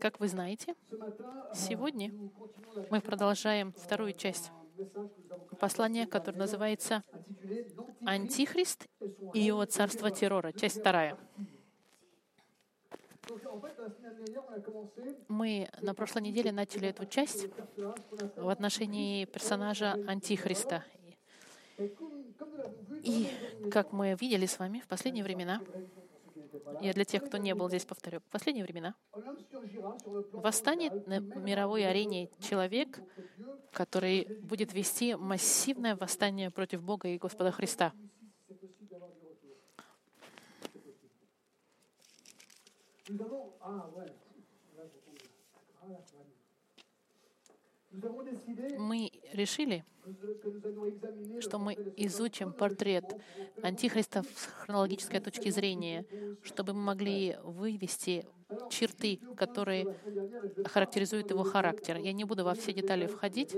Как 0.00 0.18
вы 0.18 0.28
знаете, 0.28 0.74
сегодня 1.54 2.10
мы 2.90 3.00
продолжаем 3.00 3.72
вторую 3.72 4.14
часть 4.14 4.50
послания, 5.60 6.06
которое 6.06 6.38
называется 6.38 7.02
«Антихрист 8.06 8.86
и 9.34 9.40
его 9.40 9.66
царство 9.66 10.10
террора», 10.10 10.52
часть 10.52 10.80
вторая. 10.80 11.18
Мы 15.28 15.68
на 15.82 15.94
прошлой 15.94 16.22
неделе 16.22 16.50
начали 16.50 16.88
эту 16.88 17.04
часть 17.04 17.46
в 18.36 18.48
отношении 18.48 19.26
персонажа 19.26 19.98
Антихриста. 20.06 20.82
И, 23.02 23.28
как 23.70 23.92
мы 23.92 24.16
видели 24.18 24.46
с 24.46 24.58
вами 24.58 24.80
в 24.80 24.86
последние 24.86 25.24
времена, 25.24 25.60
я 26.80 26.92
для 26.92 27.04
тех, 27.04 27.24
кто 27.24 27.38
не 27.38 27.54
был 27.54 27.68
здесь, 27.68 27.84
повторю, 27.84 28.20
в 28.20 28.30
последние 28.30 28.64
времена 28.64 28.94
восстанет 30.32 31.06
на 31.06 31.18
мировой 31.20 31.86
арене 31.86 32.30
человек, 32.40 33.00
который 33.72 34.26
будет 34.42 34.72
вести 34.72 35.14
массивное 35.14 35.96
восстание 35.96 36.50
против 36.50 36.82
Бога 36.82 37.08
и 37.08 37.18
Господа 37.18 37.50
Христа. 37.50 37.92
Мы 48.78 49.10
решили, 49.32 49.84
что 51.40 51.58
мы 51.58 51.74
изучим 51.96 52.52
портрет 52.52 53.04
Антихриста 53.62 54.22
с 54.22 54.46
хронологической 54.46 55.20
точки 55.20 55.50
зрения, 55.50 56.04
чтобы 56.42 56.72
мы 56.72 56.82
могли 56.82 57.36
вывести 57.42 58.26
черты, 58.70 59.18
которые 59.36 59.96
характеризуют 60.66 61.30
его 61.30 61.44
характер. 61.44 61.96
Я 61.96 62.12
не 62.12 62.24
буду 62.24 62.44
во 62.44 62.54
все 62.54 62.72
детали 62.72 63.06
входить, 63.06 63.56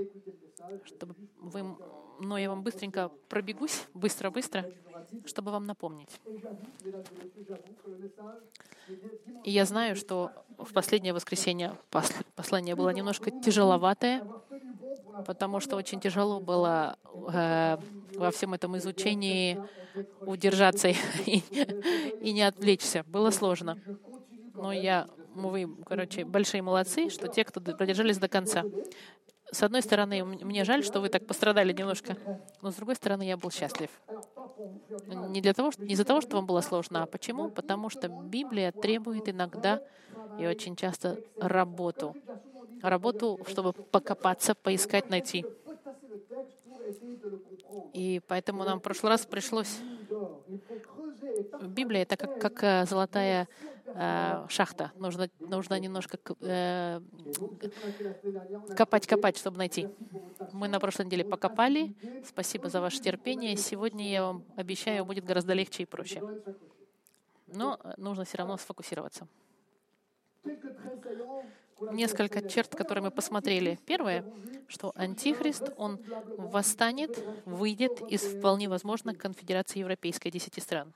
чтобы 0.85 1.15
вы, 1.39 1.75
но 2.19 2.37
я 2.37 2.49
вам 2.49 2.63
быстренько 2.63 3.11
пробегусь, 3.29 3.85
быстро-быстро, 3.93 4.71
чтобы 5.25 5.51
вам 5.51 5.65
напомнить. 5.65 6.19
И 9.43 9.51
я 9.51 9.65
знаю, 9.65 9.95
что 9.95 10.31
в 10.57 10.73
последнее 10.73 11.13
воскресенье 11.13 11.77
послание 12.37 12.75
было 12.75 12.89
немножко 12.89 13.31
тяжеловатое, 13.31 14.23
потому 15.25 15.59
что 15.59 15.75
очень 15.75 15.99
тяжело 15.99 16.39
было 16.39 16.97
э, 17.33 17.77
во 18.15 18.31
всем 18.31 18.53
этом 18.53 18.77
изучении 18.77 19.59
удержаться 20.21 20.87
и, 21.25 21.43
и 22.21 22.31
не 22.31 22.43
отвлечься. 22.43 23.03
Было 23.07 23.31
сложно. 23.31 23.77
Но 24.53 24.71
я, 24.71 25.07
вы, 25.33 25.67
короче, 25.85 26.25
большие 26.25 26.61
молодцы, 26.61 27.09
что 27.09 27.27
те, 27.27 27.43
кто 27.43 27.59
продержались 27.59 28.19
до 28.19 28.27
конца. 28.27 28.63
С 29.51 29.63
одной 29.63 29.81
стороны, 29.81 30.23
мне 30.23 30.63
жаль, 30.63 30.83
что 30.83 30.99
вы 30.99 31.09
так 31.09 31.25
пострадали 31.25 31.73
немножко, 31.73 32.17
но 32.61 32.69
с 32.69 32.75
другой 32.75 32.95
стороны, 32.95 33.23
я 33.23 33.37
был 33.37 33.49
счастлив. 33.49 33.89
Не, 35.07 35.41
для 35.41 35.53
того, 35.53 35.71
не 35.77 35.93
из-за 35.93 36.03
того, 36.03 36.21
что 36.21 36.35
вам 36.35 36.45
было 36.45 36.61
сложно, 36.61 37.03
а 37.03 37.05
почему? 37.05 37.49
Потому 37.49 37.89
что 37.89 38.09
Библия 38.09 38.71
требует 38.71 39.29
иногда 39.29 39.81
и 40.39 40.45
очень 40.45 40.75
часто 40.75 41.19
работу. 41.39 42.15
Работу, 42.81 43.39
чтобы 43.47 43.73
покопаться, 43.73 44.53
поискать, 44.55 45.09
найти. 45.09 45.45
И 47.93 48.21
поэтому 48.27 48.63
нам 48.63 48.79
в 48.79 48.83
прошлый 48.83 49.11
раз 49.11 49.25
пришлось... 49.25 49.79
Библия— 51.61 52.01
это 52.03 52.15
как, 52.15 52.39
как 52.39 52.63
э, 52.63 52.85
золотая 52.85 53.47
э, 53.85 54.45
шахта. 54.49 54.91
Нужно, 54.95 55.29
нужно 55.39 55.79
немножко 55.79 56.17
э, 56.41 57.01
копать-копать, 58.75 59.37
чтобы 59.37 59.57
найти. 59.57 59.89
Мы 60.53 60.67
на 60.67 60.79
прошлой 60.79 61.05
неделе 61.05 61.25
покопали. 61.25 61.95
Спасибо 62.25 62.69
за 62.69 62.79
ваше 62.79 63.01
терпение. 63.01 63.57
Сегодня, 63.57 64.09
я 64.09 64.23
вам 64.23 64.43
обещаю, 64.55 65.05
будет 65.05 65.25
гораздо 65.25 65.53
легче 65.53 65.83
и 65.83 65.85
проще. 65.85 66.21
Но 67.47 67.79
нужно 67.97 68.23
все 68.23 68.37
равно 68.37 68.57
сфокусироваться 68.57 69.27
несколько 71.91 72.47
черт, 72.47 72.75
которые 72.75 73.03
мы 73.03 73.11
посмотрели. 73.11 73.79
Первое, 73.85 74.23
что 74.67 74.91
Антихрист, 74.95 75.71
он 75.77 75.99
восстанет, 76.37 77.23
выйдет 77.45 78.01
из, 78.09 78.21
вполне 78.21 78.69
возможно, 78.69 79.13
конфедерации 79.13 79.79
европейской 79.79 80.29
десяти 80.29 80.61
стран. 80.61 80.93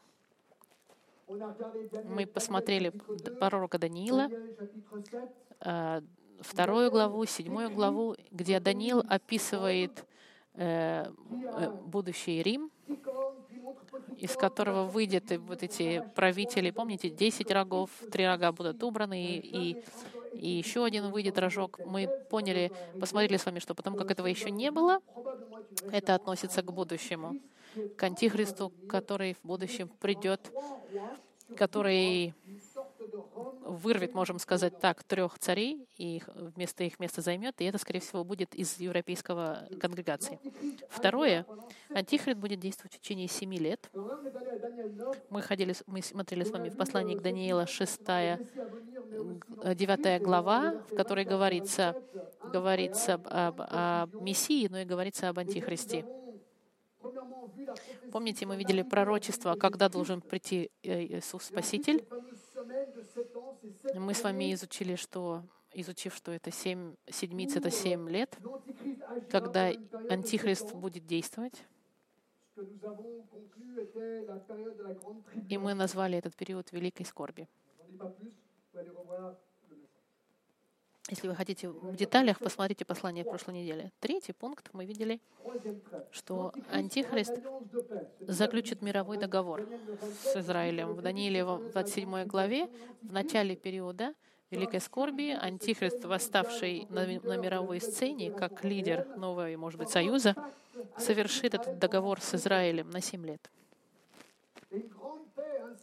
Мы 2.06 2.26
посмотрели 2.26 2.90
пророка 3.40 3.78
Даниила, 3.78 4.30
э, 5.62 6.02
вторую 6.42 6.92
главу, 6.92 7.26
седьмую 7.26 7.70
главу, 7.72 8.16
где 8.32 8.60
Даниил 8.60 9.04
описывает 9.08 10.06
э, 10.56 11.06
э, 11.06 11.70
будущий 11.86 12.44
Рим, 12.44 12.70
из 14.18 14.36
которого 14.36 14.86
выйдет 14.86 15.32
вот 15.40 15.64
эти 15.64 16.04
правители, 16.16 16.72
помните, 16.72 17.10
10 17.10 17.50
рогов, 17.52 17.90
три 18.12 18.26
рога 18.26 18.52
будут 18.52 18.84
убраны, 18.84 19.38
и, 19.38 19.84
и 20.34 20.50
еще 20.50 20.86
один 20.86 21.12
выйдет 21.12 21.38
рожок. 21.38 21.80
Мы 21.86 22.10
поняли, 22.30 22.72
посмотрели 23.00 23.38
с 23.38 23.46
вами, 23.46 23.60
что 23.60 23.74
потому 23.74 23.98
как 23.98 24.12
этого 24.12 24.28
еще 24.28 24.52
не 24.52 24.72
было, 24.72 25.00
это 25.92 26.16
относится 26.16 26.62
к 26.62 26.72
будущему, 26.72 27.40
к 27.98 28.04
Антихристу, 28.04 28.72
который 28.88 29.34
в 29.34 29.42
будущем 29.44 29.90
придет, 30.00 30.52
который 31.56 32.34
вырвет, 33.62 34.14
можем 34.14 34.40
сказать 34.40 34.80
так, 34.80 35.04
трех 35.04 35.38
царей 35.40 35.88
и 35.98 36.22
вместо 36.36 36.84
их 36.84 37.00
места 37.00 37.22
займет, 37.22 37.62
и 37.62 37.66
это, 37.66 37.78
скорее 37.78 38.00
всего, 38.00 38.24
будет 38.24 38.56
из 38.56 38.80
европейского 38.80 39.68
конгрегации. 39.80 40.40
Второе, 40.90 41.46
Антихрист 41.90 42.40
будет 42.40 42.60
действовать 42.60 42.94
в 42.94 43.00
течение 43.00 43.28
семи 43.28 43.58
лет. 43.58 43.90
Мы, 45.30 45.42
ходили, 45.42 45.76
мы 45.88 46.02
смотрели 46.02 46.44
с 46.44 46.52
вами 46.52 46.70
в 46.70 46.78
послании 46.78 47.16
к 47.16 47.22
Даниила 47.22 47.68
6, 47.68 48.02
9 48.04 50.22
глава, 50.22 50.84
в 50.90 50.96
которой 50.96 51.26
говорится, 51.26 51.96
говорится 52.52 53.16
об, 53.16 53.62
об 53.62 54.22
Мессии, 54.22 54.68
но 54.68 54.80
и 54.80 54.86
говорится 54.86 55.30
об 55.30 55.40
Антихристе. 55.40 56.06
Помните, 58.12 58.46
мы 58.46 58.58
видели 58.58 58.82
пророчество, 58.82 59.56
когда 59.56 59.90
должен 59.90 60.22
прийти 60.22 60.72
э, 60.84 61.06
Иисус 61.06 61.46
Спаситель. 61.46 62.06
Мы 63.94 64.14
с 64.14 64.24
вами 64.24 64.54
изучили, 64.54 64.96
что 64.96 65.44
изучив, 65.74 66.16
что 66.16 66.32
это 66.32 66.52
семь, 66.52 66.96
седмиц— 67.10 67.56
это 67.58 67.70
семь 67.70 68.10
лет, 68.10 68.38
когда 69.30 69.72
Антихрист 70.10 70.74
будет 70.74 71.06
действовать. 71.06 71.64
И 75.50 75.58
мы 75.58 75.74
назвали 75.74 76.18
этот 76.18 76.36
период 76.36 76.72
великой 76.72 77.06
скорби. 77.06 77.48
Если 81.12 81.28
вы 81.28 81.36
хотите 81.36 81.68
в 81.68 81.94
деталях, 81.98 82.40
посмотрите 82.40 82.86
послание 82.86 83.26
прошлой 83.26 83.56
недели. 83.56 83.92
Третий 84.00 84.32
пункт 84.32 84.70
мы 84.72 84.86
видели, 84.86 85.20
что 86.10 86.54
Антихрист 86.72 87.34
заключит 88.22 88.82
мировой 88.82 89.18
договор 89.18 89.68
с 90.24 90.38
Израилем. 90.38 90.94
В 90.94 91.02
Данииле 91.02 91.44
в 91.44 91.70
27 91.72 92.24
главе, 92.24 92.70
в 93.02 93.12
начале 93.12 93.58
периода 93.58 94.14
Великой 94.52 94.80
скорби, 94.80 95.38
Антихрист, 95.38 96.06
восставший 96.06 96.88
на, 96.90 97.06
на 97.06 97.36
мировой 97.36 97.82
сцене, 97.82 98.32
как 98.32 98.64
лидер 98.64 99.06
нового, 99.18 99.58
может 99.58 99.80
быть, 99.80 99.90
союза, 99.90 100.34
совершит 100.98 101.56
этот 101.56 101.78
договор 101.78 102.22
с 102.22 102.36
Израилем 102.36 102.90
на 102.90 103.02
7 103.02 103.26
лет. 103.26 103.52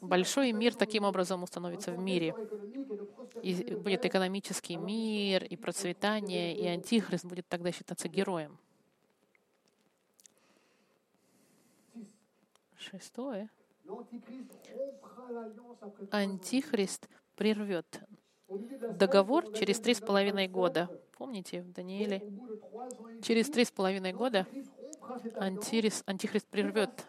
Большой 0.01 0.53
мир 0.53 0.75
таким 0.75 1.05
образом 1.05 1.43
установится 1.43 1.93
в 1.93 1.99
мире. 1.99 2.35
И 3.43 3.75
будет 3.75 4.05
экономический 4.05 4.77
мир, 4.77 5.45
и 5.45 5.57
процветание, 5.57 6.57
и 6.57 6.67
Антихрист 6.67 7.25
будет 7.25 7.49
тогда 7.49 7.73
считаться 7.73 8.09
героем. 8.09 8.59
Шестое. 12.77 13.49
Антихрист 16.11 17.09
прервет 17.37 18.01
договор 18.49 19.53
через 19.53 19.79
три 19.81 19.95
с 19.95 20.01
половиной 20.01 20.49
года. 20.49 20.89
Помните 21.17 21.63
в 21.63 21.73
Данииле? 21.73 22.23
Через 23.23 23.51
три 23.51 23.65
с 23.65 23.71
половиной 23.71 24.13
года 24.13 24.47
антихрист, 25.37 26.03
антихрист 26.07 26.47
прервет 26.47 27.07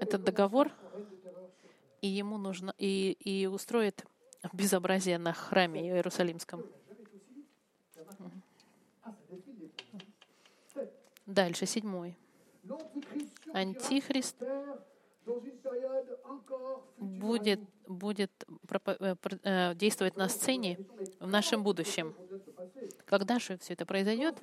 этот 0.00 0.24
договор, 0.24 0.72
и 2.00 2.08
ему 2.08 2.38
нужно 2.38 2.74
и, 2.78 3.12
и 3.20 3.46
устроит 3.46 4.04
безобразие 4.52 5.18
на 5.18 5.32
храме 5.32 5.80
Иерусалимском. 5.88 6.64
Дальше, 11.26 11.66
седьмой. 11.66 12.16
Антихрист 13.52 14.36
будет, 16.96 17.60
будет 17.86 18.30
действовать 19.74 20.16
на 20.16 20.28
сцене 20.28 20.78
в 21.20 21.26
нашем 21.26 21.62
будущем. 21.62 22.14
Когда 23.04 23.38
же 23.38 23.58
все 23.58 23.74
это 23.74 23.84
произойдет? 23.84 24.36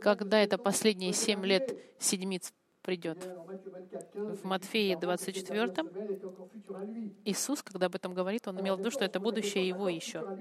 Когда 0.00 0.40
это 0.40 0.58
последние 0.58 1.12
семь 1.12 1.44
лет 1.44 1.76
седмиц 1.98 2.52
придет. 2.88 3.18
В 4.14 4.44
Матфея 4.44 4.96
24 4.96 5.74
Иисус, 7.26 7.62
когда 7.62 7.84
об 7.86 7.94
этом 7.94 8.14
говорит, 8.14 8.48
он 8.48 8.58
имел 8.62 8.76
в 8.76 8.78
виду, 8.78 8.90
что 8.90 9.04
это 9.04 9.20
будущее 9.20 9.68
Его 9.68 9.90
еще. 9.90 10.38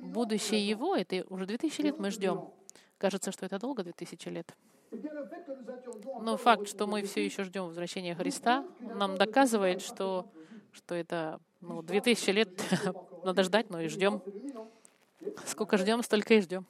Будущее 0.00 0.68
Его— 0.68 0.96
это 0.96 1.24
уже 1.28 1.46
2000 1.46 1.82
лет 1.82 1.98
мы 2.00 2.10
ждем. 2.10 2.50
Кажется, 2.98 3.30
что 3.30 3.46
это 3.46 3.60
долго, 3.60 3.84
2000 3.84 4.28
лет. 4.30 4.52
Но 6.22 6.36
факт, 6.36 6.66
что 6.66 6.88
мы 6.88 7.04
все 7.04 7.24
еще 7.24 7.44
ждем 7.44 7.66
возвращения 7.66 8.16
Христа, 8.16 8.66
нам 8.80 9.16
доказывает, 9.16 9.80
что, 9.80 10.28
что 10.72 10.96
это 10.96 11.38
ну, 11.60 11.82
2000 11.82 12.30
лет 12.30 12.50
надо 13.24 13.44
ждать, 13.44 13.70
но 13.70 13.80
и 13.80 13.86
ждем. 13.86 14.20
Сколько 15.44 15.76
ждем, 15.76 16.02
столько 16.02 16.34
и 16.34 16.40
ждем. 16.40 16.66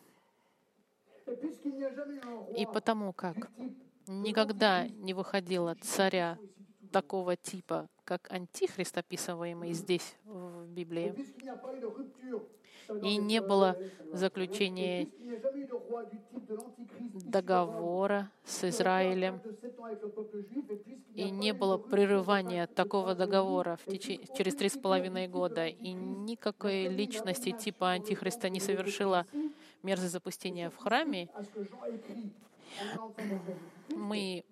И 2.54 2.66
потому 2.66 3.14
как 3.14 3.48
никогда 4.06 4.86
не 4.88 5.14
выходило 5.14 5.76
царя 5.80 6.38
такого 6.92 7.36
типа, 7.36 7.88
как 8.04 8.30
антихрист, 8.30 8.96
описываемый 8.96 9.72
здесь 9.72 10.16
в 10.24 10.66
Библии. 10.66 11.14
И 13.02 13.16
не 13.16 13.40
было 13.40 13.76
заключения 14.12 15.08
договора 17.14 18.30
с 18.44 18.68
Израилем, 18.68 19.40
и 21.14 21.30
не 21.30 21.52
было 21.52 21.78
прерывания 21.78 22.68
такого 22.68 23.16
договора 23.16 23.76
в 23.84 23.90
теч... 23.90 24.20
через 24.36 24.54
три 24.54 24.68
с 24.68 24.78
половиной 24.78 25.26
года, 25.26 25.66
и 25.66 25.92
никакой 25.92 26.86
личности 26.86 27.50
типа 27.50 27.90
антихриста 27.90 28.48
не 28.48 28.60
совершила 28.60 29.26
мерзость 29.82 30.12
запустения 30.12 30.70
в 30.70 30.76
храме, 30.76 31.28
мы 34.06 34.44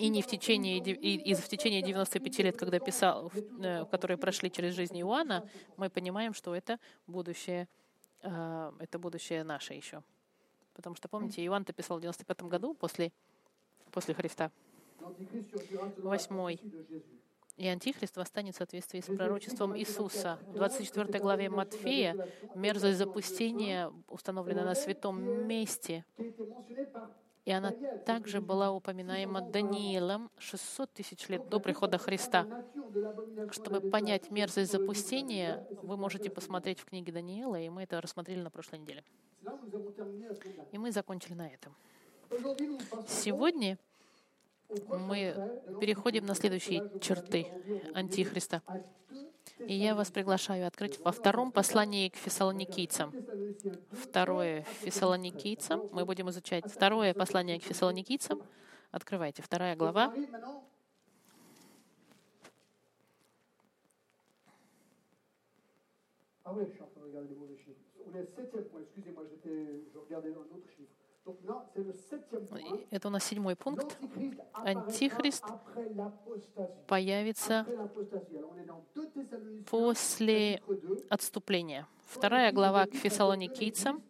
и 0.00 0.08
не 0.08 0.22
в 0.22 0.26
течение, 0.26 0.78
и, 0.78 1.30
и 1.30 1.34
в 1.34 1.48
течение 1.48 1.82
95 1.82 2.38
лет, 2.38 2.56
когда 2.56 2.78
писал, 2.78 3.32
э, 3.62 3.84
которые 3.86 4.18
прошли 4.18 4.50
через 4.50 4.74
жизнь 4.74 4.98
Иоанна, 5.00 5.48
мы 5.76 5.90
понимаем, 5.90 6.34
что 6.34 6.54
это 6.54 6.78
будущее, 7.06 7.68
э, 8.22 8.72
это 8.78 8.98
будущее 8.98 9.44
наше 9.44 9.74
еще. 9.74 10.02
Потому 10.74 10.96
что, 10.96 11.08
помните, 11.08 11.44
Иоанн-то 11.44 11.72
писал 11.72 11.98
в 11.98 12.00
95 12.00 12.42
году 12.42 12.74
после, 12.74 13.12
после 13.90 14.14
Христа. 14.14 14.50
Восьмой. 15.98 16.60
И 17.56 17.66
Антихрист 17.66 18.16
восстанет 18.16 18.54
в 18.54 18.58
соответствии 18.58 19.00
с 19.00 19.06
пророчеством 19.06 19.76
Иисуса. 19.76 20.38
В 20.46 20.54
24 20.54 21.18
главе 21.18 21.50
Матфея 21.50 22.28
мерзость 22.54 22.98
запустения 22.98 23.92
установлена 24.08 24.64
на 24.64 24.74
святом 24.74 25.46
месте. 25.46 26.04
И 27.50 27.52
она 27.52 27.72
также 28.06 28.40
была 28.40 28.70
упоминаема 28.70 29.40
Даниилом 29.40 30.30
600 30.38 30.92
тысяч 30.92 31.28
лет 31.28 31.48
до 31.48 31.58
прихода 31.58 31.98
Христа. 31.98 32.46
Чтобы 33.50 33.80
понять 33.80 34.30
мерзость 34.30 34.70
запустения, 34.70 35.66
вы 35.82 35.96
можете 35.96 36.30
посмотреть 36.30 36.78
в 36.78 36.84
книге 36.84 37.10
Даниила, 37.10 37.60
и 37.60 37.68
мы 37.68 37.82
это 37.82 38.00
рассмотрели 38.00 38.40
на 38.40 38.50
прошлой 38.50 38.78
неделе. 38.78 39.02
И 40.70 40.78
мы 40.78 40.92
закончили 40.92 41.34
на 41.34 41.48
этом. 41.48 41.74
Сегодня 43.08 43.78
мы 44.88 45.34
переходим 45.80 46.26
на 46.26 46.36
следующие 46.36 46.88
черты 47.00 47.48
Антихриста. 47.94 48.62
И 49.66 49.74
я 49.74 49.94
вас 49.94 50.10
приглашаю 50.10 50.66
открыть 50.66 50.98
во 51.00 51.12
втором 51.12 51.52
послании 51.52 52.08
к 52.08 52.16
фессалоникийцам. 52.16 53.12
Второе 53.92 54.62
фессалоникийцам. 54.82 55.88
Мы 55.92 56.04
будем 56.04 56.30
изучать 56.30 56.70
второе 56.70 57.14
послание 57.14 57.60
к 57.60 57.62
фессалоникийцам. 57.62 58.42
Открывайте, 58.90 59.42
вторая 59.42 59.76
глава. 59.76 60.12
Ah 66.42 66.52
oui, 66.52 66.66
je 66.66 66.72
suis 66.72 67.76
excusez-moi, 68.82 69.22
je 69.44 69.98
regardais 69.98 70.32
un 70.32 70.56
autre 70.56 70.68
chiffre. 70.76 70.99
Это 72.90 73.08
у 73.08 73.10
нас 73.10 73.24
седьмой 73.24 73.56
пункт. 73.56 73.98
Антихрист 74.52 75.44
появится 76.86 77.66
после 79.66 80.62
отступления. 81.08 81.86
Вторая 82.06 82.52
глава 82.52 82.86
к 82.86 82.94
фессалоникийцам. 82.94 84.02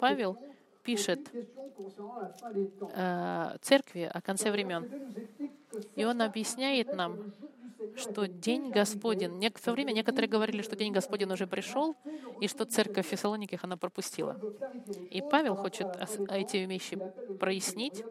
Павел 0.00 0.36
пишет 0.82 1.20
э, 2.94 3.56
церкви 3.60 4.10
о 4.12 4.20
конце 4.20 4.50
времен. 4.50 4.90
И 5.94 6.04
он 6.04 6.22
объясняет 6.22 6.94
нам, 6.94 7.32
что 7.96 8.26
День 8.26 8.70
Господень, 8.70 9.50
то 9.62 9.72
время 9.72 9.92
некоторые 9.92 10.28
говорили, 10.28 10.62
что 10.62 10.76
День 10.76 10.92
Господень 10.92 11.32
уже 11.32 11.46
пришел, 11.46 11.96
и 12.40 12.48
что 12.48 12.64
церковь 12.64 13.06
в 13.06 13.10
Фессалониках 13.10 13.64
она 13.64 13.76
пропустила. 13.76 14.40
И 15.10 15.22
Павел 15.22 15.56
хочет 15.56 15.88
эти 16.30 16.58
вещи 16.58 16.98
прояснить. 17.38 18.04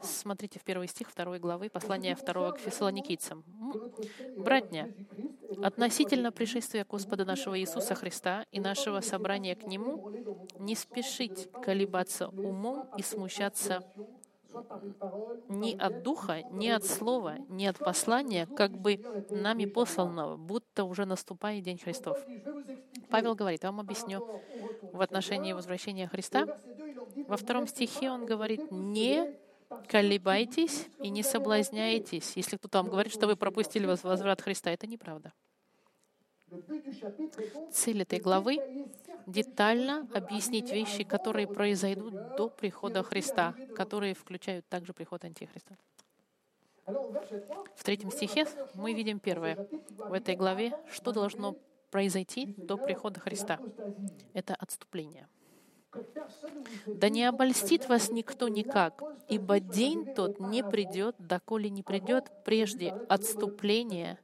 Смотрите 0.00 0.58
в 0.58 0.64
первый 0.64 0.88
стих 0.88 1.10
второй 1.10 1.38
главы 1.38 1.68
послания 1.68 2.14
второго 2.14 2.52
к 2.52 2.58
фессалоникийцам. 2.58 3.44
«Братня, 4.36 4.94
относительно 5.62 6.32
пришествия 6.32 6.86
Господа 6.88 7.24
нашего 7.24 7.58
Иисуса 7.58 7.94
Христа 7.94 8.46
и 8.50 8.60
нашего 8.60 9.00
собрания 9.00 9.54
к 9.54 9.64
Нему, 9.64 10.10
не 10.58 10.74
спешить 10.74 11.48
колебаться 11.62 12.28
умом 12.28 12.88
и 12.96 13.02
смущаться 13.02 13.84
ни 15.48 15.76
от 15.78 16.02
Духа, 16.02 16.42
ни 16.50 16.68
от 16.68 16.84
Слова, 16.84 17.36
ни 17.48 17.66
от 17.66 17.78
послания, 17.78 18.46
как 18.46 18.72
бы 18.72 19.00
нами 19.30 19.66
посланного, 19.66 20.36
будто 20.36 20.84
уже 20.84 21.04
наступает 21.04 21.64
День 21.64 21.78
Христов. 21.78 22.18
Павел 23.10 23.34
говорит, 23.34 23.62
я 23.62 23.70
вам 23.70 23.80
объясню 23.80 24.26
в 24.92 25.00
отношении 25.00 25.52
возвращения 25.52 26.08
Христа. 26.08 26.46
Во 27.26 27.36
втором 27.36 27.66
стихе 27.66 28.10
он 28.10 28.26
говорит, 28.26 28.70
не 28.70 29.38
колебайтесь 29.88 30.86
и 31.00 31.10
не 31.10 31.22
соблазняйтесь. 31.22 32.36
Если 32.36 32.56
кто-то 32.56 32.78
вам 32.78 32.88
говорит, 32.90 33.12
что 33.12 33.26
вы 33.26 33.36
пропустили 33.36 33.86
возврат 33.86 34.40
Христа, 34.40 34.70
это 34.70 34.86
неправда. 34.86 35.32
Цель 37.70 38.02
этой 38.02 38.20
главы— 38.20 38.58
детально 39.28 40.08
объяснить 40.14 40.72
вещи, 40.72 41.04
которые 41.04 41.46
произойдут 41.46 42.36
до 42.36 42.48
прихода 42.48 43.02
Христа, 43.02 43.54
которые 43.76 44.14
включают 44.14 44.66
также 44.68 44.92
приход 44.92 45.24
Антихриста. 45.24 45.76
В 46.86 47.84
третьем 47.84 48.10
стихе 48.10 48.46
мы 48.74 48.94
видим 48.94 49.20
первое. 49.20 49.68
В 49.98 50.12
этой 50.14 50.34
главе, 50.34 50.72
что 50.90 51.12
должно 51.12 51.56
произойти 51.90 52.54
до 52.56 52.78
прихода 52.78 53.20
Христа. 53.20 53.60
Это 54.32 54.54
отступление. 54.54 55.28
Да 56.86 57.08
не 57.08 57.24
обольстит 57.24 57.88
вас 57.88 58.10
никто 58.10 58.48
никак, 58.48 59.02
ибо 59.28 59.60
день 59.60 60.14
тот 60.14 60.38
не 60.40 60.62
придет, 60.62 61.16
доколе 61.18 61.70
не 61.70 61.82
придет 61.82 62.30
прежде 62.44 62.90
отступления 63.08 64.18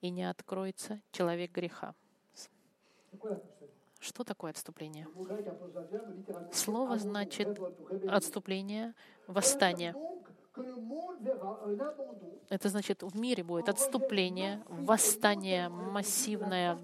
и 0.00 0.10
не 0.10 0.28
откроется 0.28 1.00
человек 1.12 1.52
греха. 1.52 1.94
Что 4.00 4.24
такое 4.24 4.50
отступление? 4.50 5.06
Слово 6.52 6.98
значит 6.98 7.60
отступление, 8.08 8.94
восстание. 9.26 9.94
Это 12.48 12.68
значит, 12.70 13.02
в 13.02 13.14
мире 13.16 13.44
будет 13.44 13.68
отступление, 13.68 14.62
восстание 14.68 15.68
массивное 15.68 16.78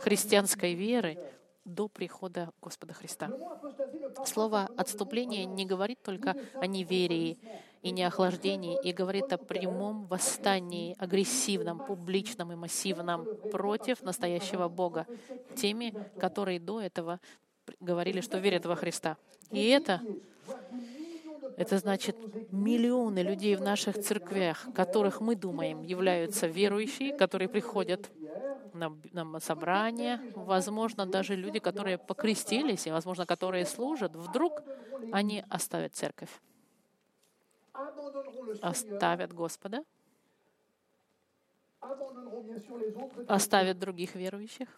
христианской 0.00 0.74
веры 0.74 1.16
до 1.64 1.88
прихода 1.88 2.50
Господа 2.60 2.92
Христа. 2.94 3.30
Слово 4.24 4.68
«отступление» 4.76 5.44
не 5.44 5.64
говорит 5.64 6.02
только 6.02 6.36
о 6.54 6.66
неверии 6.66 7.38
и 7.86 7.92
неохлаждении, 7.92 8.78
и 8.82 8.92
говорит 8.92 9.32
о 9.32 9.38
прямом 9.38 10.06
восстании, 10.06 10.96
агрессивном, 10.98 11.78
публичном 11.78 12.52
и 12.52 12.56
массивном 12.56 13.26
против 13.52 14.02
настоящего 14.02 14.68
Бога, 14.68 15.06
теми, 15.54 15.94
которые 16.18 16.58
до 16.58 16.80
этого 16.80 17.20
говорили, 17.80 18.20
что 18.20 18.38
верят 18.38 18.66
во 18.66 18.74
Христа. 18.74 19.16
И 19.52 19.68
это 19.68 20.00
это 21.56 21.78
значит, 21.78 22.16
миллионы 22.52 23.20
людей 23.20 23.54
в 23.54 23.62
наших 23.62 23.98
церквях, 23.98 24.66
которых 24.74 25.20
мы 25.20 25.36
думаем 25.36 25.82
являются 25.82 26.46
верующие, 26.46 27.16
которые 27.16 27.48
приходят 27.48 28.10
на, 28.74 28.92
на 29.12 29.40
собрание, 29.40 30.20
возможно, 30.34 31.06
даже 31.06 31.34
люди, 31.34 31.60
которые 31.60 31.98
покрестились, 31.98 32.86
и, 32.86 32.90
возможно, 32.90 33.24
которые 33.24 33.64
служат, 33.64 34.14
вдруг 34.16 34.62
они 35.12 35.44
оставят 35.48 35.94
церковь, 35.94 36.30
оставят 38.62 39.32
Господа 39.32 39.84
оставят 43.28 43.78
других 43.78 44.14
верующих. 44.14 44.68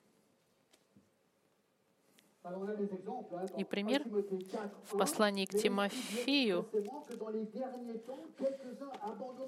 И 3.58 3.64
пример 3.64 4.02
1 4.02 4.08
Timothée 4.08 4.44
4, 4.44 4.70
в 4.84 4.96
послании 4.96 5.44
к 5.44 5.50
1, 5.50 5.60
Тимофею, 5.60 6.66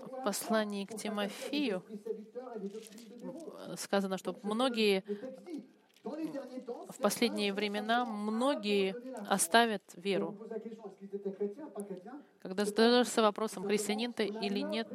в 0.03 0.25
послании 0.25 0.85
к 0.85 0.95
Тимофею 0.97 1.83
э, 3.69 3.77
сказано, 3.77 4.19
что 4.19 4.37
многие 4.43 5.03
в 6.03 6.99
последние 7.01 7.55
времена 7.55 8.05
многие 8.05 8.95
оставят 9.29 9.83
веру. 9.95 10.37
Когда 12.51 12.65
задаешься 12.65 13.23
вопросом, 13.23 13.63
христианин 13.63 14.13
ты 14.13 14.27
или 14.27 14.59
нет, 14.59 14.89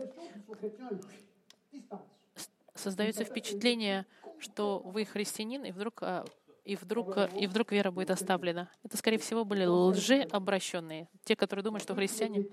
создается 2.73 3.23
впечатление, 3.23 4.05
что 4.39 4.79
вы 4.79 5.05
христианин, 5.05 5.63
и 5.63 5.71
вдруг, 5.71 6.03
а, 6.03 6.25
и 6.65 6.75
вдруг, 6.75 7.15
а, 7.15 7.27
и 7.27 7.47
вдруг 7.47 7.71
вера 7.71 7.91
будет 7.91 8.11
оставлена. 8.11 8.69
Это, 8.83 8.97
скорее 8.97 9.19
всего, 9.19 9.45
были 9.45 9.63
лжеобращенные, 9.63 11.07
те, 11.23 11.37
которые 11.37 11.63
думают, 11.63 11.83
что 11.83 11.95
христиане. 11.95 12.45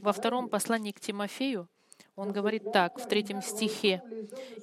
Во 0.00 0.14
втором 0.14 0.48
послании 0.48 0.92
к 0.92 1.00
Тимофею 1.00 1.68
он 2.20 2.32
говорит 2.32 2.64
так, 2.70 2.98
в 2.98 3.06
третьем 3.06 3.42
стихе, 3.42 4.02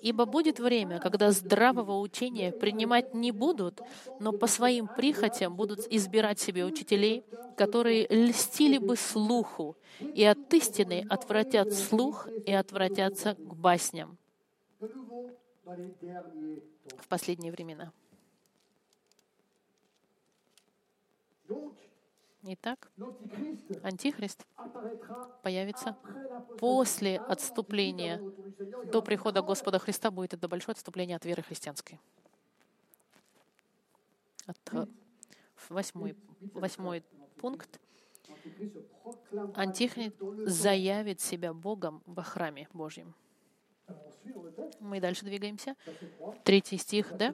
«Ибо 0.01 0.25
будет 0.25 0.59
время, 0.59 0.99
когда 0.99 1.31
здравого 1.31 1.99
учения 1.99 2.53
принимать 2.53 3.13
не 3.13 3.31
будут, 3.31 3.83
но 4.19 4.33
по 4.33 4.47
своим 4.47 4.87
прихотям 4.89 5.55
будут 5.55 5.85
избирать 5.89 6.39
себе 6.39 6.65
учителей, 6.65 7.23
которые 7.55 8.07
льстили 8.09 8.77
бы 8.77 8.95
слуху, 8.95 9.77
и 10.13 10.23
от 10.23 10.39
истины 10.53 11.03
отвратят 11.09 11.73
слух 11.73 12.29
и 12.45 12.53
отвратятся 12.53 13.37
к 13.43 13.55
басням» 13.55 14.17
в 16.97 17.07
последние 17.07 17.51
времена. 17.51 17.91
Donc, 21.47 21.73
Итак, 22.49 22.89
Антихрист 23.83 24.47
появится 25.43 25.97
после 26.57 27.17
отступления. 27.17 28.21
До 28.89 29.01
прихода 29.01 29.41
Господа 29.41 29.79
Христа 29.79 30.11
будет 30.11 30.33
это 30.33 30.47
большое 30.47 30.71
отступление 30.71 31.17
от 31.17 31.25
веры 31.25 31.43
христианской. 31.43 31.99
От, 34.45 34.57
э, 34.71 34.85
восьмой, 35.67 36.15
восьмой 36.53 37.03
пункт. 37.35 37.81
Антихрист 39.53 40.15
заявит 40.45 41.19
себя 41.19 41.53
Богом 41.53 42.01
во 42.05 42.23
храме 42.23 42.69
Божьем. 42.71 43.13
Мы 44.79 45.01
дальше 45.01 45.25
двигаемся. 45.25 45.75
verset 45.85 46.07
3. 46.19 46.41
Третий 46.43 46.77
стих, 46.77 47.11
да? 47.17 47.33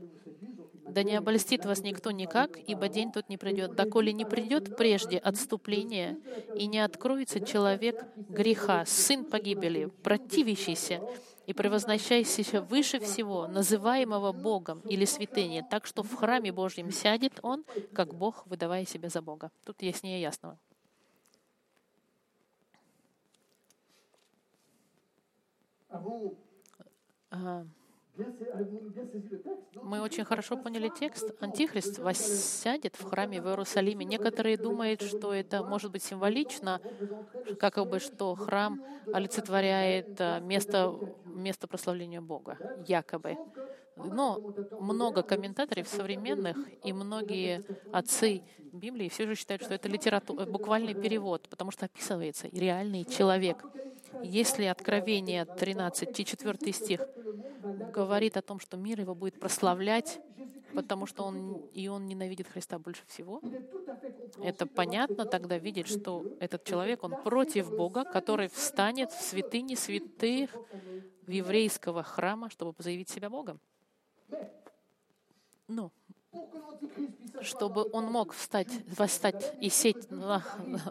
«Да 0.85 1.03
не 1.03 1.15
обольстит 1.15 1.65
вас 1.65 1.81
никто 1.81 2.11
никак, 2.11 2.57
ибо 2.67 2.87
день 2.87 3.11
тот 3.11 3.29
не 3.29 3.37
придет, 3.37 3.75
доколе 3.75 4.13
не 4.13 4.25
придет 4.25 4.75
прежде 4.75 5.17
отступление, 5.17 6.17
и 6.55 6.67
не 6.67 6.79
откроется 6.79 7.39
человек 7.39 8.05
греха, 8.15 8.85
сын 8.85 9.25
погибели, 9.25 9.85
противящийся 10.03 11.01
и 11.45 11.53
превозносящийся 11.53 12.61
выше 12.61 12.99
всего, 12.99 13.47
называемого 13.47 14.31
Богом 14.31 14.81
или 14.81 15.05
святыни, 15.05 15.65
так 15.69 15.85
что 15.85 16.03
в 16.03 16.13
храме 16.15 16.51
Божьем 16.51 16.91
сядет 16.91 17.39
он, 17.41 17.65
как 17.93 18.13
Бог, 18.13 18.45
выдавая 18.47 18.85
себя 18.85 19.09
за 19.09 19.21
Бога». 19.21 19.51
Тут 19.65 19.81
яснее 19.81 20.21
ясного. 20.21 20.57
Avons 27.31 27.82
А, 28.17 28.59
Мы 29.81 30.01
очень 30.01 30.23
хорошо 30.23 30.55
поняли 30.57 30.89
текст. 30.89 31.31
Антихрист 31.39 31.99
воссядет 31.99 32.95
в 32.95 33.03
храме 33.03 33.41
в 33.41 33.47
Иерусалиме. 33.47 34.05
Некоторые 34.05 34.57
думают, 34.57 35.01
что 35.01 35.33
это 35.33 35.63
может 35.63 35.91
быть 35.91 36.03
символично, 36.03 36.79
как 37.59 37.77
бы 37.87 37.99
что 37.99 38.35
храм 38.35 38.83
олицетворяет 39.11 40.19
э, 40.19 40.39
место, 40.41 40.93
место 41.25 41.67
прославления 41.67 42.21
Бога, 42.21 42.57
якобы. 42.87 43.37
Но 43.95 44.39
много 44.79 45.23
комментаторов 45.23 45.87
современных 45.87 46.57
и 46.83 46.93
многие 46.93 47.63
отцы 47.91 48.43
Библии 48.71 49.09
все 49.09 49.27
же 49.27 49.35
считают, 49.35 49.63
что 49.63 49.73
это 49.73 49.87
литература, 49.87 50.45
буквальный 50.45 50.95
перевод, 50.95 51.47
потому 51.49 51.71
что 51.71 51.85
описывается 51.85 52.47
реальный 52.51 53.05
человек. 53.05 53.63
Если 54.21 54.65
Откровение 54.65 55.45
13, 55.45 56.27
4 56.27 56.73
стих 56.73 57.07
говорит 57.93 58.37
о 58.37 58.41
том, 58.41 58.59
что 58.59 58.77
мир 58.77 58.99
его 59.01 59.15
будет 59.15 59.39
прославлять, 59.39 60.19
потому 60.73 61.05
что 61.05 61.23
он 61.23 61.57
и 61.73 61.87
он 61.87 62.07
ненавидит 62.07 62.47
Христа 62.47 62.79
больше 62.79 63.03
всего, 63.07 63.41
это 64.41 64.65
понятно 64.65 65.25
тогда 65.25 65.57
видеть, 65.57 65.87
что 65.87 66.25
этот 66.39 66.63
человек, 66.63 67.03
он 67.03 67.15
против 67.23 67.75
Бога, 67.75 68.03
который 68.03 68.47
встанет 68.47 69.11
в 69.11 69.21
святыне 69.21 69.75
святых 69.75 70.49
еврейского 71.27 72.03
храма, 72.03 72.49
чтобы 72.49 72.73
заявить 72.79 73.09
себя 73.09 73.29
Богом. 73.29 73.59
Ну, 75.67 75.91
Чтобы 77.41 77.87
он 77.91 78.05
мог 78.05 78.33
встать, 78.33 78.69
восстать 78.97 79.53
и 79.59 79.69
сесть 79.69 80.09
на, 80.11 80.43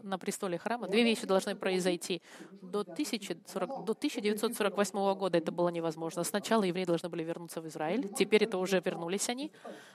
на 0.03 0.19
престоле 0.19 0.59
храма, 0.59 0.89
две 0.89 1.03
вещи 1.05 1.27
должны 1.27 1.55
произойти. 1.55 2.21
До, 2.61 2.81
1040 2.81 3.85
до 3.85 3.93
1948 3.93 5.15
года 5.15 5.39
это 5.39 5.53
было 5.53 5.69
невозможно. 5.69 6.25
Сначала 6.25 6.65
евреи 6.65 6.85
должны 6.85 7.09
были 7.09 7.23
вернуться 7.23 7.61
в 7.61 7.69
Израиль, 7.69 8.09
теперь 8.09 8.45
это 8.45 8.59
уже 8.59 8.81
вернулись 8.81 9.29
они. 9.29 9.53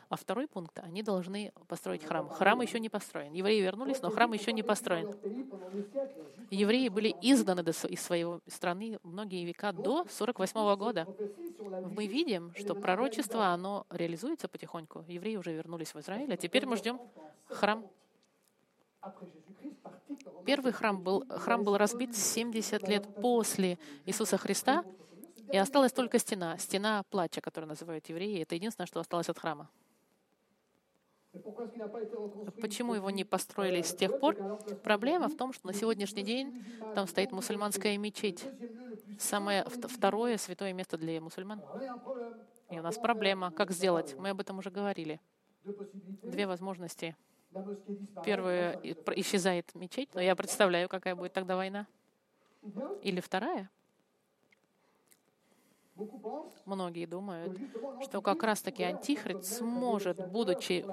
А 0.09 0.15
второй 0.15 0.47
пункт, 0.47 0.79
они 0.79 1.03
должны 1.03 1.51
построить 1.67 2.03
храм. 2.03 2.29
Храм 2.29 2.61
еще 2.61 2.79
не 2.79 2.87
построен. 2.89 3.33
Евреи 3.33 3.61
вернулись, 3.61 4.01
но 4.01 4.09
храм 4.09 4.31
еще 4.31 4.53
не 4.53 4.63
построен. 4.63 5.13
Евреи 6.49 6.87
были 6.87 7.13
изгнаны 7.21 7.61
из 7.89 8.01
своей 8.01 8.25
страны 8.47 8.99
многие 9.03 9.43
века 9.43 9.73
до 9.73 10.05
48 10.09 10.75
года. 10.77 11.07
Мы 11.91 12.07
видим, 12.07 12.53
что 12.55 12.73
пророчество, 12.73 13.47
оно 13.47 13.85
реализуется 13.89 14.47
потихоньку. 14.47 15.03
Евреи 15.07 15.35
уже 15.37 15.53
вернулись 15.53 15.93
в 15.93 15.99
Израиль, 15.99 16.33
а 16.33 16.37
теперь 16.37 16.65
мы 16.65 16.77
ждем 16.77 16.99
храм. 17.45 17.85
Первый 20.45 20.71
храм 20.71 21.01
был, 21.01 21.25
храм 21.29 21.63
был 21.63 21.77
разбит 21.77 22.15
70 22.15 22.87
лет 22.87 23.05
после 23.21 23.77
Иисуса 24.05 24.37
Христа, 24.37 24.83
и 25.51 25.57
осталась 25.57 25.93
только 25.93 26.19
стена, 26.19 26.57
стена 26.57 27.03
плача, 27.09 27.41
которую 27.41 27.69
называют 27.69 28.07
евреи. 28.09 28.41
Это 28.41 28.55
единственное, 28.55 28.87
что 28.87 28.99
осталось 28.99 29.29
от 29.29 29.37
храма. 29.39 29.69
Почему 32.61 32.95
его 32.95 33.09
не 33.09 33.23
построили 33.23 33.81
с 33.81 33.93
тех 33.93 34.19
пор? 34.19 34.35
Проблема 34.83 35.27
в 35.29 35.35
том, 35.37 35.53
что 35.53 35.67
на 35.67 35.73
сегодняшний 35.73 36.23
день 36.23 36.63
там 36.95 37.07
стоит 37.07 37.31
мусульманская 37.31 37.97
мечеть, 37.97 38.43
самое 39.19 39.63
вт- 39.63 39.87
второе 39.87 40.37
святое 40.37 40.73
место 40.73 40.97
для 40.97 41.21
мусульман. 41.21 41.61
И 42.69 42.79
у 42.79 42.81
нас 42.81 42.97
проблема, 42.97 43.51
как 43.51 43.71
сделать. 43.71 44.15
Мы 44.17 44.29
об 44.29 44.39
этом 44.39 44.59
уже 44.59 44.69
говорили. 44.69 45.19
Две 46.23 46.47
возможности. 46.47 47.15
Первая 48.25 48.79
исчезает 49.15 49.73
мечеть, 49.73 50.13
но 50.13 50.21
я 50.21 50.35
представляю, 50.35 50.89
какая 50.89 51.15
будет 51.15 51.33
тогда 51.33 51.55
война. 51.55 51.87
Или 53.01 53.21
вторая, 53.21 53.69
многие 56.65 57.05
думают, 57.05 57.57
что 58.03 58.21
как 58.21 58.43
раз-таки 58.43 58.83
Антихрист 58.83 59.57
сможет, 59.57 60.29
будучи 60.29 60.85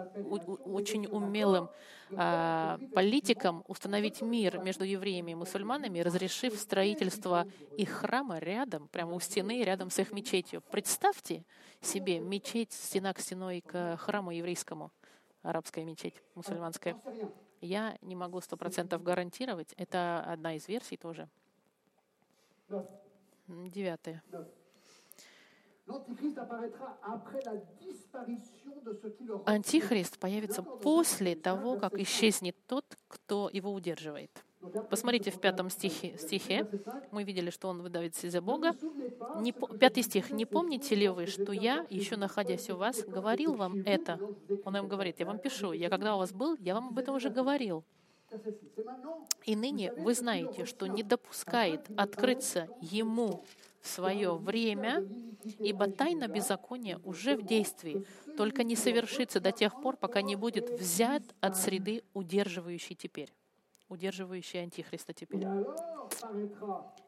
очень 0.64 1.06
умелым 1.06 1.68
а, 2.16 2.78
политиком, 2.94 3.64
установить 3.66 4.22
мир 4.22 4.58
между 4.58 4.84
евреями 4.84 5.32
и 5.32 5.34
мусульманами, 5.34 6.00
разрешив 6.00 6.54
строительство 6.54 7.46
их 7.76 7.90
храма 7.90 8.38
рядом, 8.38 8.88
прямо 8.88 9.14
у 9.14 9.20
стены, 9.20 9.62
рядом 9.62 9.90
с 9.90 9.98
их 9.98 10.12
мечетью. 10.12 10.62
Представьте 10.70 11.44
себе 11.80 12.20
мечеть 12.20 12.72
стена 12.72 13.12
к 13.12 13.20
стеной 13.20 13.60
к 13.60 13.96
храму 13.96 14.30
еврейскому, 14.30 14.90
арабская 15.42 15.84
мечеть, 15.84 16.14
мусульманская. 16.34 16.96
Я 17.60 17.96
не 18.02 18.14
могу 18.14 18.40
сто 18.40 18.56
процентов 18.56 19.02
гарантировать. 19.02 19.72
Это 19.76 20.22
одна 20.26 20.54
из 20.54 20.68
версий 20.68 20.96
тоже. 20.96 21.28
Девятое. 23.46 24.22
Антихрист 29.46 30.18
появится 30.18 30.62
после 30.62 31.36
того, 31.36 31.78
как 31.78 31.98
исчезнет 31.98 32.56
тот, 32.66 32.84
кто 33.08 33.50
его 33.52 33.72
удерживает. 33.72 34.30
Посмотрите 34.88 35.30
в 35.30 35.38
пятом 35.40 35.68
стихе, 35.68 36.16
стихе. 36.16 36.66
Мы 37.10 37.24
видели, 37.24 37.50
что 37.50 37.68
он 37.68 37.82
выдавит 37.82 38.14
себя 38.14 38.40
Бога. 38.40 38.74
Не 39.36 39.52
пятый 39.52 40.02
стих. 40.02 40.30
«Не 40.30 40.46
помните 40.46 40.94
ли 40.94 41.08
вы, 41.08 41.26
что 41.26 41.52
я, 41.52 41.86
еще 41.90 42.16
находясь 42.16 42.70
у 42.70 42.76
вас, 42.76 43.04
говорил 43.04 43.54
вам 43.54 43.82
это?» 43.84 44.18
Он 44.64 44.76
им 44.76 44.88
говорит, 44.88 45.20
«Я 45.20 45.26
вам 45.26 45.38
пишу, 45.38 45.72
я 45.72 45.90
когда 45.90 46.14
у 46.14 46.18
вас 46.18 46.32
был, 46.32 46.56
я 46.60 46.74
вам 46.74 46.88
об 46.88 46.98
этом 46.98 47.14
уже 47.14 47.28
говорил». 47.28 47.84
И 49.44 49.54
ныне 49.54 49.92
вы 49.92 50.14
знаете, 50.14 50.64
что 50.64 50.86
не 50.86 51.02
допускает 51.02 51.86
открыться 51.96 52.68
ему 52.80 53.44
свое 53.86 54.34
время, 54.34 55.06
ибо 55.58 55.88
тайна 55.88 56.28
беззакония 56.28 56.98
уже 57.04 57.36
в 57.36 57.46
действии, 57.46 58.04
только 58.36 58.64
не 58.64 58.76
совершится 58.76 59.40
до 59.40 59.52
тех 59.52 59.80
пор, 59.80 59.96
пока 59.96 60.22
не 60.22 60.36
будет 60.36 60.70
взят 60.70 61.22
от 61.40 61.56
среды, 61.56 62.02
удерживающий 62.14 62.96
теперь, 62.96 63.32
удерживающий 63.88 64.62
Антихриста 64.62 65.12
теперь. 65.12 65.46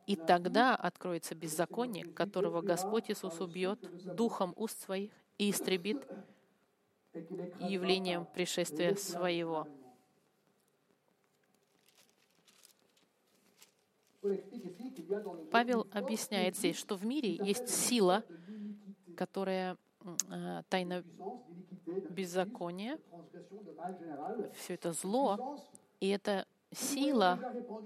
И 0.07 0.17
тогда 0.17 0.77
откроется 0.77 1.35
беззаконие, 1.35 2.05
которого 2.05 2.61
Господь 2.61 3.11
Иисус 3.11 3.41
убьет 3.41 3.81
духом 4.15 4.53
уст 4.57 4.81
своих 4.81 5.13
и 5.39 5.51
истребит 5.51 6.07
явлением 7.61 8.27
пришествия 8.27 8.95
своего. 8.97 9.67
Павел 15.51 15.87
объясняет 15.93 16.57
здесь, 16.57 16.77
что 16.77 16.97
в 16.97 17.05
мире 17.05 17.35
есть 17.35 17.69
сила, 17.69 18.25
которая 19.17 19.77
э, 20.31 20.63
тайна 20.69 21.05
беззакония, 22.11 22.99
все 24.55 24.75
это 24.75 24.93
зло, 24.93 25.59
и 26.01 26.09
эта 26.09 26.47
сила, 26.73 27.39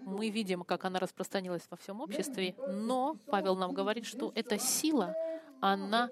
мы 0.05 0.31
видим, 0.31 0.63
как 0.65 0.85
она 0.85 0.99
распространилась 0.99 1.67
во 1.71 1.77
всем 1.77 2.01
обществе, 2.01 2.55
но 2.67 3.17
Павел 3.27 3.57
нам 3.57 3.73
говорит, 3.73 4.07
что 4.07 4.33
эта 4.35 4.59
сила, 4.59 5.15
она 5.61 6.11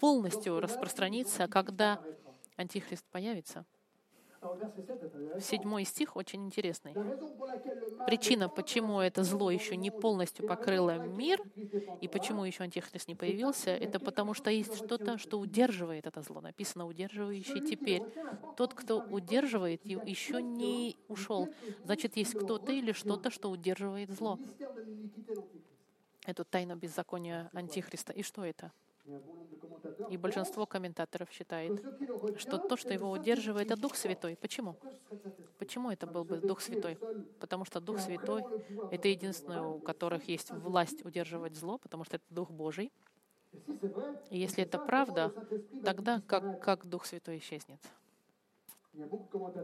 полностью 0.00 0.60
распространится, 0.60 1.48
когда 1.48 2.00
Антихрист 2.56 3.04
появится. 3.06 3.64
Седьмой 5.40 5.84
стих 5.84 6.16
очень 6.16 6.44
интересный. 6.44 6.94
Причина, 8.06 8.48
почему 8.48 9.00
это 9.00 9.24
зло 9.24 9.50
еще 9.50 9.76
не 9.76 9.90
полностью 9.90 10.46
покрыло 10.46 10.98
мир, 10.98 11.40
и 12.00 12.08
почему 12.08 12.44
еще 12.44 12.64
Антихрист 12.64 13.08
не 13.08 13.14
появился, 13.14 13.70
это 13.70 13.98
потому 14.00 14.34
что 14.34 14.50
есть 14.50 14.76
что-то, 14.76 15.18
что 15.18 15.38
удерживает 15.38 16.06
это 16.06 16.22
зло. 16.22 16.40
Написано 16.40 16.86
«удерживающий 16.86 17.60
теперь». 17.60 18.02
Тот, 18.56 18.74
кто 18.74 19.00
удерживает, 19.00 19.84
еще 19.84 20.42
не 20.42 20.96
ушел. 21.08 21.48
Значит, 21.84 22.16
есть 22.16 22.34
кто-то 22.34 22.72
или 22.72 22.92
что-то, 22.92 23.30
что 23.30 23.50
удерживает 23.50 24.10
зло. 24.10 24.38
Эту 26.24 26.44
тайну 26.44 26.76
беззакония 26.76 27.50
Антихриста. 27.52 28.12
И 28.12 28.22
что 28.22 28.44
это? 28.44 28.72
И 30.10 30.16
большинство 30.16 30.66
комментаторов 30.66 31.30
считает, 31.30 31.82
что 32.38 32.58
то, 32.58 32.76
что 32.76 32.92
его 32.92 33.10
удерживает, 33.10 33.70
это 33.70 33.80
Дух 33.80 33.96
Святой. 33.96 34.36
Почему? 34.36 34.76
Почему 35.58 35.90
это 35.90 36.06
был 36.06 36.24
бы 36.24 36.38
Дух 36.38 36.60
Святой? 36.60 36.98
Потому 37.40 37.64
что 37.64 37.80
Дух 37.80 37.98
Святой— 38.00 38.44
это 38.90 39.08
единственный, 39.08 39.60
у 39.60 39.78
которых 39.78 40.28
есть 40.28 40.50
власть 40.50 41.04
удерживать 41.04 41.56
зло, 41.56 41.78
потому 41.78 42.04
что 42.04 42.16
это 42.16 42.24
Дух 42.30 42.50
Божий. 42.50 42.92
И 44.30 44.38
если 44.38 44.64
это 44.64 44.78
правда, 44.78 45.32
тогда 45.84 46.20
как, 46.26 46.60
как 46.60 46.86
Дух 46.86 47.06
Святой 47.06 47.38
исчезнет? 47.38 47.80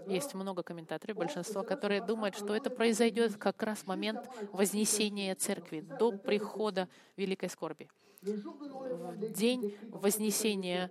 Есть 0.06 0.34
много 0.34 0.62
комментаторов, 0.62 1.16
большинство, 1.16 1.62
которые 1.62 2.02
думают, 2.02 2.36
что 2.36 2.54
это 2.54 2.68
произойдет 2.68 3.36
как 3.36 3.62
раз 3.62 3.78
в 3.78 3.86
момент 3.86 4.28
вознесения 4.52 5.34
церкви, 5.34 5.80
до 5.80 6.12
прихода 6.12 6.88
великой 7.16 7.48
скорби 7.48 7.88
день 8.22 9.76
вознесения 9.90 10.90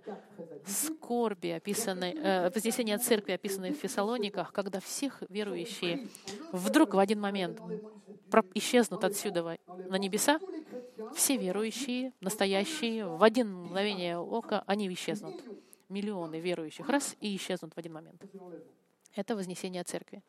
скорби, 0.66 1.48
описанной, 1.48 2.12
э, 2.12 2.50
вознесения 2.50 2.98
церкви, 2.98 3.32
описанной 3.32 3.72
в 3.72 3.76
Фессалониках, 3.76 4.52
когда 4.52 4.80
всех 4.80 5.22
верующие 5.28 6.08
вдруг 6.52 6.94
в 6.94 6.98
один 6.98 7.20
момент 7.20 7.60
исчезнут 8.54 9.04
отсюда 9.04 9.58
на 9.66 9.96
небеса, 9.96 10.40
все 11.14 11.36
верующие, 11.36 12.12
настоящие, 12.20 13.06
в 13.06 13.22
один 13.22 13.54
мгновение 13.54 14.18
ока, 14.18 14.62
они 14.66 14.92
исчезнут. 14.92 15.42
Миллионы 15.88 16.40
верующих 16.40 16.88
раз 16.88 17.16
и 17.20 17.36
исчезнут 17.36 17.74
в 17.74 17.78
один 17.78 17.92
момент. 17.92 18.22
Это 19.14 19.36
вознесение 19.36 19.84
церкви. 19.84 20.22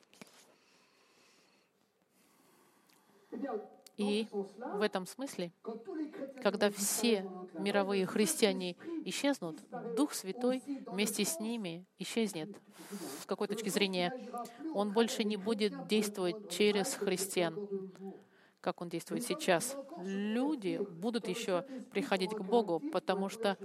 И 3.98 4.28
в 4.32 4.82
этом 4.82 5.06
смысле, 5.06 5.52
когда 6.42 6.72
все 6.72 7.30
мировые 7.54 8.06
христиане 8.06 8.76
исчезнут, 9.06 9.58
Дух 9.96 10.14
Святой 10.14 10.64
вместе 10.88 11.24
с 11.24 11.40
ними 11.40 11.86
исчезнет. 12.00 12.50
С 13.22 13.26
какой 13.26 13.48
точки 13.48 13.70
зрения? 13.70 14.14
Он 14.74 14.92
больше 14.92 15.24
не 15.24 15.38
будет 15.38 15.88
действовать 15.88 16.50
через 16.50 16.94
христиан, 16.94 17.68
как 18.62 18.82
он 18.82 18.90
действует 18.90 19.24
сейчас. 19.24 19.78
Люди 20.02 20.78
будут 20.78 21.28
еще 21.28 21.66
приходить 21.92 22.32
к 22.32 22.42
Богу, 22.42 22.82
потому 22.92 23.30
что, 23.30 23.58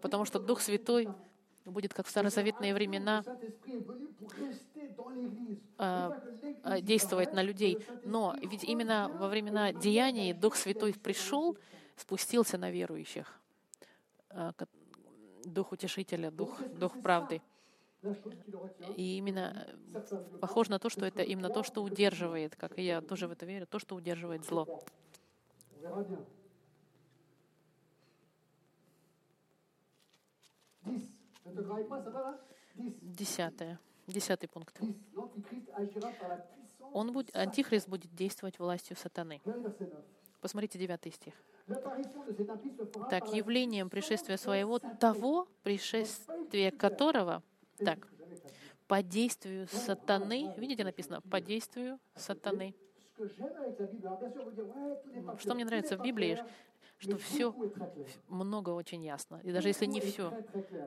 потому 0.00 0.24
что 0.24 0.38
Дух 0.38 0.60
Святой 0.60 1.08
будет, 1.64 1.94
как 1.94 2.06
в 2.06 2.10
старозаветные 2.10 2.74
времена, 2.74 3.24
а, 5.78 6.20
а, 6.62 6.80
действовать 6.80 7.32
на 7.32 7.42
людей. 7.42 7.78
Но 8.04 8.36
ведь 8.42 8.64
именно 8.64 9.08
во 9.08 9.28
времена 9.28 9.72
деяний 9.72 10.32
Дух 10.32 10.56
Святой 10.56 10.94
пришел, 10.94 11.56
спустился 11.96 12.58
на 12.58 12.70
верующих. 12.70 13.40
А, 14.30 14.52
Дух 15.44 15.72
утешителя, 15.72 16.30
Дух, 16.30 16.60
Дух 16.78 17.00
правды. 17.00 17.40
И 18.96 19.16
именно 19.18 19.66
похоже 20.40 20.70
на 20.70 20.78
то, 20.78 20.88
что 20.88 21.04
это 21.04 21.22
именно 21.22 21.50
то, 21.50 21.62
что 21.62 21.82
удерживает, 21.82 22.54
как 22.54 22.78
и 22.78 22.82
я 22.82 23.00
тоже 23.00 23.26
в 23.26 23.32
это 23.32 23.44
верю, 23.46 23.66
то, 23.66 23.78
что 23.78 23.96
удерживает 23.96 24.44
зло. 24.44 24.80
Десятое. 32.76 33.80
Десятый 34.08 34.48
пункт. 34.48 34.80
Он 36.94 37.12
будет, 37.12 37.36
антихрист 37.36 37.88
будет 37.88 38.14
действовать 38.14 38.58
властью 38.58 38.96
сатаны. 38.96 39.40
Посмотрите 40.40 40.78
девятый 40.78 41.12
стих. 41.12 41.34
Так, 43.10 43.30
явлением 43.32 43.90
пришествия 43.90 44.38
своего, 44.38 44.78
того 44.78 45.46
пришествия 45.62 46.70
которого, 46.70 47.42
так, 47.76 48.08
по 48.86 49.02
действию 49.02 49.68
сатаны, 49.68 50.54
видите, 50.56 50.84
написано, 50.84 51.20
по 51.20 51.40
действию 51.42 52.00
сатаны. 52.16 52.74
Что 55.38 55.54
мне 55.54 55.66
нравится 55.66 55.98
в 55.98 56.02
Библии, 56.02 56.38
что 56.98 57.16
все 57.16 57.54
много 58.28 58.70
очень 58.70 59.04
ясно. 59.04 59.40
И 59.44 59.52
даже 59.52 59.68
если 59.68 59.86
не 59.86 60.00
все 60.00 60.32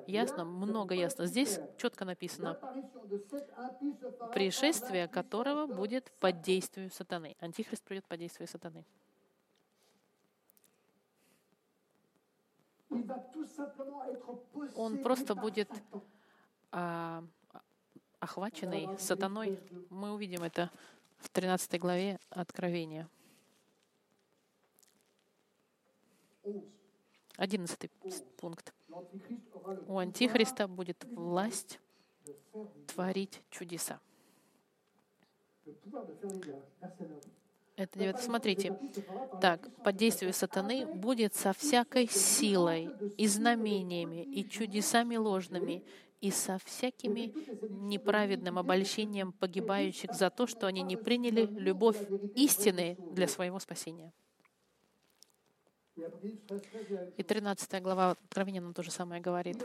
ясно, 0.08 0.43
много 0.43 0.93
ясно. 0.93 1.26
Здесь 1.26 1.60
четко 1.78 2.06
написано, 2.06 2.58
пришествие 4.34 5.08
которого 5.08 5.67
будет 5.67 6.12
под 6.19 6.41
действием 6.41 6.91
сатаны. 6.91 7.36
Антихрист 7.39 7.84
придет 7.84 8.06
под 8.06 8.19
действием 8.19 8.47
сатаны. 8.47 8.86
Он 14.76 14.97
просто 15.02 15.34
будет 15.34 15.69
а, 16.71 17.24
охваченный 18.19 18.89
сатаной. 18.97 19.58
Мы 19.89 20.12
увидим 20.12 20.43
это 20.43 20.69
в 21.19 21.30
13 21.30 21.80
главе 21.80 22.19
Откровения. 22.30 23.08
Одиннадцатый 27.38 27.89
пункт. 28.38 28.73
У 29.88 29.97
Антихриста 29.97 30.67
будет 30.67 31.04
власть 31.06 31.80
творить 32.88 33.41
чудеса. 33.49 33.99
Это 37.77 37.97
9. 37.97 38.19
Смотрите. 38.19 38.77
Так, 39.41 39.67
под 39.84 39.95
действием 39.95 40.34
сатаны 40.34 40.86
будет 40.86 41.34
со 41.34 41.54
всякой 41.54 42.08
силой 42.08 42.89
и 43.17 43.27
знамениями, 43.27 44.23
и 44.23 44.47
чудесами 44.47 45.15
ложными, 45.15 45.84
и 46.19 46.30
со 46.30 46.60
всякими 46.60 47.34
неправедным 47.69 48.60
обольщением 48.60 49.32
погибающих 49.34 50.13
за 50.13 50.30
то, 50.30 50.45
что 50.45 50.67
они 50.67 50.84
не 50.84 50.95
приняли 50.95 51.47
любовь 51.58 51.97
истины 52.36 52.97
для 53.12 53.27
своего 53.27 53.58
спасения. 53.60 54.13
И 57.17 57.23
13 57.23 57.82
глава 57.82 58.12
Откровения 58.12 58.62
нам 58.62 58.73
то 58.73 58.82
же 58.82 58.91
самое 58.91 59.21
говорит. 59.21 59.62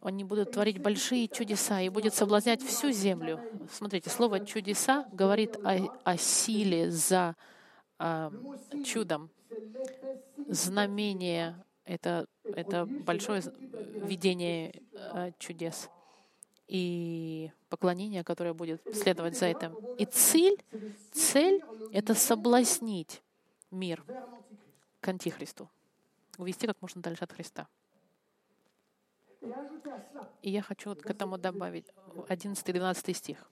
Они 0.00 0.22
будут 0.22 0.52
творить 0.52 0.78
большие 0.80 1.26
чудеса 1.26 1.80
и 1.80 1.88
будет 1.88 2.14
соблазнять 2.14 2.62
всю 2.62 2.92
землю. 2.92 3.40
Смотрите, 3.72 4.08
слово 4.08 4.44
«чудеса» 4.46 5.08
говорит 5.12 5.56
о, 5.64 5.92
о 6.04 6.16
силе 6.16 6.90
за 6.92 7.34
а, 7.98 8.32
чудом. 8.84 9.30
Знамение— 10.48 11.56
это, 11.84 12.26
это 12.44 12.86
большое 12.86 13.42
видение 14.04 14.80
а, 14.94 15.32
чудес 15.38 15.90
и 16.68 17.50
поклонение, 17.68 18.22
которое 18.22 18.54
будет 18.54 18.80
следовать 18.94 19.36
за 19.36 19.46
этим. 19.46 19.74
И 19.98 20.04
цель, 20.04 20.56
цель— 21.12 21.62
это 21.92 22.14
соблазнить 22.14 23.22
мир 23.70 24.04
к 25.00 25.08
Антихристу. 25.08 25.70
Увести 26.38 26.66
как 26.66 26.80
можно 26.82 27.02
дальше 27.02 27.24
от 27.24 27.32
Христа. 27.32 27.68
И 30.42 30.50
я 30.50 30.62
хочу 30.62 30.94
к 30.94 31.10
этому 31.10 31.38
добавить 31.38 31.86
11-12 32.28 33.14
стих. 33.14 33.50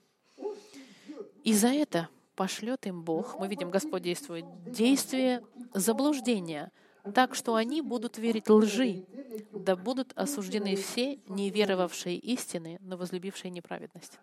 «И 1.43 1.53
за 1.53 1.67
это 1.67 2.09
пошлет 2.35 2.85
им 2.85 3.03
Бог, 3.03 3.39
мы 3.39 3.47
видим, 3.47 3.69
Господь 3.71 4.01
действует, 4.01 4.45
действие 4.71 5.43
заблуждения, 5.73 6.71
так 7.13 7.35
что 7.35 7.55
они 7.55 7.81
будут 7.81 8.17
верить 8.17 8.49
лжи, 8.49 9.05
да 9.51 9.75
будут 9.75 10.11
осуждены 10.17 10.75
все, 10.75 11.19
не 11.27 11.49
веровавшие 11.49 12.17
истины, 12.17 12.77
но 12.81 12.97
возлюбившие 12.97 13.51
неправедность». 13.51 14.19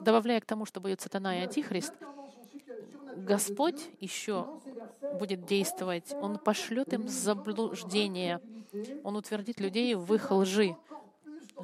Добавляя 0.00 0.40
к 0.40 0.46
тому, 0.46 0.66
что 0.66 0.80
будет 0.80 1.00
сатана 1.00 1.38
и 1.38 1.42
антихрист, 1.42 1.94
Господь 3.16 3.90
еще 4.00 4.60
будет 5.18 5.44
действовать. 5.44 6.12
Он 6.14 6.38
пошлет 6.38 6.92
им 6.92 7.08
заблуждение. 7.08 8.40
Он 9.04 9.16
утвердит 9.16 9.60
людей 9.60 9.94
в 9.94 10.14
их 10.14 10.30
лжи, 10.30 10.76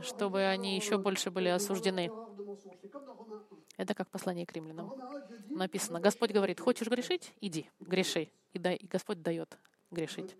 чтобы 0.02 0.44
они 0.44 0.76
еще 0.76 0.98
больше 0.98 1.30
были 1.30 1.48
осуждены. 1.48 2.10
horreur 2.10 2.34
de 2.36 2.44
mensonge. 2.44 2.78
C'est 2.80 2.88
comme 2.88 3.04
dans 3.04 3.14
Romains 3.14 3.42
1. 3.50 3.58
Это 3.76 3.94
как 3.94 4.08
послание 4.08 4.46
к 4.46 4.52
римлянам. 4.52 4.88
Romains 4.88 5.16
1, 5.16 5.28
Dieu 5.28 5.38
dit, 5.38 5.56
Написано, 5.56 6.00
Господь 6.00 6.32
говорит, 6.32 6.60
хочешь 6.60 6.88
грешить? 6.88 7.32
Иди, 7.40 7.68
греши. 7.80 8.28
И, 8.52 8.58
дай, 8.58 8.76
и 8.76 8.86
Господь 8.86 9.22
дает 9.22 9.56
грешить. 9.90 10.36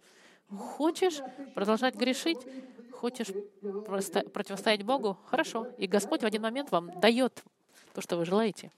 Хочешь 0.49 1.21
продолжать 1.55 1.95
грешить? 1.95 2.39
Хочешь 2.93 3.29
противостоять 4.33 4.83
Богу? 4.83 5.19
Хорошо. 5.27 5.67
И 5.77 5.87
Господь 5.87 6.23
в 6.23 6.27
один 6.27 6.43
момент 6.43 6.71
вам 6.71 6.99
дает 7.01 7.45
то, 7.93 8.01
что 8.01 8.17
вы 8.17 8.25
желаете. 8.25 8.73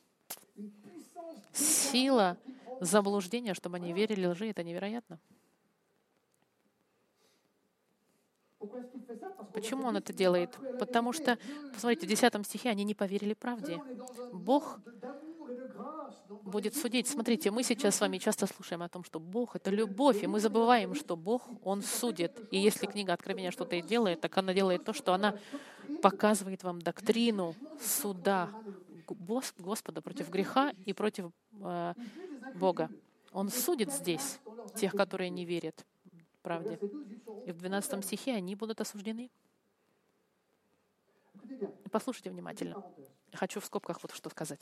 Сила 1.52 2.36
заблуждения, 2.80 3.54
чтобы 3.54 3.76
они 3.76 3.92
верили 3.92 4.26
лжи, 4.26 4.48
это 4.48 4.62
невероятно. 4.62 5.18
Почему 9.54 9.86
он 9.86 9.96
это 9.96 10.12
делает? 10.12 10.56
Потому 10.78 11.12
что, 11.12 11.38
посмотрите, 11.72 12.06
в 12.06 12.10
10 12.10 12.46
стихе 12.46 12.70
они 12.70 12.84
не 12.84 12.94
поверили 12.94 13.34
правде. 13.34 13.80
Бог 14.32 14.80
будет 16.42 16.76
судить. 16.76 17.08
Смотрите, 17.08 17.50
мы 17.50 17.62
сейчас 17.62 17.96
с 17.96 18.00
вами 18.00 18.18
часто 18.18 18.46
слушаем 18.46 18.82
о 18.82 18.88
том, 18.88 19.02
что 19.04 19.18
Бог— 19.18 19.54
это 19.56 19.70
любовь, 19.70 20.22
и 20.22 20.26
мы 20.26 20.40
забываем, 20.40 20.94
что 20.94 21.16
Бог, 21.16 21.48
Он 21.64 21.82
судит. 21.82 22.38
И 22.50 22.58
если 22.58 22.86
книга 22.86 23.12
Откровения 23.12 23.50
что-то 23.50 23.76
и 23.76 23.82
делает, 23.82 24.20
так 24.20 24.36
она 24.36 24.52
делает 24.52 24.84
то, 24.84 24.92
что 24.92 25.14
она 25.14 25.38
показывает 26.02 26.62
вам 26.62 26.80
доктрину 26.82 27.54
суда 27.80 28.50
Господа 29.14 30.02
против 30.02 30.30
греха 30.30 30.72
и 30.84 30.92
против 30.92 31.30
э, 31.60 31.94
Бога. 32.54 32.90
Он 33.32 33.48
судит 33.48 33.92
здесь 33.92 34.40
тех, 34.74 34.92
которые 34.92 35.30
не 35.30 35.44
верят 35.44 35.84
правде. 36.42 36.78
И 37.46 37.52
в 37.52 37.58
12 37.58 38.04
стихе 38.04 38.34
они 38.34 38.54
будут 38.54 38.80
осуждены. 38.80 39.30
Послушайте 41.90 42.30
внимательно. 42.30 42.82
Хочу 43.32 43.60
в 43.60 43.64
скобках 43.64 44.02
вот 44.02 44.12
что 44.12 44.30
сказать. 44.30 44.60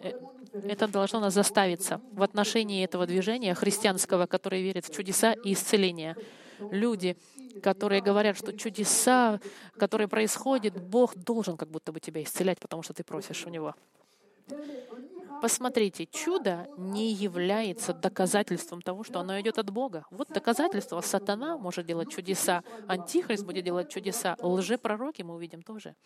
Э, 0.00 0.12
Это 0.52 0.88
должно 0.88 1.20
нас 1.20 1.34
заставиться 1.34 2.00
в 2.12 2.22
отношении 2.22 2.84
этого 2.84 3.06
движения 3.06 3.54
христианского, 3.54 4.26
которое 4.26 4.62
верит 4.62 4.86
в 4.86 4.92
чудеса 4.92 5.32
и 5.32 5.52
исцеление. 5.52 6.16
Люди, 6.70 7.16
которые 7.62 8.00
говорят, 8.00 8.36
что 8.36 8.52
чудеса, 8.56 9.40
которые 9.76 10.08
происходят, 10.08 10.80
Бог 10.80 11.14
должен 11.16 11.56
как 11.56 11.68
будто 11.68 11.92
бы 11.92 12.00
тебя 12.00 12.22
исцелять, 12.22 12.58
потому 12.60 12.82
что 12.82 12.94
ты 12.94 13.04
просишь 13.04 13.46
у 13.46 13.50
Него. 13.50 13.74
Посмотрите, 15.40 16.06
чудо 16.06 16.68
не 16.76 17.12
является 17.12 17.92
доказательством 17.92 18.80
того, 18.80 19.02
что 19.02 19.18
оно 19.18 19.40
идет 19.40 19.58
от 19.58 19.70
Бога. 19.70 20.06
Вот 20.10 20.28
доказательство. 20.28 21.00
Сатана 21.00 21.58
может 21.58 21.84
делать 21.84 22.10
чудеса, 22.10 22.62
Антихрист 22.86 23.44
будет 23.44 23.64
делать 23.64 23.88
чудеса, 23.88 24.36
лжепророки 24.40 25.22
мы 25.22 25.34
увидим 25.34 25.62
тоже. 25.62 25.96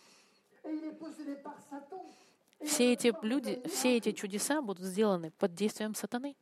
Все 2.63 2.93
эти 2.93 3.13
люди, 3.21 3.61
все 3.67 3.97
эти 3.97 4.11
чудеса 4.11 4.61
будут 4.61 4.83
сделаны 4.83 5.31
под 5.37 5.53
действием 5.53 5.93
сатаны. 5.93 6.35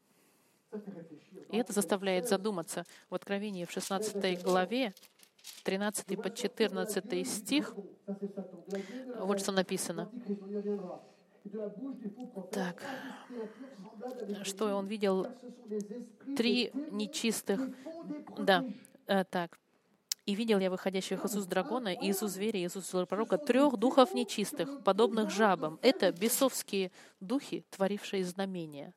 И 1.50 1.58
это 1.58 1.74
заставляет 1.74 2.28
задуматься. 2.28 2.86
В 3.10 3.16
Откровении 3.16 3.66
в 3.66 3.72
16 3.72 4.44
главе, 4.44 4.94
13 5.64 6.22
по 6.22 6.30
14 6.30 7.28
стих, 7.28 7.76
вот 9.20 9.40
что 9.40 9.52
написано. 9.52 10.12
Так, 12.52 12.82
что 14.44 14.76
он 14.76 14.88
видел 14.88 15.28
три 16.36 16.72
нечистых, 16.92 17.62
да, 18.38 18.66
э, 19.08 19.24
так. 19.26 19.60
«И 20.26 20.34
видел 20.34 20.58
я 20.58 20.72
выходящих 20.72 21.24
уст 21.24 21.48
дракона, 21.48 21.94
и 21.94 22.10
уст 22.10 22.24
зверя, 22.24 22.60
и 22.60 22.66
уст 22.66 22.92
пророка 23.08 23.38
трех 23.38 23.78
духов 23.78 24.16
нечистых, 24.16 24.84
подобных 24.84 25.30
жабам. 25.30 25.78
Это 25.84 26.12
бесовские 26.12 26.92
духи, 27.20 27.64
творившие 27.70 28.26
знамения. 28.26 28.96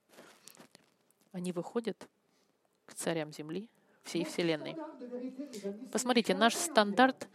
Они 1.32 1.52
выходят 1.52 2.08
к 2.88 2.94
царям 2.94 3.32
земли, 3.32 3.68
всей 4.08 4.24
вселенной. 4.24 4.74
Посмотрите, 5.92 6.34
наш 6.34 6.54
стандарт 6.54 7.28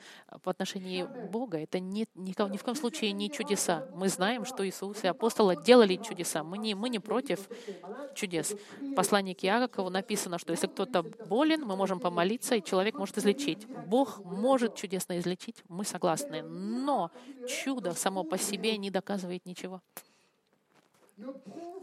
в 0.43 0.49
отношении 0.49 1.03
Бога— 1.29 1.57
это 1.59 1.79
не, 1.79 2.07
ни, 2.15 2.33
ни 2.51 2.57
в 2.57 2.63
коем 2.63 2.75
случае 2.75 3.11
не 3.11 3.29
чудеса. 3.29 3.87
Мы 3.93 4.09
знаем, 4.09 4.43
что 4.45 4.67
Иисус 4.67 5.03
и 5.03 5.07
апостолы 5.07 5.55
делали 5.63 5.95
чудеса. 5.97 6.43
Мы 6.43 6.57
не, 6.57 6.73
мы 6.73 6.89
не 6.89 6.99
против 6.99 7.47
чудес. 8.15 8.55
В 8.81 8.95
послании 8.95 9.33
к 9.33 9.45
Иакову 9.45 9.89
написано, 9.89 10.39
что 10.39 10.51
если 10.51 10.67
кто-то 10.67 11.03
болен, 11.03 11.61
мы 11.61 11.75
можем 11.75 11.99
помолиться, 11.99 12.55
и 12.55 12.63
человек 12.63 12.95
может 12.95 13.17
излечить. 13.19 13.67
Бог 13.67 14.19
может 14.25 14.75
чудесно 14.75 15.19
излечить, 15.19 15.63
мы 15.69 15.85
согласны. 15.85 16.41
Но 16.41 17.11
чудо 17.47 17.93
само 17.93 18.23
по 18.23 18.37
себе 18.37 18.77
не 18.77 18.89
доказывает 18.89 19.45
ничего. 19.45 19.81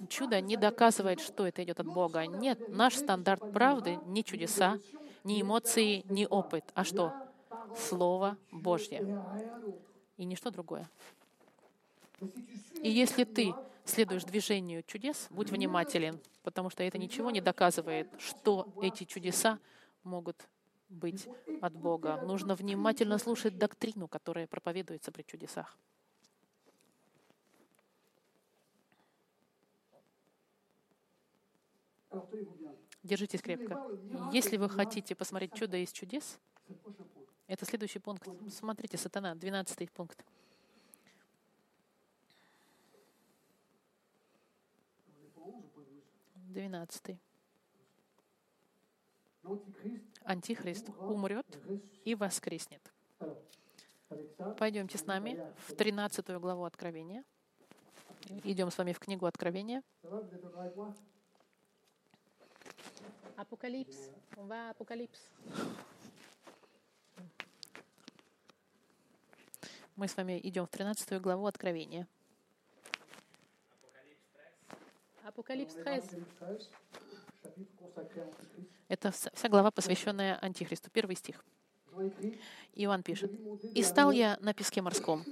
Чудо 0.08 0.40
не 0.40 0.56
доказывает, 0.56 1.20
что 1.20 1.46
это 1.46 1.62
идет 1.62 1.80
от 1.80 1.86
Бога. 1.86 2.26
Нет, 2.26 2.68
наш 2.68 2.96
стандарт 2.96 3.52
правды— 3.52 3.98
не 4.06 4.24
чудеса, 4.24 4.78
не 5.24 5.42
эмоции, 5.42 6.04
не 6.08 6.26
опыт. 6.26 6.64
А 6.74 6.84
что? 6.84 7.12
Слово 7.76 8.36
Божье 8.50 9.22
и 10.20 10.24
ничто 10.24 10.50
другое. 10.50 10.88
И 12.82 12.90
если 12.90 13.24
ты 13.24 13.54
следуешь 13.86 14.24
движению 14.24 14.82
чудес, 14.82 15.28
будь 15.30 15.50
внимателен, 15.50 16.20
потому 16.42 16.68
что 16.68 16.82
это 16.82 16.98
ничего 16.98 17.30
не 17.30 17.40
доказывает, 17.40 18.08
что 18.18 18.68
эти 18.82 19.04
чудеса 19.04 19.58
могут 20.02 20.36
быть 20.90 21.26
от 21.62 21.72
Бога. 21.72 22.20
Нужно 22.22 22.54
внимательно 22.54 23.16
слушать 23.16 23.56
доктрину, 23.56 24.08
которая 24.08 24.46
проповедуется 24.46 25.10
при 25.10 25.22
чудесах. 25.22 25.78
Держитесь 33.02 33.42
крепко. 33.42 33.80
Если 34.32 34.56
вы 34.56 34.68
хотите 34.68 35.14
посмотреть 35.14 35.54
чудо 35.54 35.76
из 35.76 35.92
чудес, 35.92 36.38
это 37.46 37.64
следующий 37.64 37.98
пункт. 37.98 38.28
Смотрите, 38.50 38.96
сатана, 38.96 39.34
12 39.34 39.90
пункт. 39.92 40.24
On 45.06 45.24
est 45.24 45.30
pour 45.34 45.46
11 45.46 45.64
ou 45.64 45.68
point 45.68 45.84
12 45.84 46.00
12. 46.52 47.18
L'Antichrist 49.42 50.10
Антихрист 50.24 50.88
умрет 50.98 51.46
и 52.04 52.14
воскреснет. 52.14 52.92
Пойдемте 54.58 54.98
с 54.98 55.06
нами 55.06 55.40
в 55.66 55.74
13 55.74 56.28
главу 56.38 56.64
Откровения. 56.64 57.24
Идем 58.44 58.70
с 58.70 58.78
вами 58.78 58.92
в 58.92 58.98
книгу 58.98 59.26
Откровения. 59.26 59.82
Apocalypse. 63.36 64.10
On 64.36 64.44
va 64.46 64.68
à 64.68 64.70
Apocalypse. 64.70 65.18
Мы 69.96 70.08
с 70.08 70.16
вами 70.16 70.38
идем 70.42 70.66
в 70.66 70.70
13 70.70 71.20
главу 71.20 71.46
Откровения. 71.46 72.06
Apocalypse 75.24 75.74
On 75.76 75.80
est 75.80 75.84
dans 75.84 75.84
13. 75.84 76.18
Apocalypse 76.22 76.24
13, 76.38 76.70
chapitre 77.42 77.70
consacré 77.78 78.20
à 78.22 78.24
l'Antichrist. 78.24 78.68
Это 78.88 79.08
вс- 79.10 79.30
вся 79.34 79.48
глава, 79.48 79.70
посвященная 79.70 80.38
Антихристу. 80.42 80.90
Первый 80.90 81.14
стих. 81.16 81.44
Иоанн 82.74 83.02
пишет. 83.02 83.30
«И 83.74 83.82
стал 83.82 84.10
я 84.10 84.38
на 84.40 84.54
песке 84.54 84.80
морском, 84.80 85.24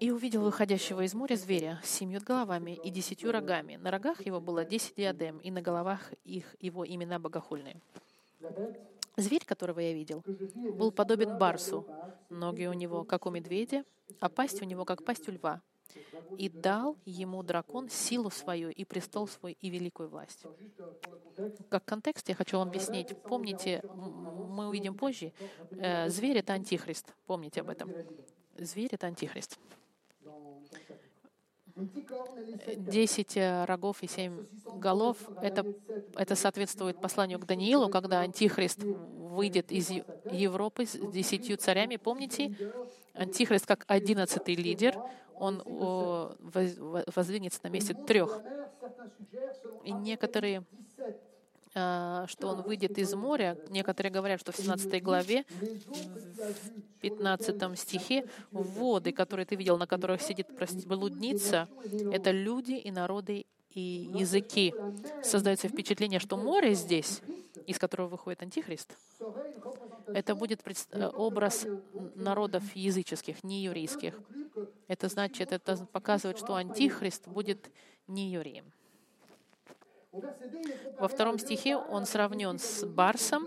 и 0.00 0.10
увидел 0.10 0.42
выходящего 0.42 1.02
из 1.02 1.14
моря 1.14 1.36
зверя 1.36 1.80
с 1.82 1.90
семью 1.90 2.20
головами 2.24 2.78
и 2.82 2.90
десятью 2.90 3.32
рогами. 3.32 3.76
На 3.76 3.90
рогах 3.90 4.24
его 4.26 4.40
было 4.40 4.64
десять 4.64 4.96
диадем, 4.96 5.38
и 5.38 5.50
на 5.50 5.62
головах 5.62 6.12
их 6.24 6.56
его 6.60 6.86
имена 6.86 7.18
богохульные. 7.18 7.80
Зверь, 9.16 9.44
которого 9.44 9.80
я 9.80 9.92
видел, 9.92 10.22
был 10.54 10.92
подобен 10.92 11.36
барсу. 11.36 11.86
Ноги 12.30 12.66
у 12.66 12.72
него, 12.72 13.04
как 13.04 13.26
у 13.26 13.30
медведя, 13.30 13.84
а 14.18 14.28
пасть 14.28 14.62
у 14.62 14.64
него, 14.64 14.84
как 14.84 15.04
пасть 15.04 15.28
у 15.28 15.32
льва. 15.32 15.60
И 16.38 16.48
дал 16.48 16.96
ему 17.04 17.42
дракон 17.42 17.88
силу 17.88 18.30
свою, 18.30 18.70
и 18.70 18.84
престол 18.84 19.26
свой, 19.26 19.56
и 19.60 19.70
великую 19.70 20.08
власть. 20.08 20.44
Как 21.68 21.84
контекст 21.84 22.28
я 22.28 22.36
хочу 22.36 22.58
вам 22.58 22.68
объяснить. 22.68 23.20
Помните, 23.22 23.82
мы 23.94 24.68
увидим 24.68 24.94
позже, 24.94 25.32
э, 25.72 26.08
зверь— 26.08 26.38
это 26.38 26.52
антихрист. 26.52 27.12
Помните 27.26 27.62
об 27.62 27.70
этом. 27.70 27.92
Зверь— 28.60 28.90
это 28.92 29.06
антихрист. 29.06 29.58
Десять 32.76 33.36
э, 33.38 33.64
рогов 33.64 34.02
и 34.02 34.06
семь 34.06 34.44
голов— 34.74 35.16
это, 35.42 35.64
это 36.14 36.34
соответствует 36.36 37.00
посланию 37.00 37.38
к 37.38 37.46
Даниилу, 37.46 37.88
когда 37.88 38.20
Антихрист 38.20 38.80
выйдет 38.82 39.72
из 39.72 39.88
Европы 39.90 40.84
с 40.84 40.98
десятью 41.10 41.56
царями. 41.56 41.96
Помните, 41.96 42.54
Антихрист 43.14 43.64
как 43.64 43.84
одиннадцатый 43.86 44.56
лидер, 44.56 44.94
он 45.34 45.62
воздвигнется 45.64 47.60
на 47.62 47.68
месте 47.68 47.94
трех. 47.94 48.42
И 49.84 49.92
некоторые 49.92 50.64
что 51.72 52.26
он 52.42 52.62
выйдет 52.62 52.98
из 52.98 53.14
моря. 53.14 53.56
Некоторые 53.68 54.10
говорят, 54.10 54.40
что 54.40 54.52
в 54.52 54.56
17 54.56 55.02
главе, 55.02 55.44
в 55.60 57.00
15 57.00 57.78
стихе, 57.78 58.26
воды, 58.50 59.12
которые 59.12 59.46
ты 59.46 59.54
видел, 59.54 59.78
на 59.78 59.86
которых 59.86 60.20
сидит 60.20 60.48
блудница, 60.86 61.68
это 62.12 62.32
люди 62.32 62.72
и 62.72 62.90
народы 62.90 63.46
и 63.72 64.10
языки. 64.14 64.74
Создается 65.22 65.68
впечатление, 65.68 66.18
что 66.18 66.36
море 66.36 66.74
здесь, 66.74 67.20
из 67.66 67.78
которого 67.78 68.08
выходит 68.08 68.42
Антихрист, 68.42 68.96
это 70.08 70.34
будет 70.34 70.60
образ 71.14 71.66
народов 72.16 72.64
языческих, 72.74 73.44
не 73.44 73.62
еврейских. 73.62 74.18
Это 74.88 75.08
значит, 75.08 75.52
это 75.52 75.86
показывает, 75.92 76.38
что 76.38 76.56
Антихрист 76.56 77.28
будет 77.28 77.70
не 78.08 78.32
евреем. 78.32 78.72
Во 80.98 81.08
втором 81.08 81.38
стихе 81.38 81.76
он 81.76 82.04
сравнен 82.06 82.58
с 82.58 82.84
барсом, 82.84 83.46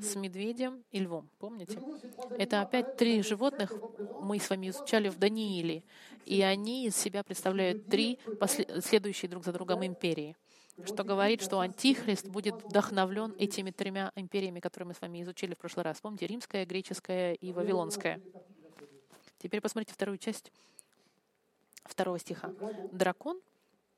с 0.00 0.16
медведем 0.16 0.84
и 0.90 1.00
львом. 1.00 1.28
Помните? 1.38 1.80
Это 2.38 2.62
опять 2.62 2.96
три 2.96 3.22
животных 3.22 3.72
мы 4.20 4.38
с 4.38 4.48
вами 4.48 4.70
изучали 4.70 5.08
в 5.08 5.18
Данииле. 5.18 5.84
И 6.24 6.42
они 6.42 6.86
из 6.86 6.96
себя 6.96 7.22
представляют 7.22 7.86
три 7.88 8.18
следующие 8.80 9.28
друг 9.28 9.44
за 9.44 9.52
другом 9.52 9.84
империи 9.84 10.36
что 10.86 11.02
говорит, 11.02 11.42
что 11.42 11.58
Антихрист 11.60 12.28
будет 12.28 12.54
вдохновлен 12.62 13.34
этими 13.38 13.70
тремя 13.70 14.12
империями, 14.14 14.60
которые 14.60 14.88
мы 14.88 14.94
с 14.94 15.00
вами 15.00 15.22
изучили 15.22 15.54
в 15.54 15.58
прошлый 15.58 15.84
раз. 15.84 16.00
Помните, 16.00 16.26
римская, 16.26 16.64
греческая 16.64 17.34
и 17.34 17.52
вавилонская. 17.52 18.20
Теперь 19.38 19.60
посмотрите 19.60 19.92
вторую 19.92 20.18
часть 20.18 20.52
второго 21.84 22.18
стиха. 22.18 22.52
Дракон 22.92 23.40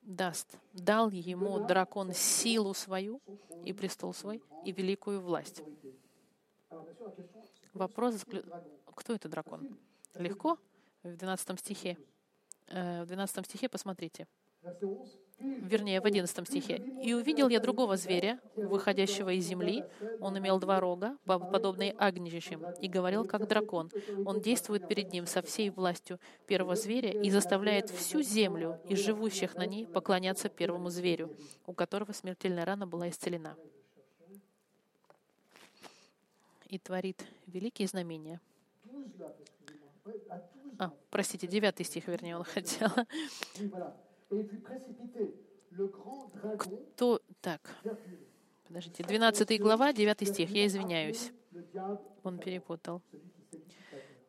даст. 0.03 0.59
Дал 0.73 1.11
ему 1.11 1.67
дракон 1.67 2.13
силу 2.13 2.75
свою 2.75 3.21
и 3.65 3.73
престол 3.73 4.15
свой 4.15 4.43
и 4.65 4.73
великую 4.73 5.21
власть. 5.21 5.63
Вопрос, 7.75 8.25
кто 8.95 9.15
это 9.15 9.29
дракон? 9.29 9.79
Легко? 10.15 10.59
В 11.03 11.17
12 11.17 11.59
стихе. 11.59 11.97
Э, 12.67 13.03
в 13.05 13.07
12 13.07 13.47
стихе 13.47 13.69
посмотрите 13.69 14.27
вернее, 15.40 16.00
в 16.00 16.05
11 16.05 16.46
стихе. 16.46 16.76
«И 17.03 17.14
увидел 17.14 17.48
я 17.48 17.61
другого 17.61 17.96
зверя, 17.96 18.38
выходящего 18.55 19.31
из 19.31 19.46
земли. 19.46 19.85
Он 20.20 20.38
имел 20.38 20.59
два 20.59 20.81
рога, 20.81 21.16
подобные 21.24 21.94
агнищим, 21.96 22.64
и 22.81 22.88
говорил, 22.88 23.24
как 23.24 23.48
дракон. 23.48 23.90
Он 24.24 24.40
действует 24.40 24.87
перед 24.88 25.12
ним 25.12 25.26
со 25.26 25.42
всей 25.42 25.70
властью 25.70 26.18
первого 26.46 26.76
зверя 26.76 27.11
и 27.11 27.31
заставляет 27.31 27.90
всю 27.90 28.22
землю 28.22 28.81
и 28.88 28.94
живущих 28.94 29.55
на 29.55 29.66
ней 29.66 29.87
поклоняться 29.87 30.48
первому 30.48 30.90
зверю, 30.90 31.35
у 31.66 31.72
которого 31.72 32.12
смертельная 32.12 32.64
рана 32.64 32.87
была 32.87 33.09
исцелена. 33.09 33.57
И 36.68 36.79
творит 36.79 37.24
великие 37.46 37.88
знамения». 37.88 38.40
А, 40.79 40.92
простите, 41.11 41.46
девятый 41.46 41.85
стих, 41.85 42.09
вернее, 42.09 42.37
он 42.37 42.44
хотел. 42.44 42.88
Кто... 46.59 47.21
Так, 47.40 47.61
подождите. 48.66 49.03
12 49.03 49.61
глава, 49.61 49.93
9 49.93 50.29
стих. 50.29 50.51
Я 50.51 50.66
извиняюсь. 50.66 51.33
Он 52.23 52.38
перепутал. 52.38 53.03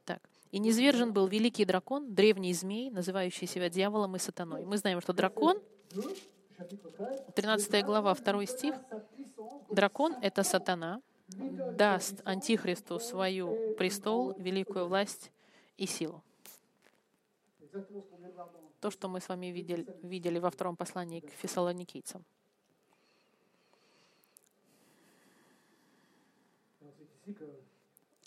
Так. 0.06 0.22
«И 0.52 0.60
низвержен 0.60 1.14
был 1.14 1.28
великий 1.28 1.64
дракон, 1.64 2.14
древний 2.14 2.54
змей, 2.54 2.90
называющий 2.90 3.48
себя 3.48 3.70
дьяволом 3.70 4.16
и 4.16 4.20
сатаной». 4.20 4.66
Мы 4.66 4.78
знаем, 4.78 5.00
что 5.00 5.14
дракон, 5.14 5.62
13 7.36 7.86
глава, 7.86 8.14
2 8.14 8.46
стих, 8.46 8.76
дракон— 9.70 10.16
это 10.22 10.44
сатана, 10.44 11.02
даст 11.78 12.22
антихристу 12.26 13.00
свою 13.00 13.76
престол, 13.78 14.34
великую 14.38 14.88
власть 14.88 15.32
и 15.78 15.86
силу. 15.86 16.22
То, 18.82 18.90
что 18.90 19.08
мы 19.08 19.22
с 19.22 19.30
вами 19.30 19.48
видели, 19.48 19.86
видели 20.02 20.40
во 20.40 20.50
втором 20.50 20.76
послании 20.76 21.20
к 21.20 21.30
фессалоникийцам. 21.30 22.26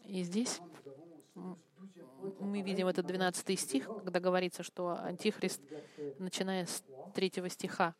И 0.04 0.22
здесь 0.22 0.60
мы 1.34 2.62
видим 2.62 2.86
этот 2.86 3.04
12 3.06 3.58
стих, 3.58 3.86
когда 3.86 4.20
говорится, 4.20 4.62
что 4.62 4.96
Антихрист, 5.02 5.60
начиная 6.20 6.66
с 6.66 6.84
3 7.14 7.50
стиха, 7.50 7.96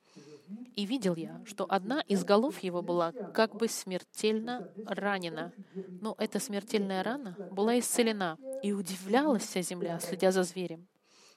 «И 0.77 0.87
видел 0.87 1.17
я, 1.17 1.43
что 1.47 1.67
одна 1.69 2.03
из 2.03 2.23
голов 2.25 2.61
его 2.61 2.83
была 2.83 3.11
как 3.13 3.57
бы 3.57 3.67
смертельно 3.67 4.71
ранена, 4.87 5.53
но 6.01 6.15
эта 6.19 6.39
смертельная 6.39 7.03
рана 7.03 7.35
была 7.51 7.79
исцелена, 7.81 8.39
и 8.63 8.73
удивлялась 8.73 9.43
вся 9.43 9.63
земля, 9.63 9.99
следя 9.99 10.31
за 10.31 10.45
зверем 10.45 10.87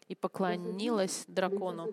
и 0.08 0.16
поклонилась 0.16 1.26
дракону. 1.28 1.88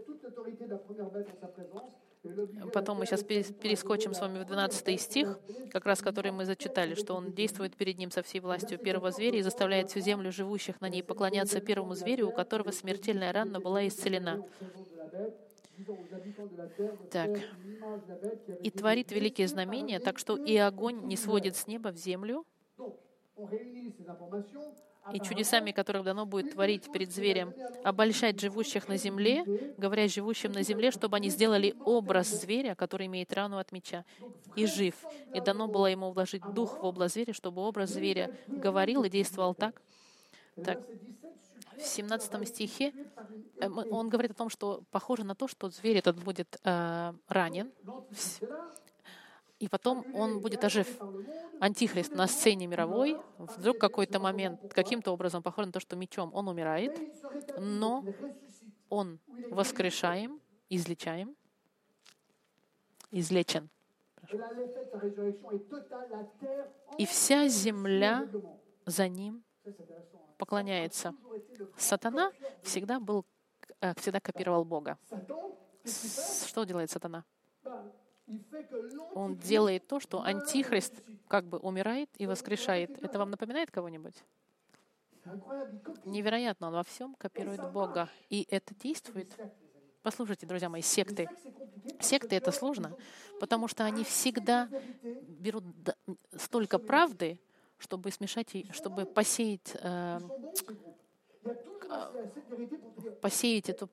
Потом 2.73 2.99
мы 2.99 3.07
сейчас 3.07 3.23
перескочим 3.23 4.15
с 4.15 4.21
вами 4.21 4.39
в 4.39 4.47
12 4.47 5.01
стих, 5.01 5.39
как 5.71 5.85
раз 5.85 6.01
который 6.01 6.33
мы 6.33 6.47
зачитали, 6.47 6.95
что 6.95 7.15
он 7.15 7.33
действует 7.33 7.77
перед 7.77 7.99
ним 7.99 8.11
со 8.11 8.23
всей 8.23 8.41
властью 8.41 8.79
первого 8.79 9.11
зверя 9.11 9.39
и 9.39 9.43
заставляет 9.43 9.91
всю 9.91 10.01
землю 10.01 10.33
живущих 10.33 10.81
на 10.81 10.89
ней 10.89 11.03
поклоняться 11.03 11.61
первому 11.61 11.95
зверю, 11.95 12.29
у 12.29 12.33
которого 12.33 12.71
смертельная 12.71 13.33
рана 13.33 13.61
была 13.61 13.87
исцелена. 13.87 14.43
Так. 17.11 17.31
И 18.63 18.71
творит 18.71 19.11
великие 19.11 19.49
знамения, 19.49 19.99
так 19.99 20.19
что 20.19 20.37
и 20.37 20.57
огонь 20.57 21.07
не 21.07 21.17
сводит 21.17 21.57
с 21.57 21.67
неба 21.67 21.89
в 21.89 21.97
землю, 21.97 22.45
и 25.13 25.21
чудесами, 25.21 25.73
которых 25.73 26.05
дано 26.05 26.27
будет 26.27 26.53
творить 26.53 26.91
перед 26.91 27.13
зверем, 27.13 27.53
обольщать 27.83 28.41
живущих 28.41 28.89
на 28.89 28.97
земле, 28.97 29.45
говоря 29.77 30.09
живущим 30.09 30.53
на 30.53 30.63
земле, 30.63 30.91
чтобы 30.91 31.17
они 31.17 31.31
сделали 31.31 31.75
образ 31.85 32.29
зверя, 32.29 32.75
который 32.75 33.07
имеет 33.07 33.33
рану 33.33 33.59
от 33.59 33.73
меча, 33.73 34.05
и 34.57 34.67
жив. 34.67 34.95
И 35.35 35.41
дано 35.41 35.69
было 35.69 35.87
ему 35.87 36.11
вложить 36.11 36.43
дух 36.55 36.83
в 36.83 36.85
образ 36.85 37.15
зверя, 37.15 37.33
чтобы 37.33 37.63
образ 37.63 37.91
зверя 37.91 38.31
говорил 38.47 39.05
и 39.05 39.11
действовал 39.11 39.55
так. 39.55 39.81
Так, 40.65 40.81
в 41.77 41.83
17 41.83 42.49
стихе 42.49 42.93
э, 43.61 43.69
он 43.69 44.09
говорит 44.09 44.33
о 44.33 44.35
том, 44.35 44.49
что 44.49 44.85
похоже 44.91 45.25
на 45.25 45.35
то, 45.35 45.49
что 45.49 45.69
зверь 45.69 45.97
этот 45.97 46.23
будет 46.23 46.61
э, 46.63 47.13
ранен, 47.29 47.73
и 49.65 49.69
потом 49.69 50.05
он 50.15 50.41
будет 50.41 50.63
ожив. 50.63 50.87
Антихрист 51.59 52.15
на 52.15 52.27
сцене 52.27 52.67
мировой, 52.67 53.17
вдруг 53.39 53.79
какой-то 53.79 54.21
момент, 54.21 54.61
каким-то 54.75 55.11
образом 55.13 55.43
похож 55.43 55.65
на 55.67 55.73
то, 55.73 55.81
что 55.81 55.97
мечом 55.97 56.35
он 56.35 56.49
умирает, 56.49 56.93
но 57.59 58.05
он 58.91 59.19
воскрешаем, 59.51 60.39
излечаем, 60.69 61.35
излечен. 63.11 63.71
И 66.99 67.07
вся 67.07 67.49
земля 67.49 68.29
за 68.85 69.09
ним 69.09 69.45
поклоняется. 70.37 71.15
Сатана 71.79 72.33
всегда 72.63 73.01
был, 73.01 73.25
э, 73.81 73.95
всегда 73.95 74.21
копировал 74.21 74.65
Бога. 74.67 74.99
Что 76.47 76.65
делает 76.65 76.91
сатана? 76.91 77.25
Он 79.15 79.37
делает 79.37 79.87
то, 79.87 80.01
что 80.01 80.23
антихрист 80.23 80.95
как 81.29 81.45
бы 81.45 81.59
умирает 81.59 82.09
и 82.19 82.27
воскрешает. 82.27 83.03
Это 83.03 83.19
вам 83.19 83.31
напоминает 83.31 83.71
кого-нибудь? 83.71 84.15
Невероятно, 86.05 86.69
он 86.69 86.75
во 86.75 86.83
всем 86.85 87.15
копирует 87.15 87.73
Бога. 87.73 88.09
И 88.31 88.47
это 88.51 88.75
действует. 88.75 89.35
Послушайте, 90.03 90.47
друзья 90.47 90.69
мои, 90.69 90.83
секты. 90.83 91.29
Секты— 92.01 92.37
это 92.37 92.53
сложно, 92.53 92.95
потому 93.41 93.69
что 93.69 93.85
они 93.85 94.05
всегда 94.05 94.69
берут 95.03 95.65
столько 96.37 96.79
правды, 96.79 97.39
чтобы 97.79 98.11
смешать, 98.11 98.55
чтобы 98.73 99.07
посеять 99.07 99.77
э, 99.81 100.21
посеять 103.21 103.69
эту... 103.69 103.89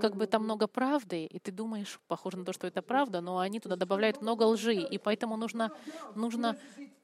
Как 0.00 0.16
бы 0.16 0.26
там 0.26 0.44
много 0.44 0.66
правды, 0.66 1.24
и 1.24 1.38
ты 1.38 1.52
думаешь, 1.52 2.00
похоже 2.08 2.38
на 2.38 2.44
то, 2.44 2.52
что 2.52 2.66
это 2.66 2.82
правда, 2.82 3.20
но 3.20 3.38
они 3.38 3.60
туда 3.60 3.76
добавляют 3.76 4.22
много 4.22 4.44
лжи, 4.44 4.74
и 4.74 4.98
поэтому 4.98 5.36
нужно, 5.36 5.72
нужно, 6.14 6.58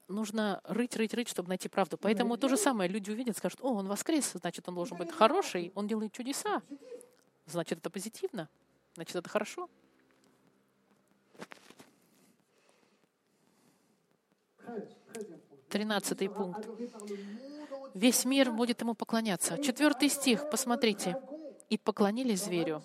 нужно 0.08 0.60
рыть, 0.64 0.96
рыть, 0.96 1.14
рыть, 1.14 1.28
чтобы 1.28 1.48
найти 1.48 1.68
правду. 1.68 1.98
Поэтому 1.98 2.36
то 2.36 2.48
же 2.48 2.56
самое. 2.56 2.90
Люди 2.90 3.10
увидят, 3.10 3.36
скажут, 3.36 3.60
о, 3.62 3.74
он 3.74 3.88
воскрес, 3.88 4.32
значит, 4.34 4.68
он 4.68 4.74
должен 4.74 4.96
быть 4.96 5.12
хороший, 5.12 5.72
он 5.74 5.86
делает 5.86 6.12
чудеса. 6.12 6.62
Значит, 7.46 7.78
это 7.78 7.90
позитивно, 7.90 8.48
значит, 8.94 9.16
это 9.16 9.28
хорошо. 9.28 9.68
13 15.68 16.32
пункт. 16.32 16.68
Весь 17.96 18.26
мир 18.26 18.52
будет 18.52 18.82
ему 18.82 18.92
поклоняться. 18.92 19.56
Четвертый 19.56 20.10
стих, 20.10 20.50
посмотрите. 20.50 21.16
«И 21.70 21.78
поклонились 21.78 22.44
зверю, 22.44 22.82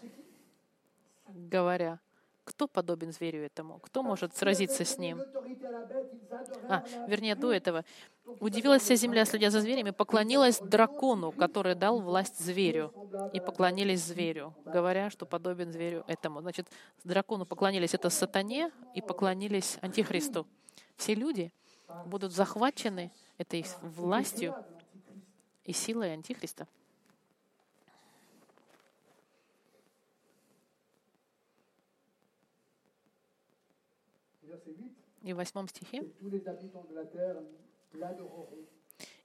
говоря, 1.28 2.00
кто 2.46 2.68
подобен 2.68 3.12
зверю 3.12 3.44
этому? 3.44 3.80
Кто 3.80 4.04
может 4.04 4.36
сразиться 4.38 4.86
с 4.86 4.98
ним?» 4.98 5.22
А, 6.70 6.84
вернее, 7.08 7.36
до 7.36 7.52
этого. 7.52 7.84
«Удивилась 8.40 8.84
вся 8.84 8.96
земля, 8.96 9.26
следя 9.26 9.50
за 9.52 9.60
зверями, 9.60 9.92
поклонилась 9.92 10.60
дракону, 10.60 11.34
который 11.34 11.76
дал 11.76 12.00
власть 12.00 12.40
зверю, 12.40 12.94
и 13.34 13.42
поклонились 13.42 14.02
зверю, 14.02 14.56
говоря, 14.66 15.10
что 15.10 15.26
подобен 15.26 15.74
зверю 15.74 16.06
этому». 16.08 16.40
Значит, 16.40 16.68
дракону 17.04 17.46
поклонились 17.46 17.94
это 17.94 18.10
сатане 18.10 18.72
и 18.96 19.02
поклонились 19.02 19.78
антихристу. 19.82 20.48
Все 20.96 21.16
люди 21.16 21.52
будут 22.06 22.32
захвачены 22.32 23.12
этой 23.38 23.66
властью 23.82 24.56
и 25.64 25.74
силой 25.74 26.14
антихриста. 26.14 26.68
Verset 34.42 34.76
8. 34.76 34.90
И 35.24 35.34
в 35.34 35.38
восьмом 35.38 35.68
стихе 35.68 36.04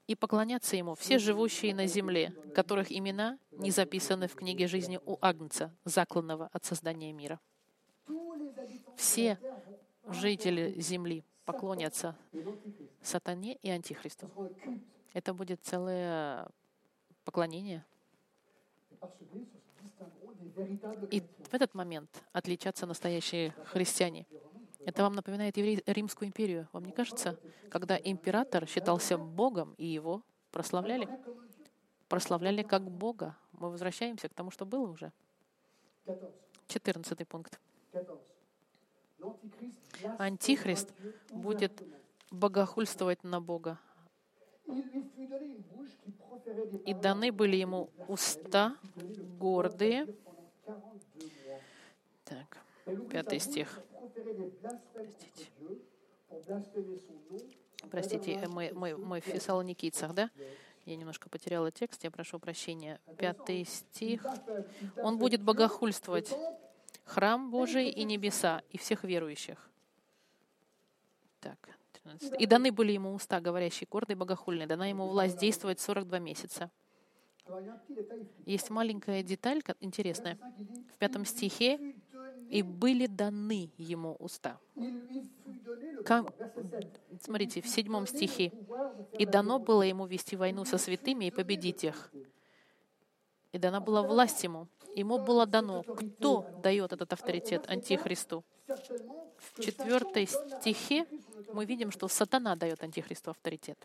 и 0.07 0.14
поклонятся 0.14 0.77
ему 0.77 0.94
все 0.94 1.18
живущие 1.18 1.75
на 1.75 1.87
земле, 1.87 2.33
которых 2.55 2.92
имена 2.92 3.38
не 3.51 3.70
записаны 3.70 4.29
в 4.29 4.35
книге 4.35 4.66
жизни 4.66 5.01
у 5.05 5.18
Агнца, 5.20 5.75
закланного 5.85 6.49
от 6.53 6.64
создания 6.64 7.12
мира. 7.12 7.40
Все 8.96 9.38
жители 10.09 10.81
земли 10.81 11.25
поклонятся 11.44 12.16
сатане 13.03 13.57
и 13.62 13.70
антихристу. 13.70 14.29
Это 15.16 15.33
будет 15.33 15.64
целое 15.64 16.46
поклонение. 17.24 17.87
И 21.11 21.20
в 21.20 21.55
этот 21.55 21.72
момент 21.72 22.22
отличатся 22.33 22.85
настоящие 22.85 23.52
христиане. 23.64 24.26
Это 24.85 25.02
вам 25.02 25.14
напоминает 25.14 25.57
Римскую 25.57 26.29
империю. 26.29 26.68
Вам 26.74 26.85
не 26.85 26.92
кажется, 26.92 27.40
когда 27.70 27.96
император 27.96 28.66
считался 28.68 29.16
Богом, 29.16 29.72
и 29.79 29.87
его 29.87 30.22
прославляли? 30.50 31.09
Прославляли 32.09 32.62
как 32.62 32.83
Бога. 32.83 33.38
Мы 33.52 33.70
возвращаемся 33.70 34.29
к 34.29 34.35
тому, 34.35 34.50
что 34.50 34.66
было 34.66 34.87
уже. 34.87 35.14
14. 36.05 36.35
14 36.66 37.26
пункт. 37.26 37.59
14. 37.92 38.22
L'Antichrist 39.18 39.79
blasphème 39.98 40.16
Антихрист 40.18 40.92
будет 41.31 41.83
богохульствовать 42.31 43.24
на 43.24 43.40
Бога. 43.40 43.79
И 46.85 46.94
даны 46.94 47.33
были 47.33 47.57
ему 47.57 47.90
уста 48.09 48.76
гордые. 49.38 50.07
pendant 50.07 50.46
42 50.64 50.74
mois. 50.74 51.61
Так, 52.24 52.59
пятый 53.11 53.38
стих. 53.38 53.81
son 56.46 56.62
Простите, 57.90 58.33
э, 58.33 58.48
мы, 58.48 58.72
мы, 58.74 58.96
мы 58.96 59.20
в 59.20 59.24
Фессалоникийцах, 59.24 60.12
да? 60.12 60.31
Я 60.85 60.96
немножко 60.96 61.29
потеряла 61.29 61.70
текст, 61.70 62.05
я 62.05 62.11
прошу 62.11 62.38
прощения. 62.38 63.00
Пятый 63.18 63.64
стих. 63.64 64.24
Он 64.96 65.18
будет 65.18 65.42
богохульствовать 65.42 66.33
храм 67.05 67.50
Божий 67.50 67.88
и 67.88 68.05
небеса, 68.05 68.62
и 68.70 68.79
всех 68.79 69.05
верующих. 69.05 69.70
Так, 71.40 71.75
13. 72.07 72.40
И 72.40 72.47
даны 72.47 72.73
были 72.73 72.92
ему 72.92 73.14
уста, 73.14 73.40
говорящие 73.40 73.88
гордые 73.90 74.14
и 74.14 74.19
богохульные. 74.19 74.66
Дана 74.66 74.87
ему 74.87 75.07
власть 75.07 75.38
действовать 75.38 75.81
42 75.81 76.19
месяца. 76.19 76.71
Есть 78.45 78.71
маленькая 78.71 79.23
деталь 79.23 79.62
интересная. 79.81 80.38
В 80.95 80.99
пятом 80.99 81.25
стихе 81.25 81.95
«И 82.51 82.62
были 82.62 83.07
даны 83.07 83.71
ему 83.77 84.16
уста». 84.19 84.59
Кам- 86.05 86.27
pouvoir. 86.27 86.51
Verset 86.55 86.92
7. 87.11 87.19
Смотрите, 87.21 87.61
в 87.61 87.69
седьмом 87.69 88.07
стихе. 88.07 88.53
«И 89.19 89.27
дано 89.27 89.59
было 89.59 89.83
ему 89.83 90.07
вести 90.07 90.37
войну 90.37 90.64
со 90.64 90.79
святыми 90.79 91.27
и 91.27 91.31
победить 91.31 91.85
их». 91.85 92.12
И 93.53 93.59
дана 93.59 93.81
была 93.81 94.03
власть 94.03 94.45
ему. 94.45 94.69
Ему 94.95 95.19
было 95.19 95.47
дано. 95.47 95.83
Кто 95.83 96.47
дает 96.62 96.92
этот 96.92 97.12
авторитет 97.12 97.69
антихристу? 97.69 98.45
В 99.54 99.61
четвертой 99.62 100.26
стихе 100.26 101.06
мы 101.52 101.64
видим, 101.64 101.90
что 101.90 102.09
сатана 102.09 102.56
дает 102.56 102.82
антихристу 102.82 103.30
авторитет. 103.30 103.78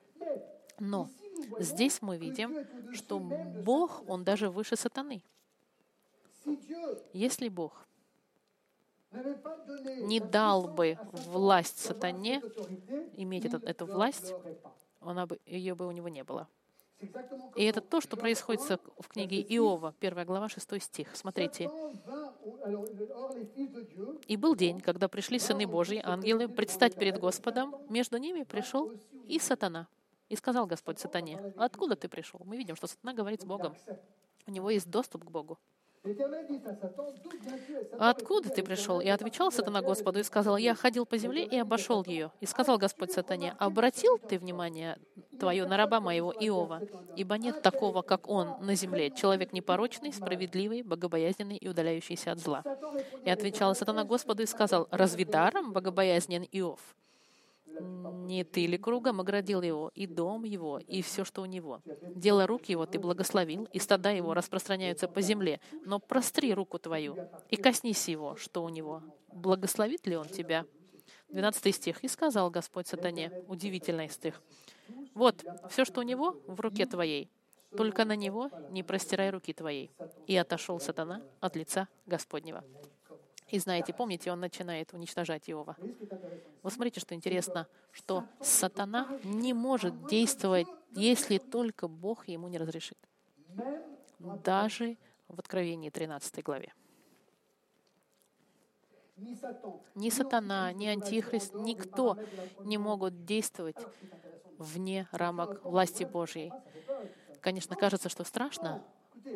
Но 0.80 1.10
здесь 1.60 2.02
мы 2.02 2.17
видим, 2.17 2.56
что 2.93 3.19
Бог, 3.19 4.04
Он 4.08 4.24
даже 4.24 4.50
выше 4.50 4.76
сатаны. 4.76 5.21
Если 7.13 7.50
Бог 7.50 7.86
не 10.02 10.19
дал 10.19 10.67
бы 10.67 10.97
власть 11.12 11.80
сатане, 11.80 12.41
иметь 13.17 13.45
этот- 13.45 13.63
эту 13.63 13.86
власть, 13.86 14.34
она 15.02 15.26
бы, 15.26 15.39
ее 15.45 15.76
бы 15.76 15.86
у 15.88 15.91
него 15.91 16.10
не 16.10 16.24
было. 16.24 16.47
И 17.56 17.63
это 17.63 17.82
то, 17.82 18.00
что 18.00 18.15
происходит 18.15 18.62
1, 18.62 18.80
в 18.97 19.08
книге 19.08 19.41
verset 19.41 19.47
6. 19.47 19.56
Иова, 19.56 19.93
1 20.00 20.26
глава, 20.26 20.50
6 20.50 20.80
стих. 20.80 21.15
Смотрите. 21.15 21.69
«И 24.27 24.38
был 24.38 24.56
день, 24.56 24.80
когда 24.80 25.08
пришли 25.08 25.39
сыны 25.39 25.67
Божьи, 25.67 26.01
ангелы, 26.04 26.47
предстать 26.47 26.95
перед 26.95 27.19
Господом. 27.19 27.75
Между 27.89 28.17
ними 28.17 28.43
пришел 28.43 28.91
и 29.27 29.39
сатана. 29.39 29.88
И 30.30 30.36
сказал 30.36 30.65
Господь 30.65 30.97
сатане, 30.97 31.54
откуда 31.58 31.95
ты 31.95 32.08
пришел? 32.08 32.39
Мы 32.45 32.56
видим, 32.58 32.75
что 32.75 32.88
сатана 32.88 33.13
говорит 33.13 33.41
с 33.41 33.45
Богом. 33.45 33.75
У 34.47 34.51
него 34.51 34.69
есть 34.69 34.89
доступ 34.89 35.25
к 35.25 35.30
Богу. 35.30 35.60
L'Éternel 36.04 36.48
dit 36.50 36.60
à 36.66 36.74
Satan, 36.74 37.14
d'où 37.24 37.30
viens-tu 37.30 37.74
Et 37.74 37.84
Satan 37.84 37.98
«А 38.00 38.10
откуда 38.10 38.50
ты 38.50 38.64
пришел?» 38.64 39.02
И 39.02 39.08
отвечал 39.08 39.50
«Partout 39.50 39.58
сатана 39.58 39.82
Господу 39.84 40.20
и 40.20 40.24
сказал, 40.24 40.58
«Я 40.58 40.74
ходил 40.74 41.06
по 41.06 41.16
земле 41.18 41.46
и 41.46 41.56
обошел 41.58 42.04
ее». 42.04 42.32
И 42.40 42.48
сказал 42.48 42.80
Господь 42.80 43.12
сатане, 43.12 43.56
«Обратил 43.60 44.18
ты 44.18 44.40
внимание 44.40 44.98
твое 45.40 45.68
на 45.68 45.78
раба 45.78 46.00
моего 46.00 46.32
Иова, 46.32 46.82
ибо 47.16 47.38
нет 47.38 47.62
такого, 47.62 48.02
как 48.02 48.28
он 48.28 48.56
на 48.62 48.74
земле, 48.74 49.12
человек 49.12 49.54
непорочный, 49.54 50.12
справедливый, 50.12 50.82
богобоязненный 50.82 51.58
и 51.58 51.68
удаляющийся 51.68 52.32
от 52.32 52.40
зла». 52.40 52.64
И 53.24 53.30
отвечал 53.30 53.76
сатана 53.76 54.04
Господу 54.04 54.42
и 54.42 54.48
сказал, 54.48 54.88
«Разве 54.90 55.24
даром 55.26 55.72
богобоязнен 55.72 56.48
Иов? 56.52 56.80
Не 57.80 58.44
ты 58.44 58.66
ли 58.66 58.78
кругом 58.78 59.20
оградил 59.20 59.62
его, 59.62 59.92
и 59.94 60.08
дом 60.08 60.44
его, 60.44 60.80
и 60.80 61.02
все, 61.02 61.26
что 61.26 61.42
у 61.42 61.46
него? 61.46 61.82
Дело 62.16 62.48
рук 62.48 62.66
его 62.66 62.86
ты 62.86 63.00
благословил, 63.00 63.68
и 63.74 63.80
стада 63.80 64.12
его 64.12 64.34
распространяются 64.34 65.08
по 65.08 65.22
земле. 65.22 65.60
Но 65.86 66.00
простри 66.00 66.54
руку 66.54 66.80
твою 66.80 67.18
и 67.50 67.56
коснись 67.56 68.08
его, 68.08 68.36
что 68.36 68.64
у 68.64 68.70
него. 68.70 69.04
Благословит 69.34 70.08
ли 70.08 70.16
он 70.16 70.28
тебя?» 70.28 70.66
12 71.30 71.76
стих. 71.76 72.04
«И 72.04 72.08
сказал 72.08 72.50
Господь 72.50 72.88
сатане». 72.88 73.32
Удивительный 73.48 74.10
стих. 74.10 74.42
«Вот, 75.14 75.44
все, 75.70 75.86
что 75.86 76.02
у 76.02 76.04
него, 76.04 76.42
в 76.48 76.60
руке 76.60 76.86
твоей, 76.86 77.30
только 77.76 78.06
на 78.06 78.16
него 78.16 78.50
не 78.70 78.84
простирай 78.84 79.30
руки 79.30 79.54
твоей». 79.54 79.92
И 80.28 80.36
отошел 80.36 80.80
сатана 80.80 81.22
от 81.40 81.56
лица 81.56 81.88
Господнего. 82.06 82.64
И 83.52 83.60
знаете, 83.60 83.93
помните, 83.93 84.31
он 84.31 84.39
начинает 84.39 84.93
уничтожать 84.93 85.49
Иова. 85.49 85.75
Вот 86.63 86.71
смотрите, 86.73 87.02
что 87.02 87.13
интересно, 87.13 87.67
что 87.91 88.23
сатана 88.39 89.19
не 89.25 89.54
может 89.54 90.08
действовать, 90.08 90.67
если 90.91 91.37
только 91.37 91.89
Бог 91.89 92.27
ему 92.29 92.47
не 92.47 92.58
разрешит. 92.58 92.97
Даже 94.19 94.97
в 95.27 95.37
Откровении 95.37 95.89
13 95.89 96.43
главе. 96.43 96.73
Ни 99.95 100.10
сатана, 100.10 100.71
ни 100.71 100.87
антихрист, 100.87 101.54
никто 101.54 102.17
не 102.63 102.77
могут 102.77 103.25
действовать 103.25 103.77
вне 104.58 105.08
рамок 105.12 105.63
власти 105.65 106.06
Божьей. 106.06 106.54
Конечно, 107.41 107.75
кажется, 107.75 108.08
что 108.08 108.23
страшно, 108.23 108.81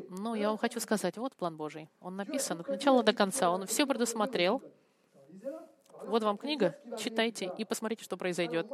но 0.09 0.35
я 0.35 0.49
вам 0.49 0.57
хочу 0.57 0.79
сказать, 0.79 1.17
вот 1.17 1.35
план 1.35 1.57
Божий. 1.57 1.89
Он 1.99 2.15
написан 2.15 2.59
от 2.59 2.67
начала 2.67 3.03
до 3.03 3.13
конца. 3.13 3.49
Он 3.49 3.65
все 3.65 3.85
предусмотрел. 3.85 4.61
Вот 6.05 6.23
вам 6.23 6.37
книга, 6.37 6.75
читайте 6.97 7.51
и 7.57 7.65
посмотрите, 7.65 8.03
что 8.03 8.15
произойдет. 8.15 8.67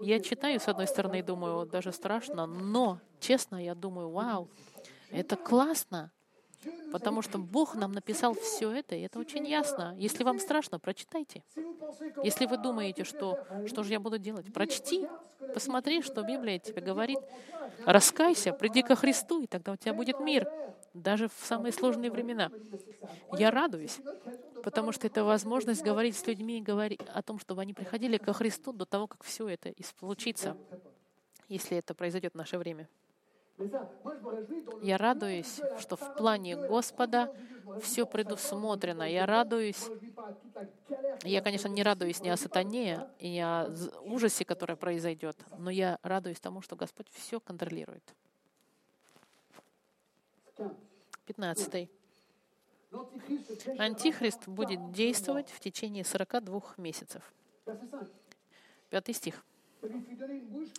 Я 0.00 0.20
читаю, 0.20 0.60
с 0.60 0.68
одной 0.68 0.86
стороны, 0.86 1.20
и 1.20 1.22
думаю, 1.22 1.66
даже 1.66 1.92
страшно, 1.92 2.46
но, 2.46 3.00
честно, 3.20 3.62
я 3.62 3.74
думаю, 3.74 4.10
вау, 4.10 4.48
Это 5.10 5.36
классно, 5.36 6.12
потому 6.92 7.22
что 7.22 7.38
Бог 7.38 7.74
нам 7.74 7.92
написал 7.92 8.34
все 8.34 8.70
это, 8.70 8.94
и 8.94 9.02
это 9.02 9.18
очень 9.18 9.46
ясно. 9.46 9.94
Если 9.98 10.24
вам 10.24 10.38
страшно, 10.38 10.78
прочитайте. 10.78 11.42
Если 12.22 12.46
вы 12.46 12.56
думаете, 12.56 13.04
что 13.04 13.38
что 13.66 13.82
же 13.82 13.92
я 13.92 14.00
буду 14.00 14.18
делать, 14.18 14.52
прочти, 14.52 15.06
посмотри, 15.54 16.02
что 16.02 16.22
Библия 16.22 16.58
тебе 16.58 16.80
говорит. 16.80 17.18
Раскайся, 17.84 18.52
приди 18.52 18.82
ко 18.82 18.96
Христу, 18.96 19.42
и 19.42 19.46
тогда 19.46 19.72
у 19.72 19.76
тебя 19.76 19.94
будет 19.94 20.20
мир, 20.20 20.50
даже 20.94 21.28
в 21.28 21.44
самые 21.44 21.72
сложные 21.72 22.10
времена. 22.10 22.50
Я 23.32 23.50
радуюсь, 23.50 23.98
потому 24.62 24.92
что 24.92 25.06
это 25.06 25.24
возможность 25.24 25.82
говорить 25.82 26.16
с 26.16 26.26
людьми 26.26 26.58
и 26.58 26.62
говорить 26.62 27.00
о 27.12 27.22
том, 27.22 27.38
чтобы 27.38 27.62
они 27.62 27.74
приходили 27.74 28.16
ко 28.18 28.32
Христу 28.32 28.72
до 28.72 28.84
того, 28.84 29.06
как 29.06 29.22
все 29.22 29.48
это 29.48 29.72
случится, 29.98 30.56
если 31.48 31.76
это 31.76 31.94
произойдет 31.94 32.32
в 32.32 32.36
наше 32.36 32.58
время. 32.58 32.88
Я 34.82 34.98
радуюсь, 34.98 35.60
что 35.78 35.96
в 35.96 36.16
плане 36.16 36.56
Господа 36.56 37.34
все 37.82 38.06
предусмотрено. 38.06 39.02
Я 39.02 39.26
радуюсь. 39.26 39.84
Я, 41.24 41.42
конечно, 41.42 41.68
не 41.68 41.82
радуюсь 41.82 42.20
ни 42.20 42.28
о 42.28 42.36
сатане 42.36 43.08
и 43.18 43.30
ни 43.30 43.40
о 43.40 43.68
ужасе, 44.02 44.44
который 44.44 44.76
произойдет, 44.76 45.36
но 45.58 45.70
я 45.70 45.98
радуюсь 46.02 46.40
тому, 46.40 46.60
что 46.60 46.76
Господь 46.76 47.08
все 47.10 47.40
контролирует. 47.40 48.02
15. 51.26 51.88
Антихрист 53.78 54.48
будет 54.48 54.92
действовать 54.92 55.50
в 55.50 55.60
течение 55.60 56.04
42 56.04 56.62
месяцев. 56.78 57.22
Пятый 58.88 59.14
стих. 59.14 59.44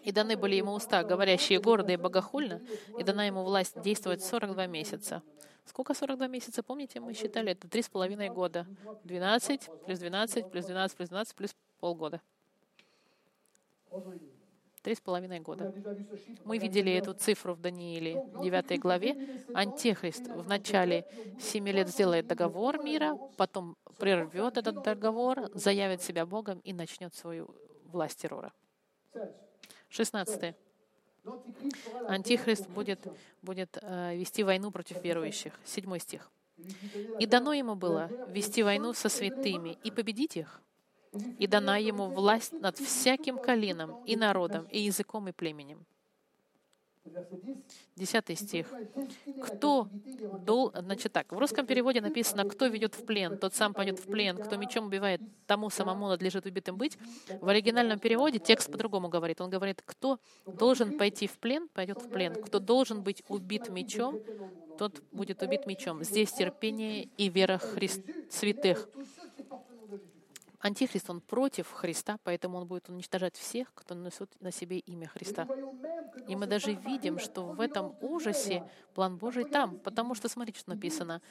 И 0.04 0.12
даны 0.12 0.38
были 0.38 0.56
ему 0.56 0.74
уста, 0.74 1.04
говорящие 1.04 1.60
гордо 1.60 1.94
и 1.94 1.98
богохульно, 1.98 2.62
и 2.98 3.04
дана 3.04 3.26
ему 3.26 3.44
власть 3.44 3.82
действовать 3.82 4.24
42 4.24 4.68
месяца. 4.68 5.22
Сколько 5.66 5.94
42 5.94 6.28
месяца, 6.28 6.64
помните, 6.64 7.00
мы 7.00 7.14
считали, 7.14 7.52
это 7.52 7.68
три 7.68 7.82
с 7.82 7.90
половиной 7.90 8.30
года. 8.30 8.66
12 9.04 9.70
плюс 9.86 10.00
12 10.00 10.50
плюс 10.50 10.66
12 10.66 10.98
плюс 10.98 11.10
12 11.10 11.36
плюс 11.36 11.56
полгода. 11.80 12.22
Три 14.82 14.96
с 14.96 15.02
половиной 15.02 15.42
года. 15.42 15.74
Мы 16.46 16.58
видели 16.58 16.92
эту 16.94 17.14
цифру 17.14 17.54
в 17.54 17.62
Данииле, 17.62 18.24
9 18.42 18.80
главе. 18.80 19.44
Антихрист 19.54 20.28
в 20.28 20.48
начале 20.48 21.06
семи 21.40 21.72
лет 21.72 21.90
сделает 21.90 22.28
договор 22.28 22.82
мира, 22.82 23.18
потом 23.38 23.76
прервет 23.98 24.58
этот 24.58 24.82
договор, 24.82 25.52
заявит 25.54 26.02
себя 26.02 26.26
Богом 26.26 26.60
и 26.60 26.74
начнет 26.74 27.14
свою 27.14 27.54
власть 27.92 28.22
террора. 28.22 28.54
16. 29.90 30.56
Антихрист 32.08 32.68
будет, 32.70 33.08
будет 33.42 33.78
э, 33.82 34.16
вести 34.16 34.44
войну 34.44 34.72
против 34.72 35.04
верующих. 35.04 35.54
Седьмой 35.66 36.00
стих. 36.00 36.30
«И 37.20 37.26
дано 37.26 37.54
ему 37.54 37.76
было 37.76 38.10
вести 38.28 38.64
войну 38.64 38.94
со 38.94 39.10
святыми 39.10 39.78
и 39.84 39.92
победить 39.92 40.36
их, 40.36 40.62
и 41.38 41.48
дана 41.48 41.78
ему 41.78 42.08
власть 42.08 42.52
над 42.52 42.78
всяким 42.78 43.38
коленом 43.38 44.04
и 44.06 44.16
народом, 44.16 44.66
и 44.66 44.80
языком, 44.80 45.28
и 45.28 45.32
племенем». 45.32 45.86
Десятый 47.96 48.36
стих. 48.36 48.68
Кто 49.44 49.88
дол... 50.46 50.72
Значит 50.74 51.14
так, 51.14 51.32
в 51.32 51.38
русском 51.38 51.66
переводе 51.66 52.02
написано, 52.02 52.46
кто 52.46 52.68
ведет 52.68 52.96
в 52.96 53.06
плен, 53.06 53.38
тот 53.38 53.54
сам 53.56 53.74
пойдет 53.74 54.00
в 54.00 54.06
плен, 54.06 54.38
кто 54.38 54.58
мечом 54.58 54.86
убивает, 54.88 55.22
тому 55.48 55.70
самому 55.70 56.08
надлежит 56.08 56.46
убитым 56.46 56.78
быть. 56.78 56.98
В 57.42 57.48
оригинальном 57.48 58.00
переводе 58.00 58.40
текст 58.40 58.72
по-другому 58.72 59.10
говорит. 59.10 59.42
Он 59.42 59.50
говорит, 59.50 59.82
кто 59.86 60.20
должен 60.46 60.98
пойти 60.98 61.28
в 61.28 61.38
плен, 61.40 61.68
пойдет 61.74 62.02
в 62.02 62.10
плен. 62.10 62.36
Кто 62.36 62.60
должен 62.60 63.04
быть 63.04 63.24
убит 63.28 63.70
мечом, 63.70 64.20
тот 64.78 65.02
будет 65.12 65.42
убит 65.42 65.66
мечом. 65.66 66.04
Здесь 66.04 66.32
терпение 66.32 67.10
и 67.18 67.30
вера 67.30 67.58
Христ... 67.58 68.02
святых. 68.30 68.90
Антихрист, 70.60 71.10
он 71.10 71.22
против 71.22 71.72
Христа, 71.72 72.20
поэтому 72.24 72.58
он 72.58 72.68
будет 72.68 72.90
уничтожать 72.90 73.38
всех, 73.38 73.72
кто 73.74 73.96
несут 73.96 74.30
на 74.42 74.52
себе 74.52 74.80
имя 74.80 75.08
Христа. 75.08 75.48
И 76.28 76.36
мы 76.36 76.48
даже 76.48 76.74
видим, 76.74 77.18
что 77.18 77.46
в 77.46 77.62
этом 77.62 77.96
ужасе 78.02 78.70
план 78.94 79.18
Божий 79.18 79.46
там, 79.46 79.80
потому 79.80 80.16
что 80.16 80.28
смотрите, 80.28 80.60
что 80.60 80.72
написано. 80.72 81.22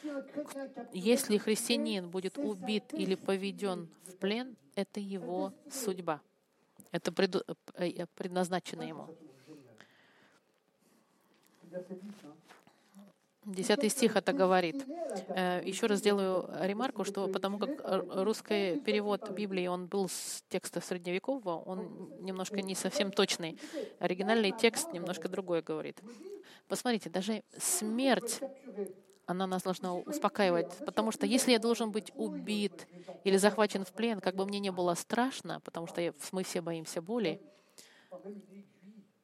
Если 0.93 1.37
христианин 1.37 2.09
будет 2.09 2.39
убит 2.39 2.95
или 2.95 3.15
поведен 3.17 3.89
в 4.07 4.17
плен, 4.17 4.57
это 4.75 4.99
его 4.99 5.53
судьба. 5.71 6.21
Это 6.91 7.13
э, 7.75 8.07
предназначено 8.15 8.83
ему. 8.83 9.09
Десятый 13.49 13.89
стих 13.89 14.15
это 14.17 14.35
говорит. 14.35 14.85
Э, 15.29 15.63
Еще 15.65 15.87
раз 15.87 16.01
сделаю 16.01 16.51
ремарку, 16.61 17.05
что 17.05 17.29
потому 17.29 17.59
как 17.59 17.81
русский 18.15 18.79
перевод 18.81 19.31
Библии, 19.31 19.67
он 19.67 19.87
был 19.87 20.11
с 20.11 20.45
текста 20.51 20.83
средневекового, 20.83 21.63
он 21.63 22.11
немножко 22.21 22.61
не 22.61 22.75
совсем 22.75 23.11
точный. 23.11 23.59
Оригинальный 24.01 24.53
текст 24.53 24.93
немножко 24.93 25.31
другое 25.31 25.63
говорит. 25.63 25.99
Посмотрите, 26.69 27.09
даже 27.09 27.43
смерть, 27.57 28.41
она 29.25 29.47
нас 29.47 29.63
должна 29.63 29.95
успокаивать, 29.95 30.71
потому 30.85 31.11
что 31.11 31.25
если 31.25 31.53
я 31.53 31.59
должен 31.59 31.91
быть 31.91 32.13
убит 32.17 32.87
или 33.25 33.39
захвачен 33.39 33.87
в 33.87 33.93
плен, 33.95 34.21
как 34.21 34.35
бы 34.35 34.45
мне 34.45 34.59
не 34.59 34.71
было 34.71 34.93
страшно, 34.93 35.61
потому 35.61 35.87
что 35.87 36.13
мы 36.33 36.45
все 36.45 36.61
боимся 36.61 37.01
боли, 37.01 37.41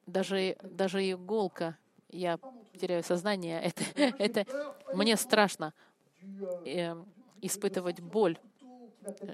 даже, 0.07 0.57
даже 0.63 1.11
иголка 1.11 1.77
я 2.15 2.39
теряю 2.77 3.03
сознание, 3.03 3.61
это, 3.61 3.83
это 4.17 4.45
мне 4.91 5.17
страшно 5.17 5.73
э, 6.65 6.95
испытывать 7.41 8.01
боль. 8.01 8.39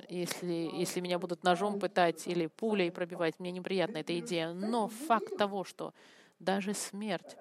Если, 0.07 0.53
если 0.73 1.01
меня 1.01 1.19
будут 1.19 1.43
ножом 1.43 1.75
пытать 1.75 2.27
или 2.27 2.47
пулей 2.47 2.91
пробивать, 2.91 3.39
мне 3.39 3.51
неприятна 3.51 3.99
эта 3.99 4.17
идея. 4.19 4.53
Но 4.53 4.87
факт 4.87 5.35
того, 5.35 5.63
что 5.63 5.93
даже 6.39 6.73
смерть 6.73 7.37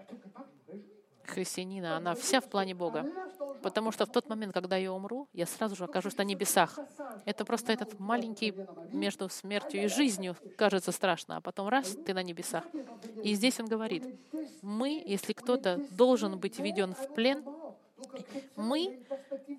христианина, 1.31 1.97
она 1.97 2.15
вся 2.15 2.41
в 2.41 2.49
плане 2.49 2.75
Бога. 2.75 3.07
Потому 3.63 3.93
что 3.93 4.07
в 4.07 4.11
тот 4.11 4.29
момент, 4.29 4.53
когда 4.53 4.77
я 4.77 4.93
умру, 4.93 5.29
я 5.33 5.47
сразу 5.47 5.77
же 5.77 5.85
окажусь 5.85 6.17
на 6.17 6.23
небесах. 6.23 6.79
Это 7.25 7.45
просто 7.45 7.73
этот 7.73 7.99
маленький 7.99 8.55
между 8.93 9.29
смертью 9.29 9.85
и 9.85 9.87
жизнью 9.87 10.37
кажется 10.57 10.93
страшно, 10.93 11.37
а 11.37 11.41
потом 11.41 11.69
раз, 11.69 11.97
ты 12.07 12.15
на 12.15 12.23
небесах. 12.23 12.65
И 13.23 13.35
здесь 13.35 13.61
он 13.61 13.67
говорит, 13.67 14.05
мы, 14.63 15.03
если 15.05 15.33
кто-то 15.33 15.81
должен 15.91 16.39
быть 16.39 16.59
введен 16.59 16.95
в 16.95 17.15
плен, 17.15 17.45
мы 18.57 19.01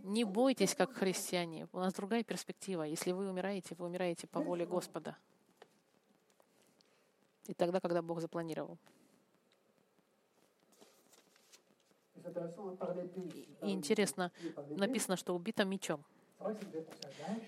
не 0.03 0.24
бойтесь, 0.24 0.76
как 0.76 0.93
христиане. 0.93 1.67
У 1.72 1.80
нас 1.80 1.93
другая 1.93 2.24
перспектива. 2.24 2.84
Если 2.84 3.11
вы 3.11 3.30
умираете, 3.30 3.76
вы 3.78 3.86
умираете 3.86 4.28
по 4.28 4.39
воле 4.39 4.65
Господа. 4.65 5.15
И 7.47 7.53
тогда, 7.53 7.80
когда 7.80 8.01
Бог 8.01 8.22
запланировал. 8.22 8.78
Интересно, 13.62 14.32
написано, 14.76 15.16
что 15.18 15.36
убито 15.36 15.66
мечом. 15.66 16.04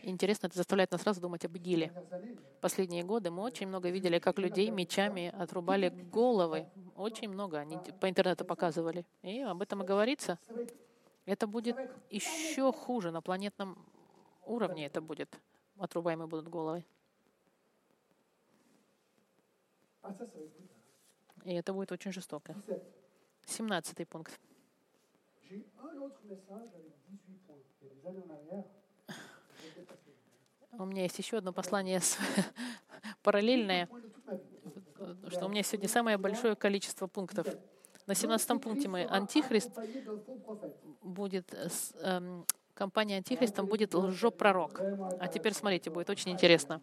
Интересно, 0.03 0.47
это 0.47 0.57
заставляет 0.57 0.91
нас 0.91 1.01
сразу 1.01 1.21
думать 1.21 1.45
об 1.45 1.55
ИГИЛе. 1.55 1.91
Последние 2.61 3.03
годы 3.03 3.29
мы 3.29 3.43
очень 3.43 3.67
много 3.67 3.89
видели, 3.89 4.19
как 4.19 4.39
людей 4.39 4.69
мечами 4.69 5.33
отрубали 5.37 5.89
головы. 6.11 6.65
Очень 6.95 7.29
много. 7.29 7.59
Они 7.59 7.77
по 7.99 8.09
интернету 8.09 8.45
показывали. 8.45 9.05
И 9.21 9.41
об 9.41 9.61
этом 9.61 9.83
и 9.83 9.85
говорится. 9.85 10.39
Это 11.25 11.47
будет 11.47 11.75
еще 12.09 12.71
хуже. 12.71 13.11
На 13.11 13.21
планетном 13.21 13.77
уровне 14.45 14.85
это 14.85 15.01
будет. 15.01 15.37
Отрубаемые 15.77 16.27
будут 16.27 16.47
головы. 16.47 16.85
И 21.43 21.53
это 21.53 21.73
будет 21.73 21.91
очень 21.91 22.11
жестоко. 22.11 22.55
Семнадцатый 23.45 24.05
пункт. 24.05 24.39
У 30.77 30.85
меня 30.85 31.03
есть 31.03 31.17
еще 31.19 31.37
одно 31.37 31.53
послание 31.53 32.01
параллельное, 33.23 33.87
что 35.29 35.45
у 35.45 35.49
меня 35.49 35.63
сегодня 35.63 35.87
самое 35.87 36.17
большое 36.17 36.55
количество 36.55 37.07
пунктов. 37.07 37.47
На 38.05 38.15
17 38.15 38.61
пункте 38.61 38.89
мы 38.89 39.05
Антихрист 39.05 39.71
будет, 41.01 41.53
эм, 42.01 42.45
компания 42.73 43.17
Антихриста 43.17 43.63
будет 43.63 43.93
лжепророк. 43.93 44.81
А 45.19 45.27
теперь 45.27 45.53
смотрите, 45.53 45.89
будет 45.89 46.09
очень 46.09 46.31
интересно 46.31 46.81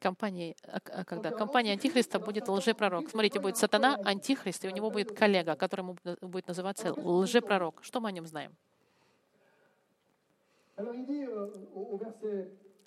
компании, 0.00 0.56
а, 0.64 0.80
а 0.92 1.04
когда 1.04 1.30
компания 1.30 1.72
Антихриста 1.72 2.18
будет 2.18 2.48
лжепророк. 2.48 3.10
Смотрите, 3.10 3.38
будет 3.38 3.56
сатана, 3.56 3.96
Антихрист, 4.04 4.64
и 4.64 4.68
у 4.68 4.70
него 4.70 4.90
будет 4.90 5.16
коллега, 5.16 5.54
который 5.54 5.94
будет 6.20 6.48
называться 6.48 6.92
лжепророк. 6.92 7.80
Что 7.82 8.00
мы 8.00 8.08
о 8.08 8.12
нем 8.12 8.26
знаем? 8.26 8.52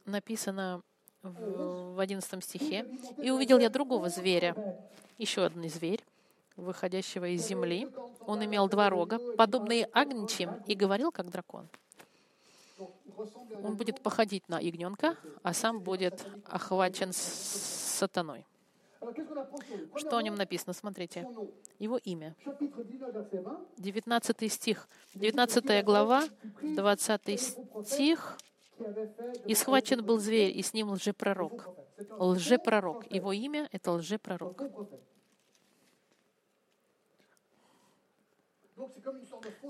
Написано 0.05 0.81
в 1.21 1.99
11 1.99 2.43
стихе. 2.43 2.85
«И 3.17 3.31
увидел 3.31 3.59
я 3.59 3.69
другого 3.69 4.09
зверя, 4.09 4.55
еще 5.17 5.45
один 5.45 5.69
зверь, 5.69 6.03
выходящего 6.57 7.25
из 7.25 7.47
земли, 7.47 7.87
Он 8.25 8.43
имел 8.43 8.67
два 8.67 8.89
рога, 8.89 9.19
подобные 9.37 9.87
агнчим, 9.93 10.55
и 10.67 10.75
говорил, 10.75 11.11
как 11.11 11.29
дракон. 11.29 11.69
Donc, 12.77 12.89
il 12.89 12.89
ressemble 12.89 13.02
à 13.02 13.02
Он 13.63 13.75
будет 13.75 14.01
походить 14.01 14.47
на 14.49 14.59
ягненка, 14.59 15.17
а 15.41 15.53
сам 15.53 15.79
будет 15.81 16.25
охвачен 16.45 17.11
сатаной. 17.13 18.45
Что 19.95 20.17
о 20.17 20.23
нем 20.23 20.35
написано? 20.35 20.73
Смотрите. 20.73 21.27
Его 21.79 21.97
имя. 21.97 22.35
Chapitre 22.45 22.83
19, 22.83 23.31
verset 23.31 23.41
20. 23.41 23.83
19 23.83 24.51
стих. 24.51 24.87
19 25.15 25.83
глава, 25.83 26.23
20 26.61 27.39
стих. 27.85 28.37
«И 29.45 29.53
схвачен 29.53 30.03
был 30.03 30.17
зверь, 30.17 30.57
и 30.57 30.61
с 30.61 30.73
ним 30.73 30.89
лжепророк». 30.91 31.69
Лжепророк. 32.17 33.05
Его 33.11 33.31
имя— 33.33 33.69
это 33.71 33.91
лжепророк. 33.91 34.61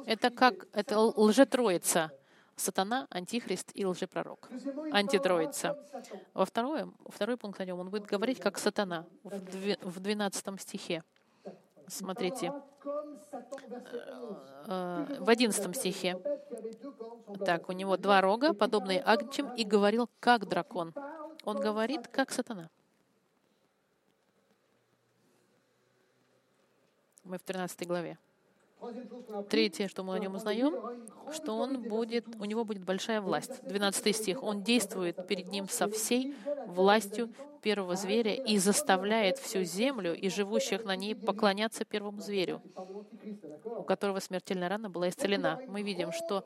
Это 0.05 0.29
как 0.29 0.67
это 0.73 0.99
лжетроица. 0.99 2.11
Сатана, 2.55 3.07
антихрист 3.09 3.71
и 3.73 3.85
лжепророк. 3.85 4.47
Il 4.51 4.91
Антитроица. 4.93 5.75
Во 6.33 6.45
второе, 6.45 6.91
второй 7.07 7.35
пункт 7.37 7.59
о 7.59 7.65
нем, 7.65 7.79
он 7.79 7.89
будет 7.89 8.05
говорить 8.05 8.39
как 8.39 8.57
сатана 8.59 9.05
в 9.23 9.39
две- 9.39 9.77
в 9.81 9.99
12 9.99 10.59
стихе. 10.59 11.03
Смотрите, 11.87 12.47
Parlera 12.47 12.63
comme 12.83 13.19
Satan, 13.31 13.69
verset 13.69 14.03
11. 14.67 15.17
э, 15.17 15.17
в 15.19 15.29
11 15.29 15.73
стихе. 15.75 16.21
Так, 17.45 17.69
у 17.69 17.73
него 17.73 17.97
два 17.97 18.21
рога, 18.21 18.53
подобные 18.53 19.01
агнчим, 19.01 19.51
и 19.55 19.63
говорил 19.65 20.09
как 20.19 20.47
дракон. 20.47 20.93
Он 21.43 21.59
говорит 21.59 22.07
как 22.07 22.31
сатана. 22.31 22.69
Мы 27.23 27.37
в 27.37 27.41
13 27.43 27.85
главе. 27.87 28.17
Третье, 29.49 29.87
что 29.87 30.03
мы 30.03 30.15
о 30.15 30.19
нем 30.19 30.35
узнаем, 30.35 30.73
что 31.31 31.57
он 31.57 31.81
будет, 31.81 32.25
у 32.39 32.45
него 32.45 32.65
будет 32.65 32.83
большая 32.83 33.21
власть. 33.21 33.63
12 33.63 34.15
стих. 34.15 34.43
Он 34.43 34.63
действует 34.63 35.27
перед 35.27 35.47
ним 35.47 35.67
со 35.69 35.89
всей 35.89 36.35
властью 36.67 37.29
первого 37.61 37.95
зверя 37.95 38.33
и 38.33 38.57
заставляет 38.57 39.37
всю 39.37 39.63
землю 39.63 40.13
и 40.13 40.29
живущих 40.29 40.83
на 40.83 40.95
ней 40.95 41.15
поклоняться 41.15 41.85
первому 41.85 42.19
зверю, 42.19 42.61
у 43.63 43.83
которого 43.83 44.19
смертельная 44.19 44.69
рана 44.69 44.89
была 44.89 45.09
исцелена. 45.09 45.61
Мы 45.67 45.81
видим, 45.81 46.11
что 46.11 46.43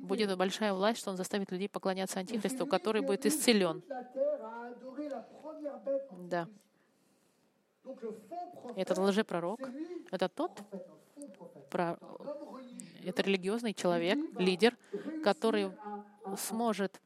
будет 0.00 0.36
большая 0.38 0.72
власть, 0.72 1.00
что 1.00 1.10
он 1.10 1.16
заставит 1.16 1.50
людей 1.50 1.68
поклоняться 1.68 2.20
Антихристу, 2.20 2.66
который 2.66 3.02
будет 3.02 3.26
исцелен. 3.26 3.82
Да. 6.28 6.46
Этот 8.76 8.98
лжепророк 8.98 9.60
это 10.10 10.28
тот, 10.28 10.62
про- 11.70 11.98
это 13.04 13.22
религиозный 13.22 13.72
человек, 13.72 14.18
лидер, 14.38 14.76
который 15.24 15.72
сможет 16.36 17.00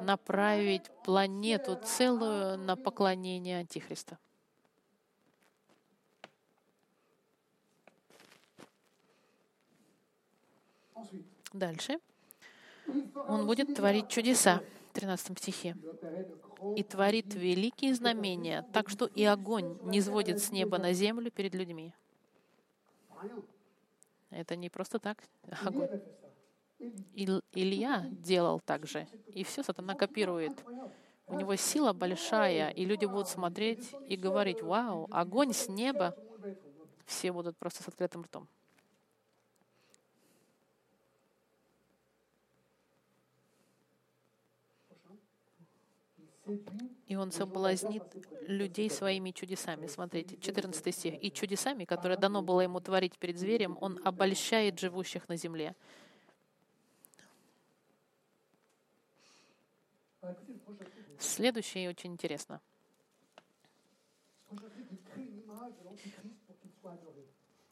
направить 0.00 0.90
планету 1.04 1.78
целую 1.84 2.58
на 2.58 2.76
поклонение 2.76 3.58
Антихриста. 3.58 4.18
Дальше. 11.52 11.98
Он 13.28 13.46
будет 13.46 13.74
творить 13.74 14.08
чудеса. 14.08 14.60
В 14.90 14.94
13 14.94 15.38
стихе. 15.38 15.76
«И 16.76 16.82
творит 16.82 17.34
великие 17.34 17.94
знамения, 17.94 18.64
так 18.72 18.88
что 18.88 19.06
и 19.06 19.24
огонь 19.24 19.78
не 19.82 20.00
сводит 20.00 20.40
с 20.40 20.50
неба 20.50 20.78
на 20.78 20.92
землю 20.92 21.30
перед 21.30 21.54
людьми». 21.54 21.92
Это 24.30 24.56
не 24.56 24.68
просто 24.68 24.98
так. 24.98 25.22
Огонь. 25.64 25.88
Илья 27.52 28.06
делал 28.10 28.60
так 28.60 28.86
же. 28.86 29.06
И 29.28 29.44
все 29.44 29.62
сатана 29.62 29.94
копирует. 29.94 30.64
У 31.26 31.34
него 31.34 31.56
сила 31.56 31.92
большая, 31.92 32.70
и 32.70 32.84
люди 32.84 33.06
будут 33.06 33.28
смотреть 33.28 33.94
и 34.06 34.16
говорить, 34.16 34.60
«Вау, 34.62 35.08
огонь 35.10 35.52
с 35.52 35.68
неба!» 35.68 36.14
Все 37.06 37.32
будут 37.32 37.56
просто 37.56 37.82
с 37.82 37.88
открытым 37.88 38.22
ртом. 38.22 38.48
И 47.14 47.16
он 47.16 47.30
соблазнит 47.30 48.02
людей 48.48 48.90
своими 48.90 49.30
чудесами. 49.30 49.86
Смотрите, 49.86 50.36
14 50.36 50.92
стих. 50.92 51.22
«И 51.22 51.30
чудесами, 51.30 51.84
которые 51.84 52.18
дано 52.18 52.42
было 52.42 52.60
ему 52.60 52.80
творить 52.80 53.16
перед 53.18 53.38
зверем, 53.38 53.78
он 53.80 54.00
обольщает 54.02 54.80
живущих 54.80 55.28
на 55.28 55.36
земле». 55.36 55.76
Следующее 61.20 61.88
очень 61.88 62.14
интересно. 62.14 62.60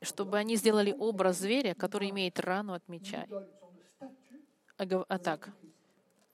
Чтобы 0.03 0.39
они 0.39 0.55
сделали 0.55 0.95
образ 0.97 1.39
зверя, 1.39 1.75
который 1.75 2.11
имеет 2.11 2.39
рану 2.39 2.75
от 2.75 2.87
меча. 2.87 3.27
А 4.79 5.05
а 5.09 5.19
так, 5.19 5.51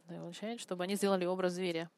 означает, 0.09 0.61
чтобы 0.61 0.85
они 0.85 0.95
сделали 0.95 1.25
образ 1.25 1.55
зверя. 1.55 1.91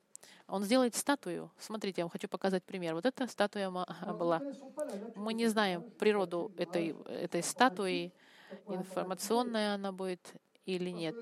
Он 0.49 0.65
сделает 0.65 0.95
статую. 0.95 1.51
Смотрите, 1.59 2.01
я 2.01 2.05
вам 2.05 2.11
хочу 2.11 2.29
показать 2.29 2.65
пример. 2.65 2.95
Вот 2.95 3.07
эта 3.07 3.27
статуя 3.27 3.71
была. 3.71 4.41
Мы 5.15 5.35
не 5.35 5.47
знаем 5.47 5.83
природу 5.99 6.53
этой, 6.57 6.97
этой 7.07 7.43
статуи, 7.43 8.13
информационная 8.67 9.75
она 9.75 9.93
будет 9.93 10.35
или 10.67 10.91
нет. 10.91 11.17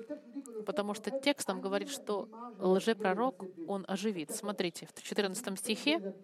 Потому 0.67 0.95
что 0.95 1.11
текст 1.11 1.49
нам 1.49 1.61
говорит, 1.61 1.89
что 1.89 2.29
лжепророк 2.59 3.45
он 3.67 3.85
оживит. 3.89 4.31
Смотрите, 4.31 4.89
в 4.95 5.03
14 5.03 5.59
стихе, 5.59 6.15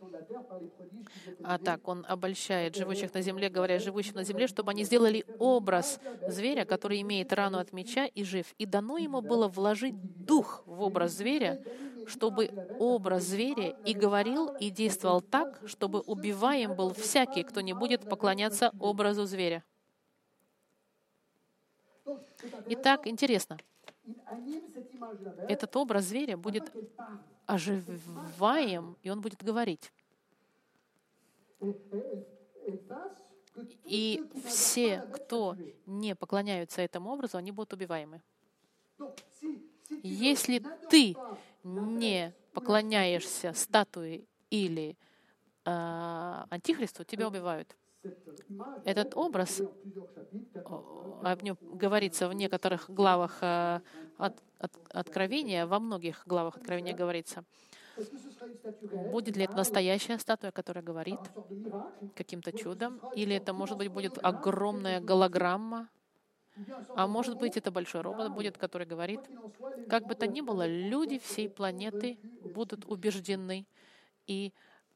а 1.43 1.59
так 1.59 1.87
он 1.89 2.05
обольщает 2.09 2.75
живущих 2.75 3.15
на 3.15 3.23
земле, 3.23 3.49
говоря 3.49 3.79
живущим 3.79 4.15
на 4.15 4.25
земле, 4.25 4.47
чтобы 4.47 4.73
они 4.73 4.85
сделали 4.85 5.25
образ 5.39 6.01
зверя, 6.27 6.65
который 6.65 7.01
имеет 7.03 7.33
рану 7.33 7.59
от 7.59 7.73
меча 7.73 8.07
и 8.07 8.25
жив. 8.25 8.55
И 8.59 8.67
дано 8.67 8.99
ему 8.99 9.21
было 9.21 9.49
вложить 9.49 9.95
дух 10.25 10.63
в 10.67 10.83
образ 10.83 11.13
зверя, 11.13 11.63
чтобы 12.07 12.51
образ 12.79 13.25
зверя 13.25 13.75
и 13.85 13.95
говорил, 13.95 14.49
и 14.59 14.71
действовал 14.71 15.21
так, 15.21 15.61
чтобы 15.67 16.01
убиваем 16.01 16.75
был 16.75 16.93
всякий, 16.93 17.43
кто 17.43 17.61
не 17.61 17.73
будет 17.73 18.09
поклоняться 18.09 18.73
образу 18.79 19.25
зверя. 19.27 19.65
Итак, 22.69 23.07
интересно, 23.07 23.59
этот 25.49 25.75
образ 25.77 26.05
зверя 26.05 26.37
будет 26.37 26.71
оживаем, 27.47 28.97
и 29.03 29.11
он 29.11 29.21
будет 29.21 29.43
говорить. 29.43 29.93
И 33.85 34.23
все, 34.47 35.03
кто 35.13 35.57
не 35.87 36.15
поклоняются 36.15 36.83
этому 36.83 37.13
образу, 37.13 37.39
они 37.39 37.53
будут 37.53 37.73
убиваемы. 37.73 38.21
Если 40.03 40.63
ты 40.91 41.17
не 41.65 42.35
поклоняешься 42.53 43.53
статуе 43.55 44.27
или 44.51 44.97
а, 45.65 46.47
антихристу, 46.51 47.05
тебя 47.05 47.29
убивают. 47.29 47.77
Этот 48.85 49.15
образ, 49.15 49.63
о, 50.65 50.83
нем 51.43 51.59
говорится 51.69 52.29
в 52.29 52.35
некоторых 52.35 52.87
главах 52.91 53.39
а, 53.43 53.83
от, 54.17 54.35
от- 54.59 54.73
Откровения, 54.91 55.67
во 55.67 55.79
многих 55.81 56.23
главах 56.27 56.57
Откровения 56.57 56.95
говорится. 56.95 57.45
Будет 59.05 59.37
ли 59.37 59.45
это 59.45 59.57
настоящая 59.57 60.19
статуя, 60.19 60.51
которая 60.51 60.83
говорит 60.85 61.31
каким-то 62.15 62.53
чудом, 62.53 63.03
или 63.13 63.37
это, 63.37 63.53
может 63.53 63.79
быть, 63.79 63.89
будет 63.89 64.19
огромная 64.23 65.01
голограмма, 65.01 65.89
а 66.97 67.07
может 67.07 67.37
быть, 67.37 67.57
это 67.57 67.71
большой 67.71 68.03
робот 68.03 68.33
будет, 68.33 68.59
который 68.59 68.87
говорит, 68.87 69.21
как 69.89 70.07
бы 70.07 70.15
то 70.15 70.27
ни 70.27 70.41
было, 70.41 70.67
люди 70.67 71.19
всей 71.19 71.49
планеты 71.49 72.19
будут 72.43 72.85
убеждены 72.87 73.67
и 74.27 74.53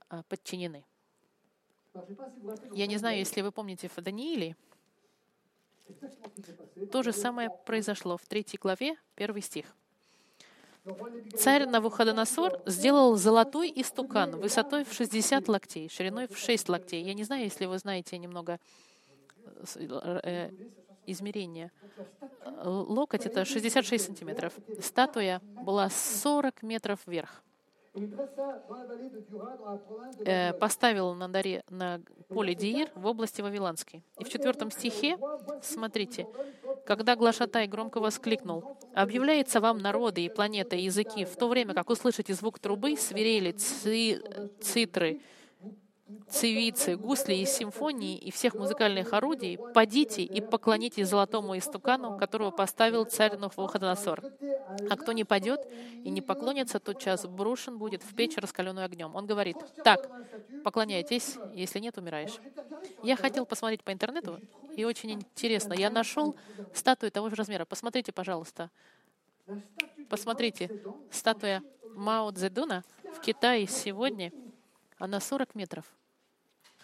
а, 0.08 0.22
подчинены. 0.22 0.84
Я 2.72 2.86
не 2.86 2.96
знаю, 2.96 3.18
если 3.18 3.40
вы 3.40 3.50
помните 3.50 3.88
в 3.88 4.00
Данииле, 4.00 4.56
то 6.92 7.02
же 7.02 7.12
самое 7.12 7.50
произошло 7.66 8.16
в 8.16 8.26
третьей 8.26 8.58
главе, 8.58 8.96
первый 9.16 9.42
стих. 9.42 9.66
Царь 11.36 11.66
Навуходоносор 11.66 12.62
сделал 12.66 13.16
золотой 13.16 13.72
истукан 13.74 14.36
высотой 14.36 14.84
в 14.84 14.92
60 14.92 15.48
локтей, 15.48 15.88
шириной 15.88 16.28
в 16.28 16.38
6 16.38 16.68
локтей. 16.68 17.02
Я 17.02 17.14
не 17.14 17.24
знаю, 17.24 17.44
если 17.44 17.66
вы 17.66 17.78
знаете 17.78 18.16
немного 18.16 18.58
э, 19.74 20.50
измерения. 21.10 21.72
Э, 22.44 22.62
Локоть— 22.64 23.26
это 23.26 23.44
66 23.44 24.04
сантиметров. 24.04 24.52
Статуя 24.80 25.40
была 25.64 25.88
40 25.90 26.62
метров 26.62 27.00
вверх. 27.06 27.42
Э. 30.24 30.52
Поставил 30.54 31.14
на, 31.14 31.28
даре, 31.28 31.64
на 31.70 32.00
поле 32.28 32.54
Диир 32.54 32.90
в 32.94 33.06
области 33.06 33.40
Вавиланской. 33.40 34.04
И 34.18 34.24
в 34.24 34.28
четвертом 34.28 34.70
стихе, 34.70 35.18
смотрите, 35.62 36.26
когда 36.86 37.16
Глашатай 37.16 37.66
громко 37.66 38.00
воскликнул, 38.00 38.76
«Объявляется 38.94 39.60
вам 39.60 39.78
народы 39.78 40.24
и 40.24 40.28
планеты, 40.28 40.76
и 40.76 40.84
языки, 40.84 41.24
в 41.24 41.36
то 41.36 41.48
время 41.48 41.74
как 41.74 41.90
услышите 41.90 42.34
звук 42.34 42.58
трубы, 42.58 42.96
свирели, 42.96 43.52
ци, 43.52 44.20
цитры, 44.60 45.20
цивицы, 46.28 46.96
гусли 46.96 47.34
и 47.34 47.44
симфонии 47.46 48.16
и 48.16 48.30
всех 48.30 48.54
музыкальных 48.54 49.12
орудий, 49.12 49.58
подите 49.74 50.22
и 50.22 50.40
поклонитесь 50.40 51.08
золотому 51.08 51.56
истукану, 51.56 52.18
которого 52.18 52.50
поставил 52.50 53.04
царь 53.04 53.36
Навуходоносор. 53.36 54.22
А 54.90 54.96
кто 54.96 55.12
не 55.12 55.24
падет 55.24 55.60
и 56.04 56.10
не 56.10 56.20
поклонится, 56.20 56.80
тот 56.80 57.00
час 57.00 57.26
брошен 57.26 57.78
будет 57.78 58.02
в 58.02 58.14
печь, 58.14 58.36
раскаленную 58.36 58.84
огнем. 58.84 59.14
Он 59.14 59.26
говорит, 59.26 59.56
так, 59.84 60.10
поклоняйтесь, 60.64 61.36
если 61.54 61.78
нет, 61.78 61.98
умираешь. 61.98 62.38
Я 63.02 63.16
хотел 63.16 63.46
посмотреть 63.46 63.82
по 63.82 63.92
интернету, 63.92 64.40
и 64.76 64.84
очень 64.84 65.12
интересно, 65.12 65.74
я 65.74 65.90
нашел 65.90 66.36
статую 66.74 67.12
того 67.12 67.28
же 67.28 67.36
размера. 67.36 67.64
Посмотрите, 67.64 68.12
пожалуйста. 68.12 68.70
Посмотрите, 70.08 70.70
статуя 71.10 71.62
Мао 71.94 72.30
Цзэдуна 72.30 72.84
в 73.16 73.20
Китае 73.20 73.66
сегодня, 73.66 74.32
она 74.98 75.20
40 75.20 75.54
метров. 75.54 75.84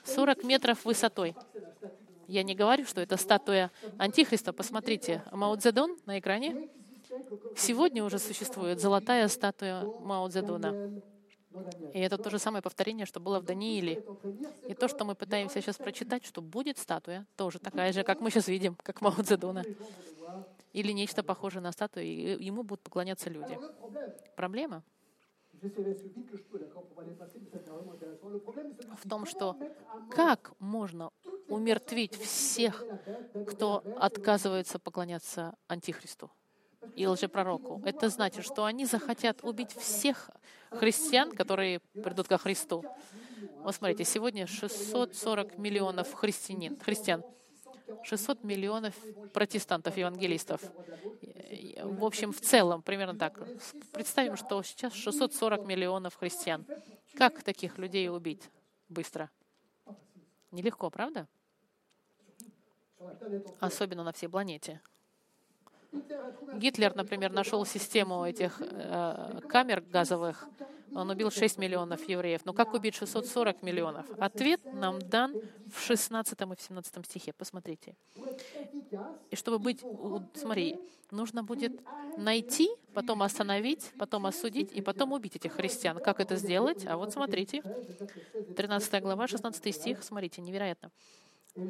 40 0.05 0.45
метров 0.45 0.85
высотой. 0.85 1.35
Я 2.27 2.43
не 2.43 2.55
говорю, 2.55 2.87
что 2.87 3.01
это 3.01 3.17
статуя 3.17 3.71
Антихриста. 3.99 4.53
Посмотрите, 4.53 5.23
Мао 5.33 5.57
Цзэдун 5.57 5.99
на 6.07 6.19
экране. 6.19 6.69
Сегодня 7.57 8.03
уже 8.05 8.19
существует 8.19 8.81
золотая 8.81 9.29
статуя 9.29 9.85
Мао 10.01 10.29
Цзэдуна. 10.29 11.03
И 11.93 12.01
это 12.01 12.19
то 12.19 12.31
же 12.31 12.39
самое 12.39 12.63
повторение, 12.63 13.07
что 13.07 13.21
было 13.21 13.39
в 13.41 13.45
Данииле. 13.45 14.05
И 14.67 14.75
то, 14.75 14.89
что 14.89 15.05
мы 15.05 15.15
пытаемся 15.15 15.61
сейчас 15.61 15.77
прочитать, 15.77 16.25
что 16.25 16.43
будет 16.43 16.79
статуя, 16.79 17.27
тоже 17.37 17.59
такая 17.59 17.93
же, 17.93 18.03
как 18.03 18.21
мы 18.21 18.31
сейчас 18.31 18.49
видим, 18.49 18.77
как 18.83 19.01
Мао 19.01 19.23
Цзэдуна. 19.23 19.65
Или 20.73 20.93
нечто 20.93 21.23
похожее 21.23 21.63
на 21.63 21.71
статую, 21.71 22.07
и 22.07 22.45
ему 22.45 22.65
будут 22.65 22.83
поклоняться 22.83 23.31
люди. 23.31 23.57
Проблема 24.35 24.83
в 28.97 29.09
том, 29.09 29.27
что 29.27 29.57
как 30.11 30.53
можно 30.59 31.11
умертвить 31.49 32.15
всех, 32.17 32.85
кто 33.47 33.83
отказывается 33.99 34.79
поклоняться 34.79 35.55
Антихристу 35.69 36.31
и 36.97 37.07
лжепророку. 37.07 37.81
Это 37.85 38.09
значит, 38.09 38.45
что 38.45 38.65
они 38.65 38.85
захотят 38.85 39.43
убить 39.43 39.73
всех 39.73 40.31
христиан, 40.71 41.33
которые 41.33 41.81
придут 41.81 42.29
ко 42.29 42.39
Христу. 42.39 42.85
Вот 43.63 43.75
смотрите, 43.75 44.05
сегодня 44.05 44.47
640 44.47 45.59
миллионов 45.59 46.13
христиан, 46.13 46.79
христиан 46.81 47.23
600 48.03 48.45
миллионов 48.45 48.95
протестантов, 49.33 49.97
евангелистов. 49.97 50.61
В 51.83 52.05
общем, 52.05 52.33
в 52.33 52.41
целом, 52.41 52.83
примерно 52.83 53.19
так. 53.19 53.39
Представим, 53.93 54.37
что 54.37 54.63
сейчас 54.63 54.93
640 54.95 55.67
миллионов 55.67 56.17
христиан. 56.17 56.67
Как 57.15 57.43
таких 57.43 57.79
людей 57.79 58.09
убить 58.09 58.51
быстро? 58.89 59.31
Нелегко, 60.51 60.91
правда? 60.91 61.27
Особенно 63.61 64.05
на 64.05 64.13
всей 64.13 64.29
планете. 64.29 64.81
Гитлер, 66.55 66.95
например, 66.97 67.33
нашел 67.33 67.65
систему 67.65 68.25
этих 68.25 68.61
э, 68.61 69.41
камер 69.49 69.81
газовых. 69.81 70.49
Он 70.95 71.11
убил 71.11 71.31
6 71.31 71.59
миллионов 71.59 72.09
евреев. 72.09 72.45
Но 72.45 72.53
как 72.53 72.75
убить 72.75 72.95
640 72.95 73.63
миллионов? 73.63 74.07
Ответ 74.19 74.61
нам 74.65 74.99
дан 75.01 75.35
в 75.73 75.81
16 75.81 76.41
и 76.41 76.45
в 76.45 76.61
17 76.61 77.07
стихе. 77.07 77.33
Посмотрите. 77.33 77.97
И 79.31 79.37
чтобы 79.37 79.59
быть, 79.59 79.83
смотри, 80.35 80.79
нужно 81.11 81.43
будет 81.43 81.73
найти, 82.17 82.69
потом 82.93 83.23
остановить, 83.23 83.93
потом 83.99 84.27
осудить 84.27 84.73
и 84.73 84.81
потом 84.81 85.13
убить 85.13 85.37
этих 85.37 85.53
христиан. 85.53 85.99
Как 85.99 86.21
это 86.21 86.37
сделать? 86.37 86.87
А 86.87 86.97
вот 86.97 87.13
смотрите. 87.13 87.63
13 88.57 89.03
глава, 89.03 89.27
16 89.27 89.75
стих. 89.75 90.03
Смотрите, 90.03 90.43
невероятно. 90.43 90.91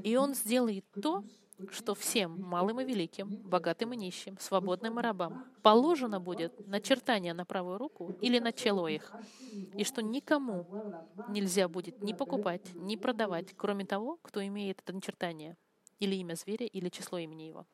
И 0.03 0.17
он 0.17 0.35
сделает 0.35 0.85
то, 1.01 1.25
что 1.71 1.95
всем, 1.95 2.41
малым 2.41 2.81
и 2.81 2.85
великим, 2.85 3.29
богатым 3.29 3.93
и 3.93 3.97
нищим, 3.97 4.37
свободным 4.39 4.99
и 4.99 5.03
рабам, 5.03 5.45
положено 5.63 6.21
будет 6.21 6.67
начертание 6.67 7.35
на 7.35 7.45
правую 7.45 7.79
руку 7.79 8.17
или 8.21 8.39
на 8.39 8.53
чело 8.53 8.89
их, 8.89 9.13
и 9.75 9.85
что 9.85 10.03
никому 10.03 10.67
нельзя 11.29 11.69
будет 11.69 12.03
ни 12.03 12.13
покупать, 12.13 12.63
ни 12.75 12.97
продавать, 12.97 13.55
кроме 13.57 13.85
того, 13.85 14.19
кто 14.23 14.45
имеет 14.45 14.81
это 14.81 14.93
начертание, 14.93 15.57
или 16.01 16.17
имя 16.17 16.35
зверя, 16.35 16.67
или 16.67 16.89
число 16.89 17.19
имени 17.19 17.45
его. 17.45 17.67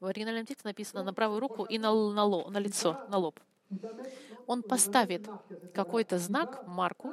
В 0.00 0.06
оригинальном 0.06 0.44
тексте 0.44 0.68
написано 0.68 1.02
на 1.02 1.14
правую 1.14 1.40
руку 1.40 1.64
и 1.64 1.78
на, 1.78 1.92
на, 2.12 2.24
ло, 2.24 2.50
на 2.50 2.58
лицо, 2.58 3.06
на 3.08 3.16
лоб. 3.16 3.40
Он 4.46 4.62
поставит 4.62 5.28
какой-то 5.74 6.18
знак, 6.18 6.66
марку, 6.66 7.12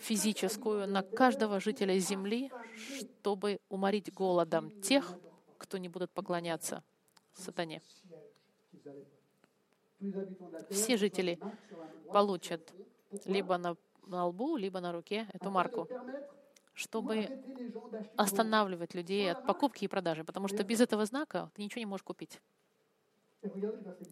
физическую 0.00 0.86
на 0.88 1.02
каждого 1.02 1.60
жителя 1.60 1.98
Земли, 1.98 2.50
чтобы 2.98 3.60
уморить 3.68 4.12
голодом 4.12 4.70
тех, 4.80 5.14
кто 5.58 5.78
не 5.78 5.88
будут 5.88 6.10
поклоняться 6.10 6.82
сатане. 7.34 7.82
Все 10.70 10.96
жители 10.96 11.38
получат 12.12 12.72
либо 13.24 13.58
на, 13.58 13.76
на 14.06 14.26
лбу, 14.26 14.56
либо 14.56 14.80
на 14.80 14.92
руке 14.92 15.26
эту 15.32 15.50
марку, 15.50 15.88
чтобы 16.74 17.28
останавливать 18.16 18.94
людей 18.94 19.30
от 19.30 19.44
покупки 19.44 19.84
и 19.84 19.88
продажи, 19.88 20.24
потому 20.24 20.48
что 20.48 20.62
без 20.62 20.80
этого 20.80 21.04
знака 21.04 21.50
ты 21.54 21.62
ничего 21.62 21.80
не 21.80 21.86
можешь 21.86 22.04
купить. 22.04 22.40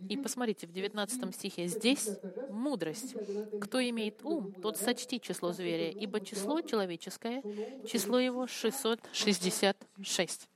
И 0.09 0.17
посмотрите, 0.17 0.67
в 0.67 0.73
19 0.73 1.35
стихе 1.35 1.67
здесь 1.67 2.09
мудрость. 2.49 3.15
Кто 3.61 3.87
имеет 3.89 4.25
ум, 4.25 4.53
тот 4.63 4.77
сочти 4.77 5.21
число 5.21 5.53
зверя, 5.53 5.91
ибо 5.91 6.21
число 6.21 6.61
человеческое, 6.61 7.43
число 7.85 8.21
его 8.21 8.47
666. 8.47 10.49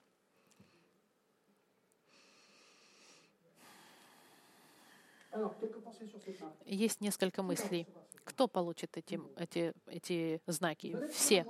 Есть 6.66 7.01
несколько 7.01 7.43
мыслей. 7.43 7.89
Кто 8.31 8.47
получит 8.47 8.97
эти, 8.97 9.20
эти, 9.37 9.72
эти 9.87 10.41
знаки? 10.47 10.97
Все. 11.12 11.45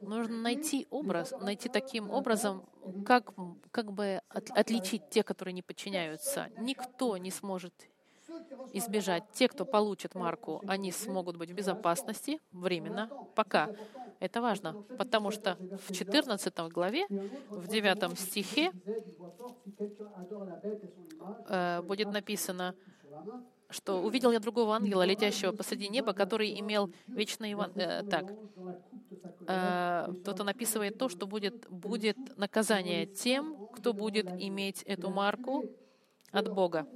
Нужно 0.00 0.36
найти 0.36 0.86
образ, 0.90 1.32
найти 1.40 1.68
таким 1.68 2.10
образом, 2.10 2.64
как, 3.04 3.34
как 3.72 3.92
бы 3.92 4.20
от, 4.28 4.48
отличить 4.50 5.02
те, 5.10 5.24
которые 5.24 5.52
не 5.54 5.62
подчиняются. 5.62 6.50
Никто 6.58 7.16
не 7.16 7.32
сможет 7.32 7.74
избежать. 8.72 9.24
Те, 9.32 9.48
кто 9.48 9.64
получит 9.64 10.14
марку, 10.14 10.62
они 10.68 10.92
смогут 10.92 11.36
быть 11.36 11.50
в 11.50 11.54
безопасности 11.54 12.40
временно, 12.52 13.10
пока. 13.34 13.70
Это 14.20 14.40
важно, 14.40 14.84
потому 14.96 15.32
что 15.32 15.58
в 15.88 15.92
14 15.92 16.56
главе, 16.70 17.06
в 17.50 17.66
9 17.66 18.18
стихе 18.18 18.70
э, 21.48 21.82
будет 21.82 22.12
написано, 22.12 22.74
что 23.70 24.02
увидел 24.02 24.30
я 24.30 24.40
другого 24.40 24.74
ангела, 24.74 25.04
летящего 25.04 25.52
посреди 25.52 25.88
неба, 25.88 26.12
который 26.12 26.58
имел 26.60 26.92
вечный 27.06 27.52
Иван... 27.52 27.72
Э, 27.74 28.02
так. 28.04 28.32
Э, 29.46 30.12
кто-то 30.20 30.44
написывает 30.44 30.98
то, 30.98 31.08
что 31.08 31.26
будет, 31.26 31.68
будет 31.68 32.16
наказание 32.36 33.06
тем, 33.06 33.68
кто 33.68 33.92
будет 33.92 34.26
иметь 34.26 34.82
эту 34.82 35.10
марку 35.10 35.64
от 36.30 36.52
Бога. 36.52 36.86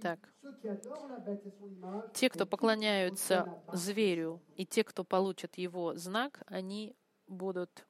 Так. 0.00 0.18
Те, 2.12 2.28
кто 2.28 2.46
поклоняются 2.46 3.62
зверю, 3.72 4.40
и 4.56 4.66
те, 4.66 4.84
кто 4.84 5.04
получат 5.04 5.56
его 5.56 5.94
знак, 5.94 6.42
они 6.46 6.94
будут 7.26 7.86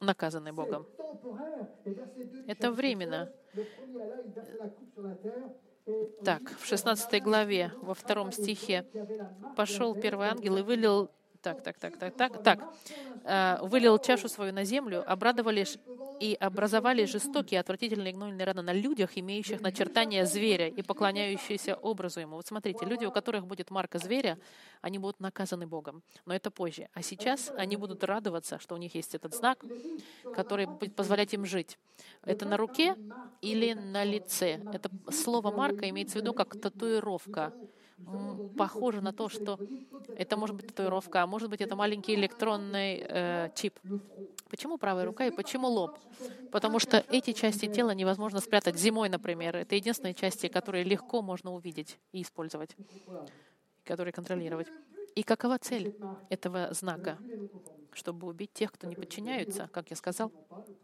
наказаны 0.00 0.52
Богом. 0.52 0.86
Это 2.46 2.70
временно. 2.70 3.32
Так, 6.24 6.42
в 6.58 6.66
16 6.66 7.22
главе, 7.22 7.72
во 7.80 7.94
втором 7.94 8.32
стихе, 8.32 8.84
пошел 9.56 9.94
первый 9.94 10.28
ангел 10.28 10.56
и 10.56 10.62
вылил 10.62 11.10
так, 11.46 11.62
так, 11.62 11.78
так, 11.78 11.96
так, 11.96 12.16
так, 12.16 12.42
так, 12.42 12.58
э, 13.24 13.58
вылил 13.62 13.98
чашу 13.98 14.28
свою 14.28 14.52
на 14.52 14.64
землю, 14.64 15.04
обрадовались 15.06 15.78
и 16.18 16.36
образовали 16.40 17.04
жестокие, 17.04 17.60
отвратительные 17.60 18.12
гнойные 18.12 18.44
раны 18.44 18.62
на 18.62 18.72
людях, 18.72 19.10
имеющих 19.14 19.60
начертание 19.60 20.26
зверя 20.26 20.66
и 20.66 20.82
поклоняющиеся 20.82 21.76
образу 21.76 22.20
ему. 22.20 22.36
Вот 22.36 22.46
смотрите, 22.46 22.84
люди, 22.84 23.04
у 23.04 23.12
которых 23.12 23.46
будет 23.46 23.70
марка 23.70 23.98
зверя, 23.98 24.38
они 24.80 24.98
будут 24.98 25.20
наказаны 25.20 25.66
Богом. 25.68 26.02
Но 26.24 26.34
это 26.34 26.50
позже. 26.50 26.88
А 26.94 27.02
сейчас 27.02 27.52
они 27.56 27.76
будут 27.76 28.02
радоваться, 28.02 28.58
что 28.58 28.74
у 28.74 28.78
них 28.78 28.96
есть 28.96 29.14
этот 29.14 29.32
знак, 29.32 29.64
который 30.34 30.66
будет 30.66 30.96
позволять 30.96 31.32
им 31.34 31.46
жить. 31.46 31.78
Это 32.24 32.44
на 32.44 32.56
руке 32.56 32.96
или 33.40 33.74
на 33.74 34.02
лице. 34.02 34.60
Это 34.72 34.90
слово 35.12 35.52
марка 35.52 35.88
имеется 35.88 36.18
в 36.18 36.22
виду 36.22 36.34
как 36.34 36.60
татуировка. 36.60 37.52
Похоже 38.56 39.00
на 39.00 39.12
то, 39.12 39.28
что 39.28 39.60
это 40.14 40.36
может 40.36 40.56
быть 40.56 40.66
татуировка, 40.66 41.22
а 41.22 41.26
может 41.26 41.50
быть 41.50 41.60
это 41.60 41.76
маленький 41.76 42.14
электронный 42.14 43.04
э, 43.08 43.50
чип. 43.54 43.78
Почему 44.48 44.78
правая 44.78 45.04
рука 45.04 45.26
и 45.26 45.30
почему 45.30 45.68
лоб? 45.68 45.98
Потому 46.50 46.78
что 46.78 47.04
эти 47.10 47.32
части 47.32 47.68
тела 47.68 47.90
невозможно 47.92 48.40
спрятать 48.40 48.78
зимой, 48.78 49.08
например. 49.08 49.56
Это 49.56 49.74
единственные 49.76 50.14
части, 50.14 50.48
которые 50.48 50.84
легко 50.84 51.22
можно 51.22 51.52
увидеть 51.52 51.98
и 52.12 52.22
использовать, 52.22 52.76
которые 53.84 54.12
контролировать. 54.12 54.72
И 55.14 55.22
какова 55.22 55.58
цель 55.58 55.90
этого 56.28 56.72
знака? 56.72 57.20
Чтобы 57.92 58.26
убить 58.28 58.52
тех, 58.52 58.72
кто 58.72 58.86
не 58.86 58.96
подчиняются, 58.96 59.68
как 59.72 59.90
я 59.90 59.96
сказал. 59.96 60.32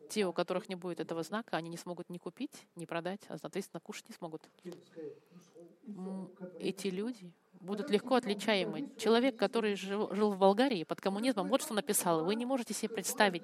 Те, 0.09 0.27
у 0.27 0.33
которых 0.33 0.69
не 0.69 0.75
будет 0.77 1.01
этого 1.01 1.23
знака, 1.23 1.57
они 1.57 1.69
не 1.71 1.77
смогут 1.79 2.11
ни 2.11 2.19
купить, 2.19 2.67
ни 2.77 2.87
продать, 2.87 3.23
а, 3.29 3.39
соответственно, 3.39 3.81
кушать 3.81 4.09
не 4.09 4.15
смогут. 4.15 4.49
Эти 6.59 6.89
люди 6.89 7.33
будут 7.63 7.91
легко 7.91 8.17
отличаемы. 8.17 8.91
Человек, 8.99 9.37
который 9.37 9.77
жил, 9.77 10.13
жил 10.15 10.33
в 10.33 10.39
Болгарии 10.39 10.85
под 10.85 11.01
коммунизмом, 11.01 11.49
вот 11.49 11.63
что 11.63 11.75
написал. 11.75 12.25
Вы 12.25 12.35
не 12.35 12.45
можете 12.45 12.75
себе 12.75 12.89
представить, 12.95 13.43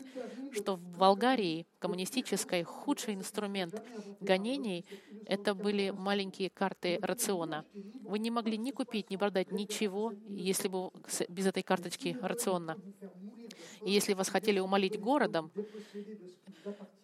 что 0.53 0.77
в 0.77 0.99
Болгарии 0.99 1.67
коммунистической 1.79 2.65
худший 2.65 3.15
инструмент 3.15 3.81
гонений— 4.21 4.85
это 5.27 5.55
были 5.55 5.91
маленькие 5.91 6.51
карты 6.51 6.99
рациона. 7.01 7.65
Вы 8.03 8.19
не 8.19 8.31
могли 8.31 8.59
ни 8.59 8.73
купить, 8.73 9.11
ни 9.11 9.17
продать 9.17 9.53
ничего, 9.53 10.13
если 10.29 10.69
бы 10.69 10.91
без 11.29 11.47
этой 11.47 11.63
карточки 11.63 12.17
рациона. 12.21 12.77
И 13.83 13.91
если 13.91 14.15
вас 14.15 14.29
хотели 14.29 14.59
умолить 14.59 15.01
городом 15.01 15.51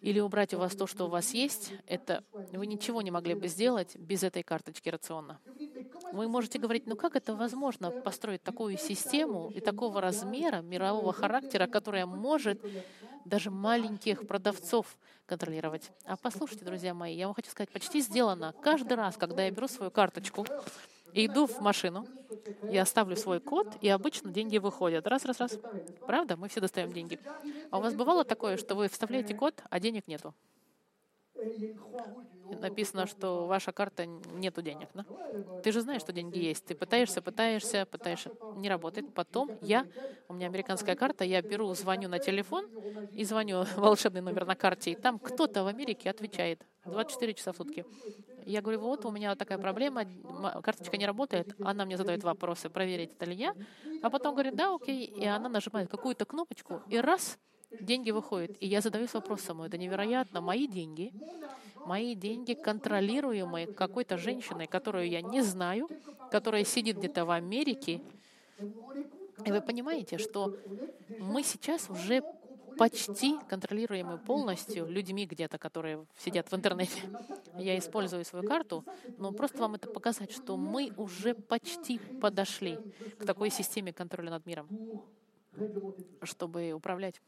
или 0.01 0.19
убрать 0.19 0.53
у 0.53 0.59
вас 0.59 0.75
то, 0.75 0.87
что 0.87 1.05
у 1.05 1.09
вас 1.09 1.33
есть, 1.33 1.73
это 1.87 2.23
вы 2.51 2.67
ничего 2.67 3.01
не 3.01 3.11
могли 3.11 3.33
бы 3.33 3.47
сделать 3.47 3.95
без 3.95 4.23
этой 4.23 4.43
карточки 4.43 4.89
рациона. 4.89 5.39
Вы 6.11 6.27
можете 6.27 6.59
говорить, 6.59 6.85
ну 6.85 6.95
как 6.95 7.15
это 7.15 7.35
возможно 7.35 7.91
построить 7.91 8.43
такую 8.43 8.77
систему 8.77 9.51
и 9.53 9.59
такого 9.59 10.01
размера 10.01 10.61
мирового 10.61 11.13
характера, 11.13 11.67
которая 11.67 12.05
может 12.05 12.61
даже 13.25 13.49
маленьких 13.49 14.27
продавцов 14.27 14.97
контролировать. 15.25 15.91
А 16.05 16.15
послушайте, 16.15 16.63
друзья 16.63 16.93
мои, 16.93 17.15
я 17.15 17.25
вам 17.25 17.33
хочу 17.33 17.49
сказать, 17.49 17.71
почти 17.71 17.99
сделано. 18.01 18.53
Каждый 18.61 18.93
раз, 18.93 19.17
когда 19.17 19.43
я 19.43 19.51
беру 19.51 19.67
свою 19.67 19.91
карточку 19.91 20.45
иду 21.15 21.47
в 21.47 21.59
машину, 21.59 22.07
я 22.67 22.85
ставлю 22.85 23.15
свой 23.15 23.39
код, 23.41 23.75
и 23.81 23.89
обычно 23.89 24.31
деньги 24.31 24.57
выходят. 24.57 25.07
Раз, 25.07 25.25
раз, 25.25 25.39
раз. 25.39 25.59
Правда? 26.05 26.37
Мы 26.37 26.49
все 26.49 26.61
достаем 26.61 26.91
деньги. 26.91 27.19
А 27.71 27.79
у 27.79 27.81
вас 27.81 27.95
бывало 27.95 28.25
такое, 28.25 28.57
что 28.57 28.75
вы 28.75 28.89
вставляете 28.89 29.33
код, 29.33 29.63
а 29.69 29.79
денег 29.79 30.07
нету? 30.07 30.35
написано, 32.49 33.07
что 33.07 33.47
ваша 33.47 33.71
карта 33.71 34.05
нету 34.05 34.61
денег. 34.61 34.89
Да? 34.93 35.05
Ты 35.61 35.71
же 35.71 35.81
знаешь, 35.81 36.01
что 36.01 36.13
деньги 36.13 36.37
есть. 36.39 36.65
Ты 36.65 36.75
пытаешься, 36.75 37.21
пытаешься, 37.21 37.85
пытаешься. 37.85 38.31
Не 38.53 38.69
работает. 38.69 39.07
Потом 39.13 39.51
я, 39.61 39.85
у 40.27 40.33
меня 40.33 40.47
американская 40.47 40.95
карта, 40.95 41.23
я 41.25 41.41
беру, 41.41 41.73
звоню 41.73 42.09
на 42.09 42.19
телефон 42.19 42.67
и 43.15 43.23
звоню 43.23 43.65
волшебный 43.75 44.21
номер 44.21 44.45
на 44.45 44.55
карте, 44.55 44.91
и 44.91 44.95
там 44.95 45.19
кто-то 45.19 45.63
в 45.63 45.67
Америке 45.67 46.09
отвечает 46.09 46.65
24 46.85 47.33
часа 47.33 47.51
в 47.53 47.57
сутки. 47.57 47.85
Я 48.45 48.61
говорю, 48.61 48.79
вот 48.79 49.05
у 49.05 49.11
меня 49.11 49.35
такая 49.35 49.57
проблема, 49.57 50.05
карточка 50.63 50.97
не 50.97 51.05
работает. 51.05 51.55
Она 51.59 51.85
мне 51.85 51.97
задает 51.97 52.23
вопросы, 52.23 52.69
проверить, 52.69 53.11
это 53.13 53.25
ли 53.25 53.35
я. 53.35 53.55
А 54.03 54.09
потом 54.09 54.33
говорит, 54.33 54.55
да, 54.55 54.73
окей. 54.73 55.05
И 55.05 55.25
она 55.25 55.49
нажимает 55.49 55.89
какую-то 55.89 56.25
кнопочку, 56.25 56.81
и 56.87 56.97
раз, 56.97 57.39
деньги 57.79 58.11
выходят. 58.11 58.55
И 58.59 58.67
я 58.67 58.81
задаюсь 58.81 59.13
вопросом, 59.13 59.63
это 59.63 59.77
невероятно, 59.77 60.41
мои 60.41 60.67
деньги, 60.67 61.11
мои 61.85 62.15
деньги 62.15 62.53
контролируемые 62.53 63.67
какой-то 63.67 64.17
женщиной, 64.17 64.67
которую 64.67 65.09
я 65.09 65.21
не 65.21 65.41
знаю, 65.41 65.89
которая 66.31 66.63
сидит 66.63 66.97
где-то 66.97 67.25
в 67.25 67.31
Америке. 67.31 68.01
И 69.43 69.51
вы 69.51 69.61
понимаете, 69.61 70.17
что 70.17 70.55
мы 71.19 71.43
сейчас 71.43 71.89
уже 71.89 72.23
почти 72.77 73.37
контролируемы 73.49 74.17
полностью 74.17 74.85
людьми 74.87 75.25
где-то, 75.25 75.57
которые 75.57 76.05
сидят 76.17 76.51
в 76.51 76.55
интернете. 76.55 77.01
Я 77.57 77.77
использую 77.77 78.25
свою 78.25 78.47
карту, 78.47 78.83
но 79.17 79.31
просто 79.31 79.59
вам 79.59 79.75
это 79.75 79.87
показать, 79.87 80.31
что 80.31 80.57
мы 80.57 80.91
уже 80.97 81.33
почти 81.33 81.99
подошли 81.99 82.77
к 83.17 83.25
такой 83.25 83.49
системе 83.49 83.93
контроля 83.93 84.31
над 84.31 84.45
миром, 84.45 84.67
чтобы 86.21 86.71
управлять. 86.73 87.21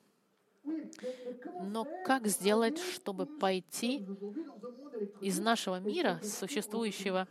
Но 1.62 1.88
как 2.06 2.28
сделать, 2.28 2.80
чтобы 2.80 3.26
пойти 3.26 4.06
из 5.22 5.40
нашего 5.40 5.80
мира, 5.80 6.20
существующего 6.24 7.28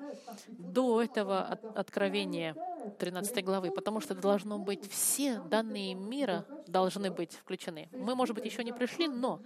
до 0.48 1.02
этого 1.02 1.58
откровения 1.74 2.54
13 2.98 3.44
главы, 3.44 3.70
потому 3.70 4.00
что 4.00 4.14
должно 4.14 4.58
быть 4.58 4.88
все 4.88 5.40
данные 5.40 5.94
мира 5.94 6.46
должны 6.66 7.10
быть 7.10 7.32
включены. 7.32 7.88
Мы, 7.92 8.14
может 8.14 8.34
быть, 8.34 8.44
еще 8.44 8.62
не 8.64 8.72
пришли, 8.72 9.08
но 9.08 9.40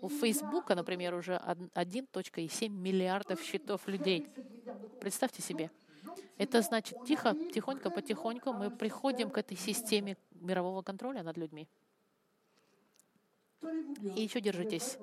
у 0.00 0.08
Фейсбука, 0.08 0.74
например, 0.74 1.14
уже 1.14 1.40
1.7 1.74 2.68
миллиардов 2.68 3.42
счетов 3.42 3.86
людей. 3.86 4.28
Представьте 5.00 5.42
себе. 5.42 5.70
Это 6.36 6.60
значит, 6.62 6.98
тихо, 7.06 7.36
тихонько, 7.54 7.90
потихоньку 7.90 8.52
мы 8.52 8.70
приходим 8.70 9.30
к 9.30 9.38
этой 9.38 9.56
системе 9.56 10.16
мирового 10.32 10.82
контроля 10.82 11.22
над 11.22 11.36
людьми. 11.36 11.68
И 14.16 14.22
еще 14.22 14.40
держитесь. 14.40 14.98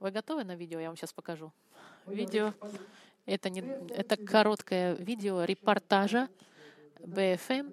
Вы 0.00 0.10
готовы 0.10 0.44
на 0.44 0.54
видео? 0.54 0.78
Я 0.78 0.88
вам 0.88 0.96
сейчас 0.96 1.12
покажу. 1.12 1.52
Видео— 2.06 2.52
это, 3.26 3.48
не, 3.48 3.60
это 3.90 4.16
короткое 4.16 4.94
видео 4.94 5.44
репортажа 5.44 6.28
БФМ, 7.00 7.70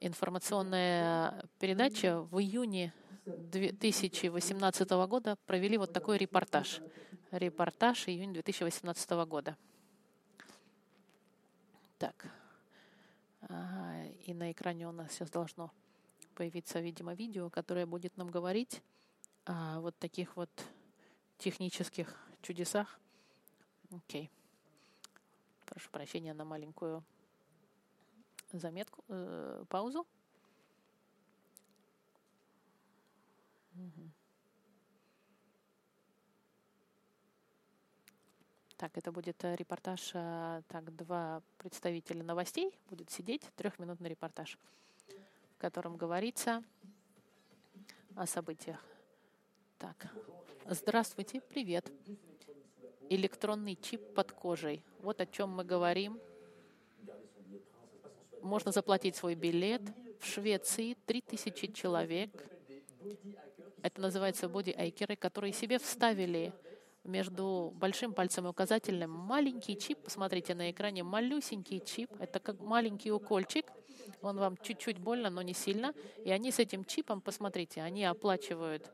информационная 0.00 1.44
передача 1.58 2.22
в 2.22 2.38
июне 2.38 2.94
2018 3.26 4.90
года 5.08 5.36
провели 5.46 5.76
вот 5.76 5.92
такой 5.92 6.16
репортаж. 6.16 6.80
Репортаж 7.30 8.08
июня 8.08 8.34
2018 8.34 9.10
года. 9.26 9.56
Так. 11.98 12.26
Ага, 13.42 14.06
и 14.26 14.32
на 14.32 14.50
экране 14.52 14.88
у 14.88 14.92
нас 14.92 15.12
сейчас 15.12 15.30
должно 15.30 15.70
появиться, 16.34 16.80
видимо, 16.80 17.14
видео, 17.14 17.50
которое 17.50 17.86
будет 17.86 18.16
нам 18.16 18.30
говорить 18.30 18.82
о 19.46 19.80
вот 19.80 19.96
таких 19.98 20.36
вот 20.36 20.50
технических 21.38 22.14
чудесах. 22.42 22.98
Окей. 23.90 24.30
Прошу 25.64 25.90
прощения 25.90 26.34
на 26.34 26.44
маленькую 26.44 27.02
заметку, 28.52 29.04
э, 29.08 29.64
паузу. 29.68 30.06
Так, 38.76 38.98
это 38.98 39.10
будет 39.10 39.42
э, 39.42 39.56
репортаж, 39.56 40.10
э, 40.12 40.62
так, 40.68 40.94
два 40.94 41.42
представителя 41.56 42.22
новостей 42.22 42.78
будет 42.90 43.10
сидеть, 43.10 43.42
трехминутный 43.56 44.10
репортаж, 44.10 44.58
в 45.54 45.58
котором 45.58 45.96
говорится 45.96 46.62
о 48.14 48.26
событиях 48.26 48.84
так, 49.78 50.08
здравствуйте, 50.68 51.40
привет. 51.40 51.92
Электронный 53.10 53.76
чип 53.76 54.14
под 54.14 54.32
кожей. 54.32 54.82
Вот 55.00 55.20
о 55.20 55.26
чем 55.26 55.50
мы 55.50 55.64
говорим. 55.64 56.18
Можно 58.42 58.72
заплатить 58.72 59.16
свой 59.16 59.34
билет. 59.34 59.82
В 60.20 60.26
Швеции 60.26 60.96
3000 61.06 61.72
человек. 61.72 62.30
Это 63.82 64.00
называется 64.00 64.48
боди-айкеры, 64.48 65.14
которые 65.16 65.52
себе 65.52 65.78
вставили 65.78 66.52
между 67.04 67.72
большим 67.76 68.14
пальцем 68.14 68.46
и 68.46 68.50
указательным 68.50 69.10
маленький 69.10 69.78
чип. 69.78 69.98
Посмотрите 69.98 70.54
на 70.54 70.70
экране, 70.70 71.02
малюсенький 71.02 71.80
чип. 71.80 72.10
Это 72.18 72.40
как 72.40 72.60
маленький 72.60 73.12
укольчик. 73.12 73.66
Он 74.22 74.38
вам 74.38 74.56
чуть-чуть 74.56 74.98
больно, 74.98 75.28
но 75.28 75.42
не 75.42 75.52
сильно. 75.52 75.92
И 76.24 76.30
они 76.30 76.50
с 76.50 76.58
этим 76.58 76.84
чипом, 76.84 77.20
посмотрите, 77.20 77.82
они 77.82 78.04
оплачивают 78.04 78.90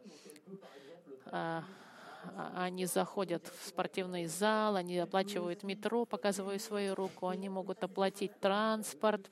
они 2.54 2.86
заходят 2.86 3.46
в 3.46 3.66
спортивный 3.66 4.26
зал, 4.26 4.76
они 4.76 4.98
оплачивают 4.98 5.62
метро, 5.62 6.04
показывают 6.04 6.62
свою 6.62 6.94
руку, 6.94 7.28
они 7.28 7.48
могут 7.48 7.82
оплатить 7.82 8.38
транспорт. 8.40 9.30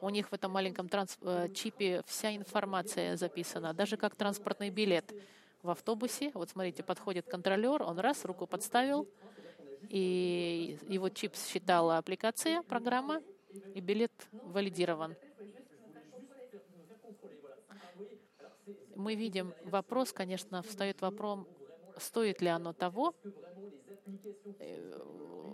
У 0.00 0.08
них 0.08 0.30
в 0.30 0.34
этом 0.34 0.50
маленьком 0.50 0.88
транс- 0.88 1.18
э, 1.22 1.48
чипе 1.54 2.02
вся 2.06 2.34
информация 2.34 3.16
записана, 3.16 3.72
даже 3.72 3.96
как 3.96 4.16
транспортный 4.16 4.70
билет 4.70 5.14
в 5.62 5.70
автобусе. 5.70 6.32
Вот 6.34 6.50
смотрите, 6.50 6.82
подходит 6.82 7.28
контролер, 7.28 7.84
он 7.84 8.00
раз 8.00 8.24
руку 8.24 8.48
подставил, 8.48 9.06
и 9.88 10.76
его 10.88 11.08
чип 11.08 11.36
считала 11.36 11.98
аппликация, 11.98 12.62
программа, 12.62 13.20
и 13.74 13.80
билет 13.80 14.12
валидирован. 14.32 15.14
Мы 18.94 19.14
видим 19.14 19.54
вопрос, 19.64 20.12
конечно, 20.12 20.62
встает 20.62 21.00
вопрос, 21.00 21.46
стоит 21.98 22.40
ли 22.40 22.48
оно 22.48 22.72
того. 22.72 23.14
Э, 24.58 25.02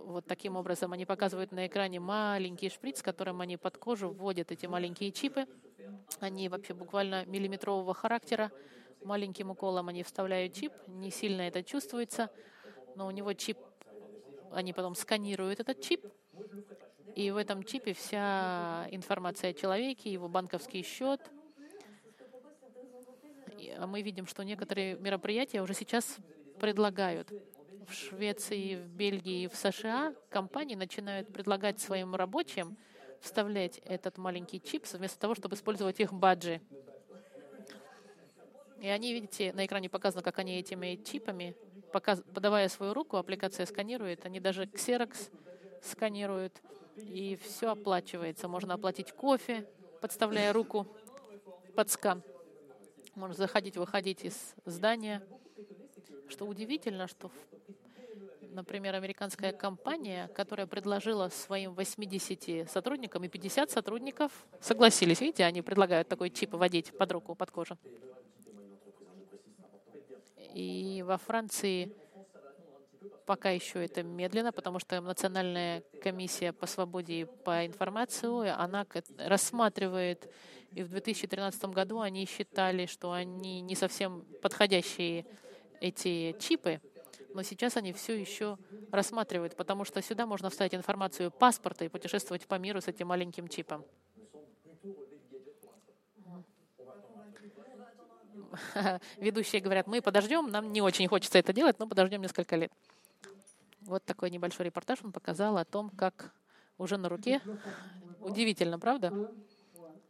вот 0.04 0.26
таким 0.26 0.56
образом 0.56 0.92
они 0.92 1.04
показывают 1.04 1.52
на 1.52 1.66
экране 1.66 2.00
маленький 2.00 2.70
шприц, 2.70 3.02
которым 3.02 3.40
они 3.40 3.56
под 3.56 3.76
кожу 3.78 4.10
вводят 4.10 4.50
эти 4.50 4.66
маленькие 4.66 5.12
чипы. 5.12 5.46
Они 6.20 6.48
вообще 6.48 6.74
буквально 6.74 7.24
миллиметрового 7.26 7.94
характера. 7.94 8.50
Маленьким 9.04 9.50
уколом 9.50 9.88
они 9.88 10.02
вставляют 10.02 10.54
чип, 10.54 10.72
не 10.86 11.10
сильно 11.10 11.42
это 11.42 11.62
чувствуется, 11.62 12.30
но 12.96 13.06
у 13.06 13.10
него 13.10 13.32
чип, 13.32 13.58
они 14.50 14.72
потом 14.72 14.96
сканируют 14.96 15.60
этот 15.60 15.80
чип, 15.80 16.04
и 17.14 17.30
в 17.30 17.36
этом 17.36 17.62
чипе 17.62 17.94
вся 17.94 18.86
информация 18.90 19.50
о 19.50 19.54
человеке, 19.54 20.12
его 20.12 20.28
банковский 20.28 20.82
счет. 20.82 21.20
А 23.78 23.86
мы 23.86 24.02
видим, 24.02 24.26
что 24.26 24.42
некоторые 24.42 24.96
мероприятия 24.96 25.62
уже 25.62 25.72
сейчас 25.72 26.16
предлагают. 26.58 27.30
В 27.86 27.92
Швеции, 27.92 28.74
в 28.74 28.88
Бельгии, 28.88 29.46
в 29.46 29.54
США 29.54 30.14
компании 30.30 30.74
начинают 30.74 31.32
предлагать 31.32 31.80
своим 31.80 32.16
рабочим 32.16 32.76
вставлять 33.20 33.78
этот 33.84 34.18
маленький 34.18 34.60
чип 34.60 34.84
вместо 34.92 35.18
того, 35.20 35.36
чтобы 35.36 35.54
использовать 35.54 36.00
их 36.00 36.12
баджи. 36.12 36.60
И 38.80 38.88
они, 38.88 39.12
видите, 39.12 39.52
на 39.52 39.64
экране 39.64 39.88
показано, 39.88 40.22
как 40.22 40.40
они 40.40 40.58
этими 40.58 40.96
чипами, 41.04 41.54
подавая 41.92 42.68
свою 42.68 42.94
руку, 42.94 43.16
аппликация 43.16 43.64
сканирует, 43.64 44.26
они 44.26 44.40
даже 44.40 44.66
ксерокс 44.66 45.30
сканируют, 45.82 46.60
и 46.96 47.36
все 47.36 47.70
оплачивается. 47.70 48.48
Можно 48.48 48.74
оплатить 48.74 49.12
кофе, 49.12 49.68
подставляя 50.00 50.52
руку 50.52 50.86
под 51.76 51.90
скан. 51.90 52.22
Можно 53.18 53.34
заходить, 53.34 53.76
выходить 53.76 54.24
из 54.24 54.54
здания. 54.64 55.20
Что 56.28 56.44
удивительно, 56.44 57.08
что, 57.08 57.32
например, 58.42 58.94
американская 58.94 59.52
компания, 59.52 60.28
которая 60.36 60.68
предложила 60.68 61.28
своим 61.28 61.74
80 61.74 62.70
сотрудникам, 62.70 63.24
и 63.24 63.28
50 63.28 63.72
сотрудников 63.72 64.30
согласились. 64.60 65.20
Видите, 65.20 65.44
они 65.44 65.62
предлагают 65.62 66.06
такой 66.06 66.30
чип 66.30 66.52
вводить 66.52 66.96
под 66.96 67.10
руку, 67.10 67.34
под 67.34 67.50
кожу. 67.50 67.76
И 70.54 71.02
во 71.04 71.18
Франции 71.18 71.92
пока 73.28 73.50
еще 73.50 73.84
это 73.84 74.02
медленно, 74.02 74.52
потому 74.52 74.78
что 74.78 75.02
Национальная 75.02 75.82
комиссия 76.02 76.54
по 76.54 76.64
свободе 76.66 77.20
и 77.20 77.24
по 77.26 77.66
информации, 77.66 78.48
она 78.48 78.86
рассматривает, 79.18 80.32
и 80.72 80.82
в 80.82 80.88
2013 80.88 81.62
году 81.66 82.00
они 82.00 82.24
считали, 82.24 82.86
что 82.86 83.12
они 83.12 83.60
не 83.60 83.74
совсем 83.74 84.24
подходящие 84.40 85.26
эти 85.78 86.34
чипы, 86.40 86.80
но 87.34 87.42
сейчас 87.42 87.76
они 87.76 87.92
все 87.92 88.18
еще 88.18 88.56
рассматривают, 88.90 89.56
потому 89.56 89.84
что 89.84 90.00
сюда 90.00 90.24
можно 90.24 90.48
вставить 90.48 90.74
информацию 90.74 91.30
паспорта 91.30 91.84
и 91.84 91.88
путешествовать 91.88 92.46
по 92.46 92.54
миру 92.54 92.80
с 92.80 92.88
этим 92.88 93.08
маленьким 93.08 93.48
чипом. 93.48 93.84
ведущие 99.18 99.60
говорят, 99.60 99.86
мы 99.86 100.00
подождем, 100.00 100.50
нам 100.50 100.72
не 100.72 100.80
очень 100.80 101.06
хочется 101.08 101.38
это 101.38 101.52
делать, 101.52 101.78
но 101.78 101.86
подождем 101.86 102.22
несколько 102.22 102.56
лет. 102.56 102.72
Вот 103.88 104.04
такой 104.04 104.28
небольшой 104.28 104.66
репортаж 104.66 104.98
он 105.02 105.12
показал 105.12 105.56
о 105.56 105.64
том, 105.64 105.88
как 105.88 106.34
уже 106.76 106.98
на 106.98 107.08
руке. 107.08 107.40
Удивительно, 108.20 108.78
правда? 108.78 109.32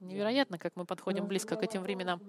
Невероятно, 0.00 0.58
как 0.58 0.74
мы 0.74 0.84
подходим 0.84 1.28
близко 1.28 1.54
к 1.54 1.62
этим 1.62 1.82
временам. 1.82 2.20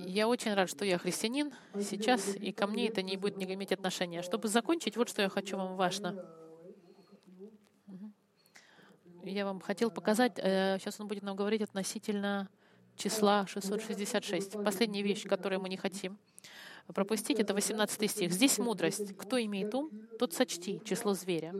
Я 0.00 0.26
очень 0.26 0.52
рад, 0.54 0.68
что 0.68 0.84
я 0.84 0.98
христианин 0.98 1.52
сейчас, 1.80 2.34
и 2.34 2.50
ко 2.50 2.66
мне 2.66 2.88
это 2.88 3.02
не 3.02 3.16
будет 3.16 3.36
не 3.36 3.44
иметь 3.54 3.70
отношения. 3.70 4.22
Чтобы 4.22 4.48
закончить, 4.48 4.96
вот 4.96 5.08
что 5.08 5.22
я 5.22 5.28
хочу 5.28 5.56
вам 5.56 5.76
важно 5.76 6.26
я 9.24 9.44
вам 9.44 9.60
хотел 9.60 9.90
показать, 9.90 10.36
сейчас 10.36 11.00
э, 11.00 11.02
он 11.02 11.08
будет 11.08 11.24
нам 11.24 11.34
говорить 11.34 11.60
относительно 11.60 12.48
числа 12.96 13.44
666. 13.48 14.52
Последняя 14.62 15.02
вещь, 15.02 15.24
которую 15.26 15.60
мы 15.60 15.68
не 15.68 15.76
хотим 15.76 16.16
пропустить, 16.94 17.38
это 17.38 17.54
18 17.54 18.10
стих. 18.10 18.32
Здесь 18.32 18.58
мудрость. 18.58 19.16
Кто 19.16 19.40
имеет 19.42 19.74
ум, 19.74 19.90
тот 20.18 20.32
сочти 20.32 20.80
число 20.84 21.14
зверя. 21.14 21.54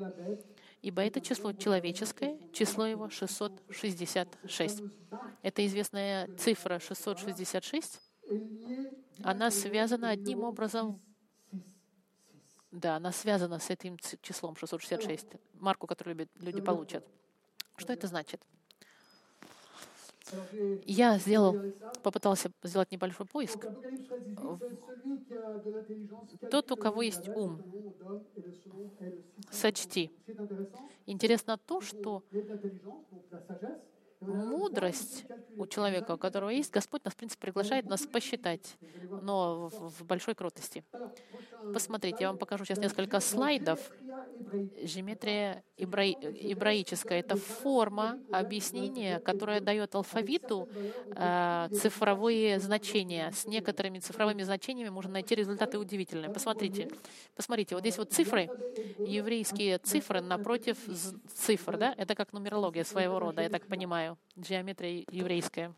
Ибо 0.82 1.02
это 1.02 1.20
число 1.20 1.52
человеческое, 1.52 2.38
число 2.52 2.86
его 2.86 3.08
666. 3.08 4.82
Это 5.42 5.66
известная 5.66 6.28
цифра 6.36 6.78
666. 6.78 8.00
Она 9.22 9.50
связана 9.50 10.10
одним 10.10 10.44
образом 10.44 11.00
да, 12.72 12.96
она 12.96 13.10
связана 13.10 13.58
с 13.58 13.70
этим 13.70 13.96
числом 14.20 14.54
666, 14.54 15.26
марку, 15.54 15.86
которую 15.86 16.28
люди 16.34 16.60
получат. 16.60 17.06
Что 17.76 17.94
это 17.94 18.06
значит? 18.06 18.42
Я 20.86 21.18
сделал, 21.18 21.58
попытался 22.02 22.50
сделать 22.62 22.90
небольшой 22.90 23.26
поиск. 23.26 23.68
Тот, 26.48 26.72
у 26.72 26.76
кого 26.76 27.02
есть 27.02 27.30
ум, 27.34 27.62
сочти. 29.50 30.12
Интересно 31.06 31.58
то, 31.58 31.80
что 31.80 32.22
мудрость 34.20 35.24
у 35.56 35.66
человека, 35.66 36.12
у 36.12 36.18
которого 36.18 36.50
есть, 36.50 36.72
Господь 36.72 37.04
нас, 37.04 37.14
в 37.14 37.16
принципе, 37.16 37.40
приглашает 37.40 37.86
нас 37.86 38.02
посчитать, 38.02 38.76
но 39.22 39.68
в 39.68 40.04
большой 40.04 40.34
кротости. 40.34 40.84
Посмотрите, 41.72 42.18
я 42.20 42.28
вам 42.28 42.38
покажу 42.38 42.64
сейчас 42.64 42.78
несколько 42.78 43.20
слайдов. 43.20 43.80
Геометрия 44.82 45.64
ибраическая— 45.76 47.20
это 47.20 47.36
форма 47.36 48.18
объяснения, 48.30 49.18
которая 49.20 49.60
дает 49.60 49.94
алфавиту 49.94 50.68
э, 51.14 51.68
цифровые 51.72 52.60
значения. 52.60 53.32
С 53.32 53.46
некоторыми 53.46 53.98
цифровыми 53.98 54.42
значениями 54.42 54.90
можно 54.90 55.12
найти 55.12 55.34
результаты 55.34 55.78
удивительные. 55.78 56.30
Посмотрите, 56.30 56.88
посмотрите, 57.34 57.74
вот 57.74 57.82
здесь 57.82 57.98
вот 57.98 58.12
цифры, 58.12 58.48
еврейские 58.98 59.78
цифры 59.78 60.20
напротив 60.20 60.78
цифр, 61.34 61.78
да? 61.78 61.94
Это 61.96 62.14
как 62.14 62.32
нумерология 62.32 62.84
своего 62.84 63.18
рода, 63.18 63.42
я 63.42 63.48
так 63.48 63.66
понимаю, 63.66 64.05
геометрия 64.36 65.04
еврейская. 65.10 65.74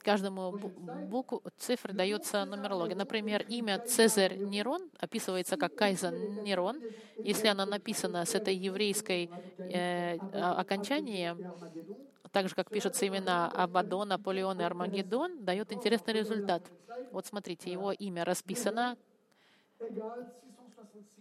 Каждому 0.00 0.52
букву 0.52 1.42
цифры 1.56 1.94
дается 1.94 2.44
нумерология. 2.44 2.94
Например, 2.94 3.42
имя 3.48 3.78
Цезарь 3.78 4.36
Нерон 4.36 4.90
описывается 4.98 5.56
как 5.56 5.74
Кайзер 5.74 6.12
Нерон. 6.42 6.82
Если 7.16 7.46
оно 7.46 7.64
написано 7.64 8.24
с 8.24 8.34
этой 8.34 8.54
еврейской 8.54 9.30
э, 9.58 10.18
окончанием, 10.32 11.38
так 12.32 12.48
же, 12.48 12.54
как 12.54 12.68
пишутся 12.68 13.06
имена 13.06 13.50
Абадон, 13.50 14.08
Наполеон 14.08 14.60
и 14.60 14.64
Армагеддон, 14.64 15.44
дает 15.44 15.72
интересный 15.72 16.12
результат. 16.12 16.62
Вот 17.10 17.24
смотрите, 17.26 17.72
его 17.72 17.92
имя 17.92 18.24
расписано. 18.24 18.98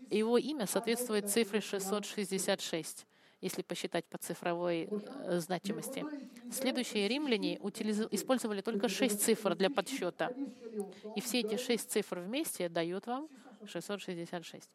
Его 0.09 0.38
имя 0.38 0.65
соответствует 0.65 1.30
цифре 1.30 1.61
666 1.61 3.05
если 3.43 3.61
посчитать 3.61 4.05
по 4.05 4.17
цифровой 4.17 4.87
э, 4.89 5.39
значимости. 5.39 6.05
Следующие 6.49 7.07
римляне 7.09 7.57
использовали 7.57 8.61
только 8.61 8.87
шесть 8.87 9.21
цифр 9.21 9.55
для 9.55 9.69
подсчета. 9.69 10.33
И 11.15 11.21
все 11.21 11.41
эти 11.41 11.57
шесть 11.57 11.91
цифр 11.91 12.19
вместе 12.19 12.69
дают 12.69 13.05
вам 13.05 13.27
666. 13.65 14.69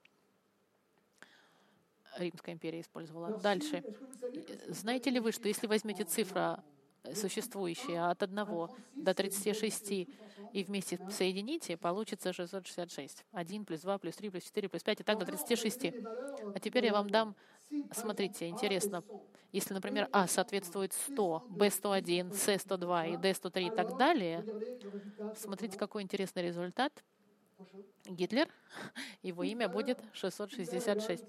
Римская 2.18 2.54
империя 2.54 2.80
использовала. 2.80 3.38
Дальше. 3.38 3.82
Знаете 4.68 5.10
ли 5.10 5.20
вы, 5.20 5.32
что 5.32 5.48
если 5.48 5.66
возьмете 5.66 6.04
цифра 6.04 6.62
существующие 7.14 8.04
от 8.04 8.22
1 8.22 8.36
до 8.96 9.14
36 9.14 9.92
и 9.92 10.64
вместе 10.64 10.98
соедините, 11.10 11.76
получится 11.76 12.32
666. 12.32 13.24
1 13.32 13.64
плюс 13.64 13.80
2 13.80 13.98
плюс 13.98 14.16
3 14.16 14.30
плюс 14.30 14.44
4 14.44 14.68
плюс 14.68 14.82
5 14.82 15.00
и 15.00 15.02
так 15.04 15.18
до 15.18 15.24
36. 15.24 15.86
А 16.54 16.60
теперь 16.60 16.86
я 16.86 16.92
вам 16.92 17.08
дам 17.08 17.34
Смотрите, 17.92 18.48
интересно, 18.48 19.02
если, 19.52 19.74
например, 19.74 20.08
А 20.12 20.26
соответствует 20.26 20.92
100, 20.92 21.46
Б 21.48 21.70
101, 21.70 22.32
С 22.32 22.58
102 22.58 23.06
и 23.06 23.16
Д 23.16 23.34
103 23.34 23.66
и 23.66 23.70
так 23.70 23.96
далее, 23.96 24.44
смотрите, 25.36 25.78
какой 25.78 26.02
интересный 26.02 26.42
результат. 26.42 26.92
Гитлер, 28.04 28.48
его 29.22 29.42
имя 29.42 29.68
будет 29.68 30.00
666. 30.12 31.24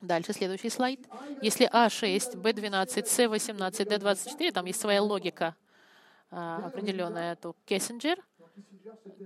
Дальше, 0.00 0.32
следующий 0.32 0.68
слайд. 0.68 1.08
Если 1.40 1.68
А6, 1.72 2.36
Б12, 2.36 3.04
С18, 3.04 3.86
Д24, 3.86 4.52
там 4.52 4.66
есть 4.66 4.80
своя 4.80 5.02
логика 5.02 5.56
а, 6.30 6.66
определенная, 6.66 7.36
то 7.36 7.56
Кессинджер— 7.64 8.22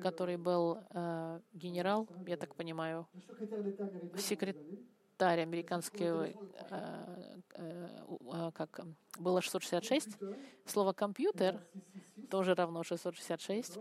который 0.02 0.36
был 0.36 0.78
э, 0.90 1.40
генерал, 1.52 2.08
я 2.26 2.36
так 2.36 2.54
понимаю, 2.54 3.06
секрет... 4.16 4.56
алтарь 5.20 5.40
американский, 5.40 6.04
э, 6.04 6.32
э, 6.70 7.40
э, 7.54 8.50
как 8.54 8.80
было 9.18 9.42
666. 9.42 10.08
Слово 10.64 10.92
компьютер 10.92 11.60
тоже 12.30 12.54
равно 12.54 12.82
666. 12.82 13.78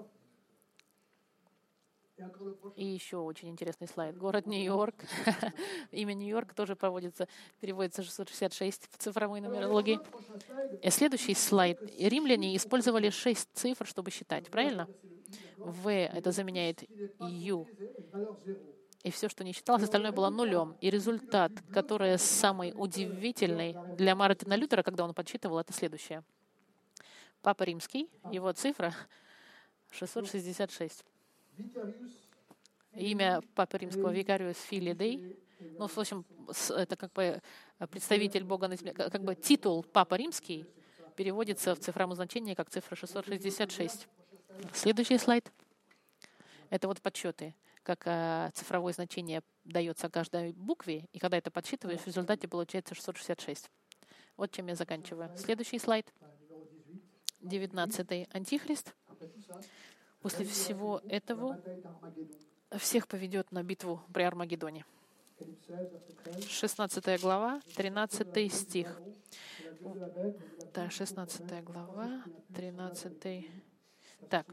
И 2.75 2.85
еще 2.85 3.17
очень 3.17 3.47
интересный 3.47 3.87
слайд. 3.87 4.17
Город 4.17 4.45
Нью-Йорк. 4.45 4.95
Имя 5.91 6.13
Нью-Йорк 6.13 6.53
тоже 6.53 6.75
проводится, 6.75 7.29
переводится 7.61 8.03
666 8.03 8.89
в 8.91 8.97
цифровой 8.97 9.39
нумерологии. 9.39 9.99
И 10.81 10.89
следующий 10.89 11.35
слайд. 11.35 11.79
Римляне 11.97 12.57
использовали 12.57 13.09
шесть 13.09 13.47
цифр, 13.53 13.87
чтобы 13.87 14.11
считать, 14.11 14.49
правильно? 14.49 14.89
В 15.59 15.91
это 15.91 16.31
заменяет 16.31 16.83
Ю. 17.19 17.67
И 19.03 19.11
все, 19.11 19.29
что 19.29 19.43
не 19.43 19.53
считалось, 19.53 19.83
остальное 19.83 20.11
было 20.11 20.29
нулем. 20.29 20.75
И 20.81 20.89
результат, 20.89 21.51
который 21.71 22.17
самый 22.17 22.73
удивительный 22.75 23.75
для 23.95 24.15
Мартина 24.15 24.55
Лютера, 24.55 24.83
когда 24.83 25.05
он 25.05 25.13
подсчитывал, 25.13 25.59
это 25.59 25.73
следующее. 25.73 26.23
Папа 27.41 27.63
Римский, 27.63 28.09
его 28.31 28.51
цифра 28.51 28.93
666 29.91 31.05
имя 32.93 33.41
Папы 33.55 33.77
Римского 33.77 34.11
Викариус 34.11 34.57
Филидей. 34.57 35.37
Ну, 35.77 35.87
в 35.87 35.97
общем, 35.97 36.25
это 36.69 36.95
как 36.95 37.11
бы 37.13 37.41
представитель 37.91 38.43
Бога 38.43 38.67
на 38.67 38.75
земле, 38.75 38.93
как 38.93 39.23
бы 39.23 39.35
титул 39.35 39.83
Папа 39.83 40.15
Римский 40.15 40.65
переводится 41.15 41.75
в 41.75 41.79
цифровом 41.79 42.15
значении 42.15 42.53
как 42.53 42.69
цифра 42.69 42.95
666. 42.95 44.07
Следующий 44.73 45.17
слайд. 45.17 45.51
Это 46.69 46.87
вот 46.87 47.01
подсчеты, 47.01 47.55
как 47.83 48.03
э, 48.05 48.51
цифровое 48.53 48.93
значение 48.93 49.41
дается 49.63 50.09
каждой 50.09 50.53
букве, 50.53 51.07
и 51.11 51.19
когда 51.19 51.37
это 51.37 51.51
подсчитываешь, 51.51 52.01
в 52.01 52.07
результате 52.07 52.47
получается 52.47 52.93
666. 52.95 53.69
Вот 54.37 54.51
чем 54.51 54.67
я 54.67 54.75
заканчиваю. 54.75 55.31
Следующий 55.37 55.79
слайд. 55.79 56.13
19 57.41 58.27
Антихрист. 58.31 58.93
После 60.21 60.45
всего 60.45 61.01
этого 61.07 61.59
всех 62.77 63.07
поведет 63.07 63.51
на 63.51 63.63
битву 63.63 64.01
при 64.13 64.23
Армагеддоне. 64.23 64.85
16 66.47 67.21
глава, 67.21 67.61
13 67.75 68.53
стих. 68.53 69.01
Да, 70.73 70.89
16 70.89 71.63
глава, 71.63 72.23
13 72.53 73.49
так. 74.29 74.45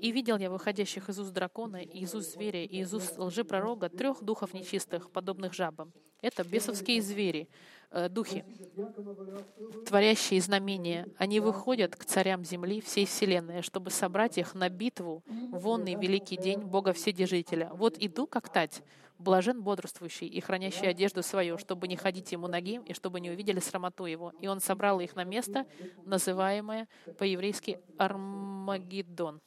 «И 0.00 0.12
видел 0.12 0.38
я 0.38 0.50
выходящих 0.50 1.08
из 1.08 1.18
уст 1.18 1.32
дракона, 1.32 1.76
и 1.76 2.00
из 2.00 2.14
уст 2.14 2.32
зверя, 2.32 2.62
и 2.64 2.78
из 2.78 2.94
уст 2.94 3.18
лжепророга 3.18 3.88
трех 3.88 4.22
духов 4.22 4.54
нечистых, 4.54 5.10
подобных 5.10 5.54
жабам. 5.54 5.92
Это 6.22 6.44
бесовские 6.44 7.02
звери, 7.02 7.48
э, 7.90 8.08
духи, 8.08 8.44
творящие 9.86 10.40
знамения. 10.40 11.06
Они 11.18 11.40
выходят 11.40 11.94
к 11.94 12.04
царям 12.04 12.44
земли 12.44 12.80
всей 12.80 13.06
вселенной, 13.06 13.62
чтобы 13.62 13.90
собрать 13.90 14.38
их 14.38 14.54
на 14.54 14.68
битву 14.68 15.22
в 15.26 15.58
вонный 15.58 15.94
великий 15.94 16.36
день 16.36 16.60
Бога 16.60 16.92
Вседержителя. 16.92 17.70
Вот 17.72 17.96
иду, 17.98 18.26
как 18.26 18.48
тать, 18.48 18.82
Блажен 19.18 19.62
бодрствующий 19.62 20.26
и 20.26 20.40
хранящий 20.40 20.88
одежду 20.88 21.22
свою, 21.22 21.58
чтобы 21.58 21.88
не 21.88 21.96
ходить 21.96 22.32
ему 22.32 22.48
ноги 22.48 22.80
и 22.86 22.92
чтобы 22.92 23.20
не 23.20 23.30
увидели 23.30 23.60
срамоту 23.60 24.04
его. 24.04 24.32
И 24.40 24.46
он 24.46 24.60
собрал 24.60 25.00
их 25.00 25.16
на 25.16 25.24
место, 25.24 25.66
называемое 26.04 26.88
по-еврейски 27.18 27.80
Армагеддон. 27.98 29.40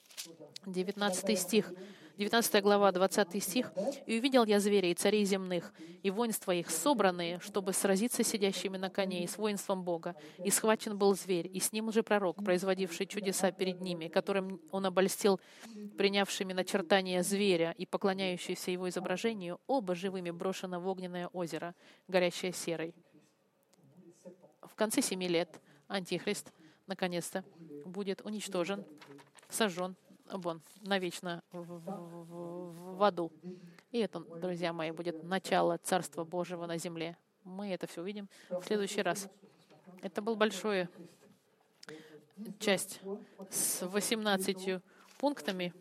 19 0.65 1.39
стих. 1.39 1.73
19 2.19 2.61
глава, 2.63 2.91
20 2.91 3.41
стих. 3.41 3.71
«И 4.05 4.19
увидел 4.19 4.43
я 4.43 4.59
зверей, 4.59 4.93
царей 4.93 5.23
земных, 5.23 5.73
и 6.03 6.11
воинства 6.11 6.51
их, 6.51 6.69
собранные, 6.69 7.39
чтобы 7.39 7.71
сразиться 7.71 8.25
сидящими 8.25 8.75
на 8.75 8.89
коне 8.89 9.23
и 9.23 9.27
с 9.27 9.37
воинством 9.37 9.83
Бога. 9.83 10.17
И 10.43 10.49
схвачен 10.49 10.97
был 10.97 11.15
зверь, 11.15 11.49
и 11.51 11.61
с 11.61 11.71
ним 11.71 11.87
уже 11.87 12.03
пророк, 12.03 12.43
производивший 12.43 13.05
чудеса 13.05 13.53
перед 13.53 13.79
ними, 13.79 14.09
которым 14.09 14.59
он 14.69 14.85
обольстил 14.85 15.39
принявшими 15.97 16.51
начертание 16.51 17.23
зверя 17.23 17.73
и 17.77 17.85
поклоняющиеся 17.85 18.71
его 18.71 18.89
изображению, 18.89 19.61
оба 19.65 19.95
живыми 19.95 20.31
брошены 20.31 20.77
в 20.77 20.87
огненное 20.89 21.27
озеро, 21.27 21.73
горящее 22.09 22.51
серой». 22.51 22.93
В 24.61 24.75
конце 24.75 25.01
семи 25.01 25.29
лет 25.29 25.61
Антихрист, 25.87 26.51
наконец-то, 26.85 27.45
будет 27.85 28.21
уничтожен, 28.25 28.83
сожжен, 29.47 29.95
вон, 30.31 30.61
навечно 30.81 31.43
в, 31.51 31.61
в, 31.61 32.95
в 32.97 33.03
аду. 33.03 33.31
И 33.91 33.99
это, 33.99 34.19
друзья 34.19 34.73
мои, 34.73 34.91
будет 34.91 35.23
начало 35.23 35.77
Царства 35.77 36.23
Божьего 36.23 36.65
на 36.65 36.77
земле. 36.77 37.17
Мы 37.43 37.69
это 37.69 37.87
все 37.87 38.01
увидим 38.01 38.29
в 38.49 38.63
следующий 38.63 39.01
раз. 39.01 39.29
Это 40.01 40.21
был 40.21 40.35
большой 40.35 40.87
часть 42.59 43.01
с 43.49 43.85
18 43.85 44.81
пунктами. 45.17 45.73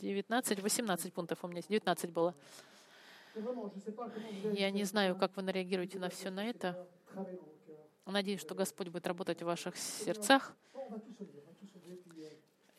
19, 0.00 0.62
18 0.62 1.12
пунктов 1.12 1.44
у 1.44 1.48
меня, 1.48 1.62
19 1.62 2.10
было. 2.10 2.34
Я 4.52 4.70
не 4.70 4.84
знаю, 4.84 5.16
как 5.16 5.36
вы 5.36 5.50
реагируете 5.50 5.98
на 5.98 6.08
все 6.08 6.30
на 6.30 6.44
это. 6.44 6.86
Надеюсь, 8.04 8.40
что 8.40 8.54
Господь 8.54 8.88
будет 8.88 9.06
работать 9.06 9.42
в 9.42 9.46
ваших 9.46 9.76
сердцах. 9.76 10.54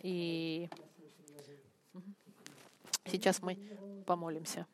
И 0.04 0.70
сейчас 3.06 3.42
мы 3.42 3.58
помолимся. 4.06 4.68